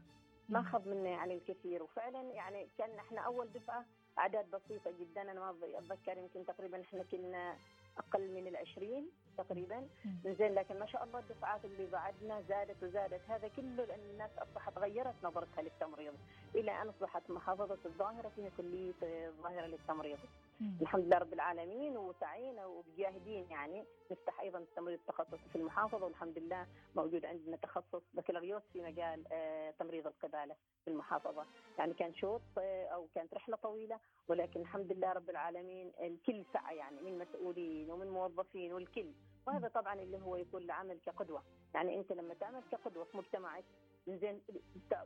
ما 0.48 0.62
خذ 0.62 0.88
منا 0.88 1.10
يعني 1.10 1.34
الكثير. 1.34 1.82
وفعلا 1.82 2.20
يعني 2.22 2.68
كان 2.78 2.98
إحنا 2.98 3.20
أول 3.20 3.52
دفعة 3.52 3.84
اعداد 4.18 4.50
بسيطة 4.50 4.90
جدا. 5.00 5.22
أنا 5.22 5.40
ما 5.40 5.54
أتذكر 5.78 6.18
يمكن 6.18 6.46
تقريبا 6.46 6.80
إحنا 6.80 7.02
كنا 7.02 7.56
أقل 7.98 8.30
من 8.34 8.46
العشرين 8.46 9.10
تقريبا. 9.38 9.88
زين 10.24 10.54
لكن 10.54 10.78
ما 10.78 10.86
شاء 10.86 11.04
الله 11.04 11.18
الدفعات 11.18 11.64
اللي 11.64 11.86
بعدنا 11.86 12.42
زادت 12.48 12.82
وزادت. 12.82 13.20
هذا 13.28 13.48
كله 13.48 13.84
لأن 13.84 14.00
الناس 14.00 14.30
أصبحت 14.38 14.78
غيرت 14.78 15.14
نظرتها 15.22 15.62
للتمريض. 15.62 16.14
إلى 16.54 16.82
أن 16.82 16.88
أصبحت 16.88 17.30
محافظة 17.30 17.78
الظاهرة 17.86 18.28
فيها 18.28 18.50
كلية 18.56 18.94
الظاهرة 19.02 19.66
للتمريض. 19.66 20.18
الحمد 20.62 21.04
لله 21.04 21.18
رب 21.18 21.32
العالمين 21.32 21.96
وسعينا 21.96 22.66
وجاهدين 22.66 23.50
يعني. 23.50 23.84
نفتح 24.10 24.40
أيضا 24.40 24.58
التمريض 24.58 24.98
التخصصي 24.98 25.48
في 25.52 25.56
المحافظة 25.56 26.04
والحمد 26.04 26.38
لله 26.38 26.66
موجود 26.96 27.24
عندنا 27.24 27.56
تخصص 27.56 28.02
بكالوريوس 28.14 28.62
في 28.72 28.82
مجال 28.82 29.24
آه، 29.32 29.70
تمريض 29.70 30.06
القبالة 30.06 30.56
في 30.84 30.90
المحافظة. 30.90 31.46
يعني 31.78 31.94
كان 31.94 32.14
شوط 32.14 32.42
آه، 32.58 32.86
أو 32.86 33.08
كانت 33.14 33.34
رحلة 33.34 33.56
طويلة 33.56 33.98
ولكن 34.28 34.60
الحمد 34.60 34.92
لله 34.92 35.12
رب 35.12 35.30
العالمين 35.30 35.92
الكل 36.00 36.44
سعى 36.52 36.76
يعني 36.76 37.00
من 37.00 37.18
مسؤولين 37.18 37.90
ومن 37.90 38.10
موظفين 38.10 38.72
والكل. 38.72 39.12
وهذا 39.46 39.68
طبعا 39.68 39.94
اللي 39.94 40.18
هو 40.18 40.36
يكون 40.36 40.62
العمل 40.62 40.98
كقدوة. 41.06 41.42
يعني 41.74 41.98
أنت 41.98 42.12
لما 42.12 42.34
تعمل 42.34 42.62
كقدوة 42.72 43.04
في 43.04 43.16
مجتمعك 43.16 43.64
زين 44.08 44.40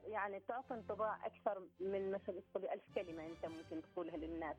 يعني 0.06 0.40
تعطي 0.40 0.74
انطباع 0.74 1.26
أكثر 1.26 1.62
من 1.80 2.10
مثل 2.10 2.42
ألف 2.56 2.82
كلمة 2.94 3.26
أنت 3.26 3.46
ممكن 3.46 3.82
تقولها 3.82 4.16
للناس. 4.16 4.56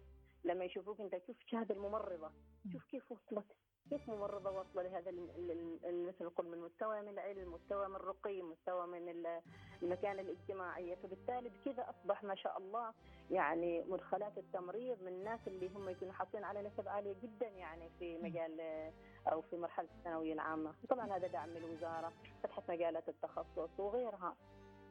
لما 0.47 0.65
يشوفوك 0.65 1.01
انت 1.01 1.17
شوف 1.27 1.55
هذه 1.55 1.71
الممرضة. 1.71 2.31
شوف 2.73 2.83
كيف 2.85 3.11
وصلت. 3.11 3.45
كيف 3.89 4.09
ممرضة 4.09 4.51
واصلة 4.51 4.83
لهذا 4.83 5.11
مثل 6.07 6.25
نقول 6.25 6.47
من 6.47 6.57
مستوى 6.57 7.01
من 7.01 7.09
العلم 7.09 7.53
مستوى 7.53 7.87
من 7.87 7.95
الرقي 7.95 8.41
مستوى 8.41 8.87
من 8.87 9.09
ال- 9.09 9.41
المكانه 9.83 10.21
الاجتماعيه 10.21 10.95
فبالتالي 10.95 11.49
بكذا 11.49 11.89
أصبح 11.89 12.23
ما 12.23 12.35
شاء 12.35 12.57
الله 12.57 12.93
يعني 13.31 13.83
مدخلات 13.83 14.37
التمريض 14.37 15.01
من 15.01 15.07
الناس 15.07 15.39
اللي 15.47 15.67
هم 15.69 15.89
يكونوا 15.89 16.13
حاصلين 16.13 16.43
على 16.43 16.61
نسب 16.61 16.87
عالية 16.87 17.15
جدا 17.23 17.47
يعني 17.47 17.89
في 17.99 18.17
مجال 18.17 18.61
أو 19.27 19.41
في 19.41 19.57
مرحلة 19.57 19.87
الثانوية 19.97 20.33
العامة. 20.33 20.73
طبعا 20.89 21.15
هذا 21.17 21.27
دعم 21.27 21.49
من 21.49 21.57
الوزارة 21.57 22.13
فتحت 22.43 22.71
مجالات 22.71 23.09
التخصص 23.09 23.79
وغيرها. 23.79 24.35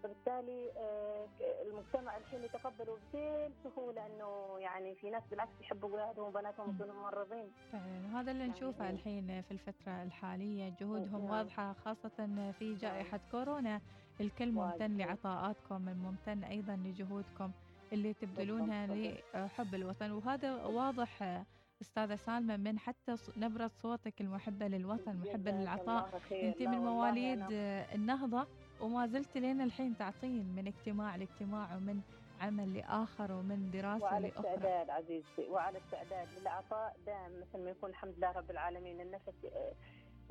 فبالتالي 0.07 0.71
آه، 0.77 1.27
المجتمع 1.67 2.17
الحين 2.17 2.45
يتقبله 2.45 2.97
بكل 3.13 3.51
سهولة 3.65 4.07
إنه 4.07 4.59
يعني 4.59 4.95
في 4.95 5.11
ناس 5.11 5.23
بالعكس 5.31 5.53
يحبوا 5.61 5.89
أولادهم 5.91 6.27
وبناتهم 6.27 6.75
يكونوا 6.75 6.95
ممرضين. 6.95 7.51
فعلا. 7.73 8.21
هذا 8.21 8.31
اللي 8.31 8.47
نشوفه 8.49 8.91
الحين 8.91 9.43
في 9.43 9.51
الفترة 9.51 10.03
الحالية. 10.03 10.73
جهودهم 10.81 11.21
نعم. 11.25 11.31
واضحة 11.31 11.73
خاصة 11.73 12.53
في 12.59 12.75
جائحة 12.75 13.21
كورونا. 13.31 13.81
الكل 14.21 14.53
ممتن 14.53 14.97
لعطاءاتكم 14.97 15.83
ممتن 15.83 16.45
أيضا 16.45 16.77
لجهودكم 16.77 17.51
اللي 17.93 18.15
تبذلونها 18.15 18.87
لحب 19.35 19.75
الوطن. 19.75 20.11
وهذا 20.11 20.65
واضح 20.65 21.43
أستاذة 21.83 22.17
سالمة 22.17 22.57
من 22.57 22.79
حتى 22.79 23.15
نبرة 23.37 23.71
صوتك 23.83 24.21
المحبة 24.21 24.67
للوطن 24.69 25.17
محبة 25.17 25.51
جزاك 25.51 25.55
للعطاء. 25.55 26.21
لا 26.31 26.71
من 26.71 26.79
مواليد 26.79 27.41
أنا- 27.41 27.95
النهضة. 27.95 28.47
وما 28.81 29.07
زلت 29.07 29.37
لين 29.37 29.61
الحين 29.61 29.97
تعطين 29.97 30.55
من 30.57 30.67
اجتماع 30.67 31.17
لاجتماع 31.17 31.77
ومن 31.77 32.01
عمل 32.41 32.75
لآخر 32.77 33.33
ومن 33.33 33.71
دراسة 33.71 34.05
وعلى 34.05 34.29
لأخرى. 34.29 34.55
استعداد 34.55 34.91
عزيزتي 34.91 35.49
وعلى 35.49 35.79
استعداد 35.79 36.29
للعطاء 36.41 36.97
دائم 37.07 37.41
مثل 37.41 37.65
ما 37.65 37.71
يكون 37.71 37.91
الحمد 37.91 38.15
لله 38.17 38.33
رب 38.33 38.51
العالمين 38.51 39.01
النفس 39.01 39.45
آه، 39.45 39.73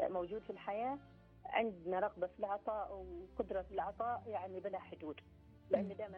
آه، 0.04 0.08
موجود 0.08 0.42
في 0.42 0.50
الحياة. 0.50 0.98
عندنا 1.46 2.00
رغبة 2.00 2.28
في 2.28 2.40
العطاء 2.40 2.94
وقدرة 2.94 3.62
في 3.62 3.72
العطاء 3.74 4.24
يعني 4.28 4.60
بلا 4.60 4.80
حدود. 4.80 5.20
لأن 5.70 5.96
دائما 5.98 6.18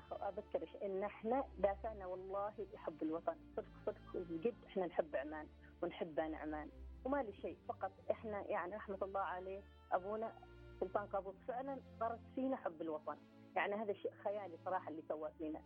أخ- 0.00 0.22
اذكر 0.22 0.68
إن 0.82 1.02
إحنا 1.04 1.44
دافعنا 1.58 2.06
والله 2.06 2.52
يحب 2.74 3.02
الوطن. 3.02 3.34
صدق 3.56 3.66
صدق 3.86 4.16
وبجد 4.16 4.54
إحنا 4.66 4.86
نحب 4.86 5.16
عمان 5.16 5.46
ونحب 5.82 6.20
عمان. 6.20 6.68
وما 7.04 7.22
لي 7.22 7.32
شيء 7.32 7.56
فقط 7.68 7.92
إحنا 8.10 8.40
يعني 8.40 8.76
رحمة 8.76 8.98
الله 9.02 9.20
عليه 9.20 9.62
أبونا 9.92 10.32
سلطان 10.80 11.06
قابوس 11.06 11.34
فعلا 11.48 11.78
غرس 12.00 12.20
فينا 12.34 12.56
حب 12.56 12.82
الوطن. 12.82 13.16
يعني 13.56 13.74
هذا 13.74 13.92
شيء 13.92 14.12
خيالي 14.24 14.58
صراحة 14.64 14.88
اللي 14.90 15.02
سواه 15.08 15.30
فينا. 15.38 15.60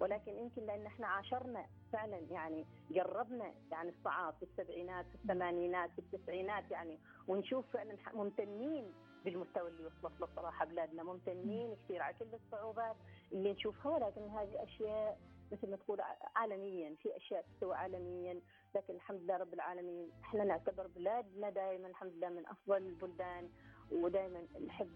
ولكن 0.00 0.38
يمكن 0.38 0.66
لأن 0.66 0.86
إحنا 0.86 1.06
عاشرنا 1.06 1.66
فعلا 1.92 2.18
يعني 2.18 2.66
قربنا 2.96 3.52
يعني 3.70 3.90
الصعاب 3.90 4.34
في 4.34 4.42
السبعينات 4.42 5.06
في 5.06 5.14
الثمانينات 5.14 5.90
في 5.90 5.98
التسعينات 5.98 6.70
يعني 6.70 6.98
ونشوف 7.28 7.64
فعلا 7.72 7.96
ممتنين 8.14 8.92
بالمستوى 9.24 9.68
اللي 9.68 9.86
وصلت 9.86 10.20
له 10.20 10.28
صراحة 10.36 10.64
بلادنا. 10.64 11.02
ممتنين 11.02 11.76
كثير 11.84 12.02
على 12.02 12.14
كل 12.14 12.34
الصعوبات 12.34 12.96
اللي 13.32 13.52
نشوفها. 13.52 13.92
ولكن 13.92 14.28
هذه 14.28 14.62
أشياء 14.62 15.18
مثل 15.52 15.70
ما 15.70 15.76
تقول 15.76 16.00
عالميا 16.36 16.94
في 17.02 17.16
أشياء 17.16 17.42
تستوى 17.42 17.76
عالميا. 17.76 18.40
لكن 18.74 18.94
الحمد 18.94 19.20
لله 19.20 19.36
رب 19.36 19.54
العالمين 19.54 20.10
إحنا 20.24 20.44
نعتبر 20.44 20.86
بلادنا 20.86 21.50
دائما 21.50 21.88
الحمد 21.88 22.12
لله 22.12 22.28
من 22.28 22.46
أفضل 22.46 22.76
البلدان. 22.76 23.48
ودائما 23.92 24.40
نحب 24.66 24.88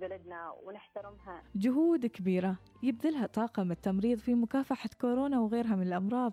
بلدنا 0.00 0.54
ونحترمها. 0.64 1.42
جهود 1.54 2.06
كبيرة 2.06 2.56
يبذلها 2.82 3.26
طاقم 3.26 3.72
التمريض 3.72 4.18
في 4.18 4.34
مكافحة 4.34 4.90
كورونا 5.00 5.40
وغيرها 5.40 5.76
من 5.76 5.86
الأمراض 5.86 6.32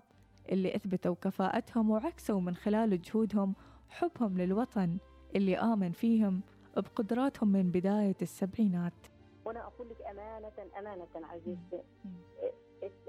اللي 0.52 0.76
أثبتوا 0.76 1.14
كفاءتهم 1.14 1.90
وعكسوا 1.90 2.40
من 2.40 2.54
خلال 2.56 3.02
جهودهم 3.02 3.54
حبهم 3.88 4.38
للوطن 4.38 4.98
اللي 5.36 5.58
آمن 5.58 5.92
فيهم 5.92 6.40
بقدراتهم 6.76 7.52
من 7.52 7.70
بداية 7.70 8.16
السبعينات. 8.22 9.06
وأنا 9.44 9.66
أقول 9.66 9.88
لك 9.90 10.00
امانه 10.00 10.52
أمانة 10.78 11.08
عزيزتي. 11.14 11.82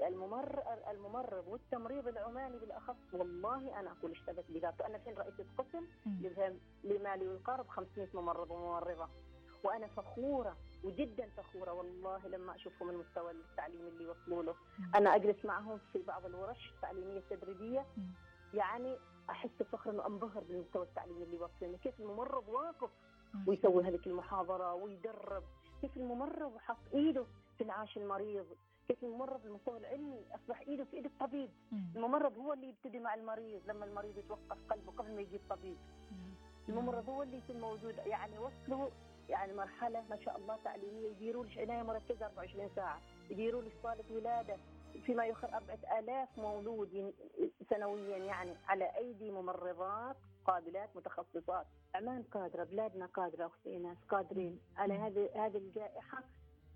الممرض 0.06 0.62
الممرض 0.90 1.44
والتمريض 1.48 2.08
العماني 2.08 2.58
بالأخص 2.58 2.96
والله 3.12 3.80
أنا 3.80 3.90
أقول 3.92 4.10
اشتبك 4.10 4.44
بذاته. 4.48 4.86
أنا 4.86 4.96
الحين 4.96 5.14
رئيسة 5.18 5.44
قسم 5.58 5.86
لما 6.84 7.14
يقارب 7.14 7.68
500 7.68 8.08
ممرض 8.14 8.50
وممرضة. 8.50 9.08
وأنا 9.64 9.86
فخورة 9.86 10.56
وجدا 10.84 11.28
فخورة 11.36 11.72
والله 11.72 12.28
لما 12.28 12.54
أشوفهم 12.54 12.90
المستوى 12.90 13.30
التعليمي 13.30 13.88
اللي 13.88 14.06
وصلوا 14.06 14.42
له. 14.42 14.54
أنا 14.94 15.14
أجلس 15.14 15.44
معهم 15.44 15.78
في 15.92 16.02
بعض 16.02 16.26
الورش 16.26 16.72
التعليمية 16.76 17.18
التدريبيه 17.18 17.86
يعني 18.54 18.98
أحس 19.30 19.50
بفخر 19.60 19.90
إنه 19.90 20.06
أنبهر 20.06 20.44
بالمستوى 20.44 20.82
التعليمي 20.82 21.22
اللي 21.24 21.36
وصلنا 21.36 21.76
كيف 21.76 22.00
الممرض 22.00 22.48
واقف 22.48 22.90
ويسوي 23.46 23.84
هذيك 23.84 24.06
المحاضرة 24.06 24.74
ويدرب؟ 24.74 25.42
كيف 25.80 25.96
الممرض 25.96 26.58
حط 26.58 26.76
إيده 26.94 27.24
في 27.58 27.64
انعاش 27.64 27.96
المريض؟ 27.96 28.46
كيف 28.92 29.04
الممرض 29.04 29.46
المستوى 29.46 29.78
العلمي 29.78 30.24
أصبح 30.34 30.60
إيده 30.60 30.84
في 30.84 30.96
إيد 30.96 31.04
الطبيب. 31.04 31.50
الممرض 31.96 32.38
هو 32.38 32.52
اللي 32.52 32.68
يبتدي 32.68 32.98
مع 32.98 33.14
المريض 33.14 33.60
لما 33.66 33.84
المريض 33.84 34.18
يتوقف 34.18 34.58
قلبه 34.70 34.92
قبل 34.92 35.14
ما 35.14 35.20
يجي 35.20 35.36
الطبيب 35.36 35.76
الممرض 36.68 37.08
هو 37.08 37.22
اللي 37.22 37.36
يكون 37.38 37.60
موجود 37.60 37.94
يعني 38.06 38.38
وصلوا 38.38 38.88
يعني 39.28 39.52
مرحلة 39.54 40.04
ما 40.10 40.16
شاء 40.16 40.36
الله 40.36 40.56
تعليمية 40.64 41.08
يديروا 41.10 41.44
لي 41.44 41.60
عناية 41.60 41.82
مركزة 41.82 42.26
24 42.26 42.70
ساعة 42.76 43.00
يديروا 43.30 43.62
لي 43.62 43.70
صالة 43.82 44.04
ولادة 44.10 44.56
فيما 45.06 45.26
يخر 45.26 45.54
4000 45.54 46.28
مولود 46.38 47.14
سنويا 47.70 48.16
يعني 48.16 48.56
على 48.66 48.84
أيدي 48.96 49.30
ممرضات 49.30 50.16
قابلات 50.44 50.96
متخصصات. 50.96 51.66
عمان 51.94 52.22
قادرة 52.22 52.64
بلادنا 52.64 53.06
قادرة 53.06 53.46
أختي 53.46 53.78
ناس 53.78 53.96
قادرين 54.08 54.60
على 54.76 54.94
هذه 54.94 55.30
هذه 55.46 55.56
الجائحة. 55.56 56.22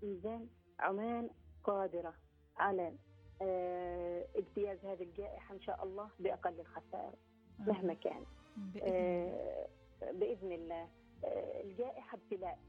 زين 0.03 0.49
عمان 0.79 1.29
قادرة 1.67 2.13
على 2.57 2.93
آه، 3.41 4.25
اجتياز 4.35 4.85
هذه 4.85 5.03
الجائحة 5.03 5.55
إن 5.55 5.61
شاء 5.61 5.83
الله 5.83 6.09
بأقل 6.19 6.59
الخسائر 6.59 7.13
مهما 7.59 7.93
كان. 7.93 8.25
بإذن 8.57 8.83
آه، 8.83 9.67
بإذن 10.11 10.51
الله. 10.51 10.87
آه، 11.25 11.61
الجائحة 11.61 12.17
ابتلاء. 12.17 12.59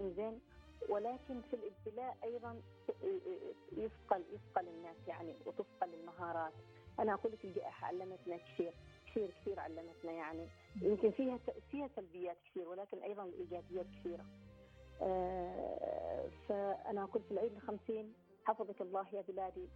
زين 0.00 0.40
ولكن 0.88 1.40
في 1.50 1.56
الابتلاء 1.56 2.16
أيضا 2.24 2.60
يثقل 3.72 4.24
يثقل 4.32 4.68
الناس 4.68 4.96
يعني 5.06 5.34
وتثقل 5.46 5.94
المهارات. 5.94 6.52
أنا 6.98 7.14
أقول 7.14 7.32
لك 7.32 7.44
الجائحة 7.44 7.86
علمتنا 7.86 8.36
كثير 8.36 8.72
كثير 9.06 9.30
كثير 9.40 9.60
علمتنا 9.60 10.12
يعني. 10.12 10.48
يمكن 10.82 11.10
فيها 11.10 11.38
فيها 11.70 11.88
سلبيات 11.96 12.36
كثير 12.50 12.68
ولكن 12.68 12.98
أيضا 13.02 13.24
إيجابيات 13.24 13.86
كثيرة. 14.00 14.24
آه، 15.02 16.28
فأنا 16.48 17.02
أقول 17.04 17.22
في 17.22 17.30
العيد 17.30 17.52
الخمسين 17.52 18.12
حفظك 18.44 18.80
الله 18.80 19.06
يا 19.12 19.22
بلادي. 19.28 19.68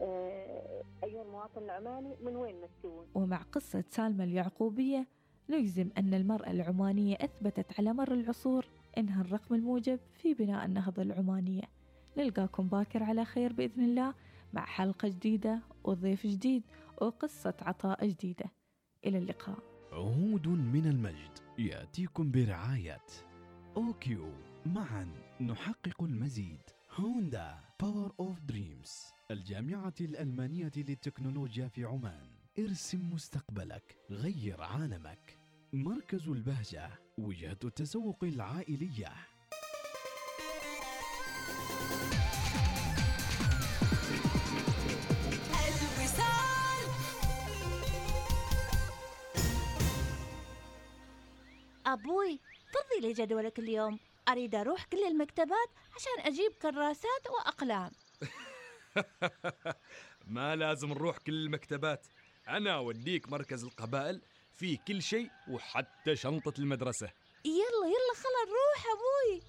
آه، 0.00 0.82
أيها 1.04 1.22
المواطن 1.22 1.62
العماني 1.62 2.16
من 2.20 2.36
وين 2.36 2.60
مسكون 2.60 3.06
ومع 3.14 3.42
قصة 3.42 3.84
سالمة 3.88 4.24
اليعقوبية 4.24 5.06
نجزم 5.50 5.90
أن 5.98 6.14
المرأة 6.14 6.50
العمانية 6.50 7.16
أثبتت 7.20 7.78
على 7.78 7.92
مر 7.92 8.12
العصور 8.12 8.66
إنها 8.98 9.20
الرقم 9.20 9.54
الموجب 9.54 10.00
في 10.14 10.34
بناء 10.34 10.64
النهضة 10.64 11.02
العمانية. 11.02 11.62
نلقاكم 12.16 12.68
باكر 12.68 13.02
على 13.02 13.24
خير 13.24 13.52
بإذن 13.52 13.84
الله 13.84 14.14
مع 14.52 14.64
حلقة 14.64 15.08
جديدة 15.08 15.60
وضيف 15.84 16.26
جديد 16.26 16.62
وقصة 17.00 17.54
عطاء 17.62 18.06
جديدة. 18.06 18.44
إلى 19.06 19.18
اللقاء. 19.18 19.58
عهود 19.92 20.48
من 20.48 20.86
المجد 20.86 21.38
يأتيكم 21.58 22.30
برعاية 22.30 23.06
OQ. 23.76 24.32
معا 24.66 25.08
نحقق 25.40 26.02
المزيد. 26.02 26.62
هوندا. 26.94 27.71
Power 27.82 28.12
of 28.20 28.40
Dreams 28.40 29.12
الجامعة 29.30 29.94
الألمانية 30.00 30.72
للتكنولوجيا 30.76 31.68
في 31.68 31.84
عمان. 31.84 32.26
ارسم 32.58 33.10
مستقبلك 33.12 33.96
غير 34.10 34.62
عالمك. 34.62 35.38
مركز 35.72 36.28
البهجة 36.28 36.90
وجهة 37.18 37.58
التسوق 37.64 38.24
العائلية. 38.24 39.12
أبوي 51.86 52.40
فضي 52.72 53.00
لي 53.00 53.12
جدولك 53.12 53.58
اليوم. 53.58 53.98
أريد 54.28 54.54
أروح 54.54 54.84
كل 54.84 55.04
المكتبات 55.04 55.68
عشان 55.96 56.32
أجيب 56.32 56.52
كراسات 56.62 57.30
وأقلام. 57.30 57.90
ما 60.26 60.56
لازم 60.56 60.88
نروح 60.88 61.18
كل 61.18 61.32
المكتبات 61.32 62.06
أنا 62.48 62.74
أوديك 62.74 63.28
مركز 63.28 63.64
القبائل 63.64 64.22
في 64.52 64.76
كل 64.76 65.02
شيء 65.02 65.30
وحتى 65.48 66.16
شنطة 66.16 66.52
المدرسة. 66.58 67.10
يلا 67.44 67.86
يلا 67.86 68.14
خلا 68.14 68.44
نروح 68.46 68.86
أبوي. 68.92 69.42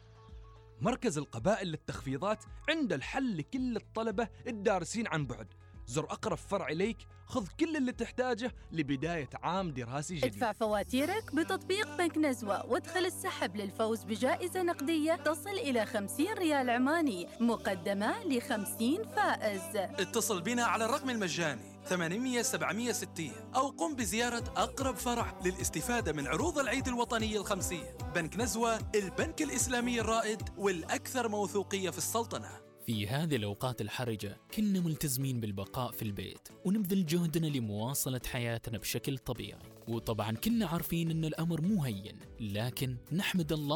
مركز 0.82 1.18
القبائل 1.18 1.68
للتخفيضات 1.68 2.44
عنده 2.70 2.96
الحل 2.96 3.38
لكل 3.38 3.76
الطلبة 3.76 4.28
الدارسين 4.48 5.08
عن 5.08 5.26
بعد. 5.26 5.54
زر 5.88 6.04
أقرب 6.04 6.38
فرع 6.38 6.68
إليك 6.68 6.98
خذ 7.26 7.48
كل 7.60 7.78
اللي 7.78 7.92
تحتاجه 7.92 8.54
لبداية 8.72 9.30
عام 9.34 9.72
دراسي 9.72 10.16
جديد. 10.16 10.34
ادفع 10.34 10.52
فواتيرك 10.52 11.36
بتطبيق 11.36 11.98
بنك 11.98 12.18
نزوة 12.18 12.66
وادخل 12.66 13.06
السحب 13.06 13.56
للفوز 13.56 14.04
بجائزة 14.04 14.64
نقدية 14.64 15.16
تصل 15.16 15.50
إلى 15.50 15.86
50 15.86 16.34
ريال 16.34 16.70
عماني 16.70 17.28
مقدمة 17.40 18.24
ل 18.24 18.42
50 18.42 19.04
فائز. 19.04 19.62
اتصل 19.76 20.42
بنا 20.42 20.64
على 20.64 20.86
الرقم 20.86 21.10
المجاني 21.10 21.74
800 21.86 22.42
760 22.42 23.32
أو 23.56 23.70
قم 23.70 23.96
بزيارة 23.96 24.54
أقرب 24.58 24.96
فرع 24.96 25.40
للاستفادة 25.46 26.14
من 26.14 26.28
عروض 26.28 26.60
العيد 26.60 26.88
الوطني 26.88 27.38
الخمسية. 27.38 27.98
بنك 28.16 28.38
نزوة 28.38 28.80
البنك 28.96 29.42
الإسلامي 29.42 30.00
الرائد 30.00 30.42
والأكثر 30.58 31.30
موثوقية 31.30 31.90
في 31.90 31.98
السلطنة. 31.98 32.63
في 32.86 33.08
هذه 33.08 33.36
الأوقات 33.36 33.82
الحرجة 33.82 34.38
كنا 34.56 34.80
ملتزمين 34.80 35.40
بالبقاء 35.40 35.92
في 35.92 36.02
البيت 36.02 36.48
ونبذل 36.66 37.06
جهدنا 37.06 37.48
لمواصلة 37.48 38.22
حياتنا 38.26 38.78
بشكل 38.78 39.18
طبيعي. 39.18 39.60
وطبعا 39.88 40.32
كنا 40.32 40.66
عارفين 40.66 41.12
أن 41.12 41.26
الأمر 41.26 41.62
مو 41.62 41.84
هين 41.84 42.20
لكن 42.40 42.98
نحمد 43.12 43.54
الله 43.54 43.72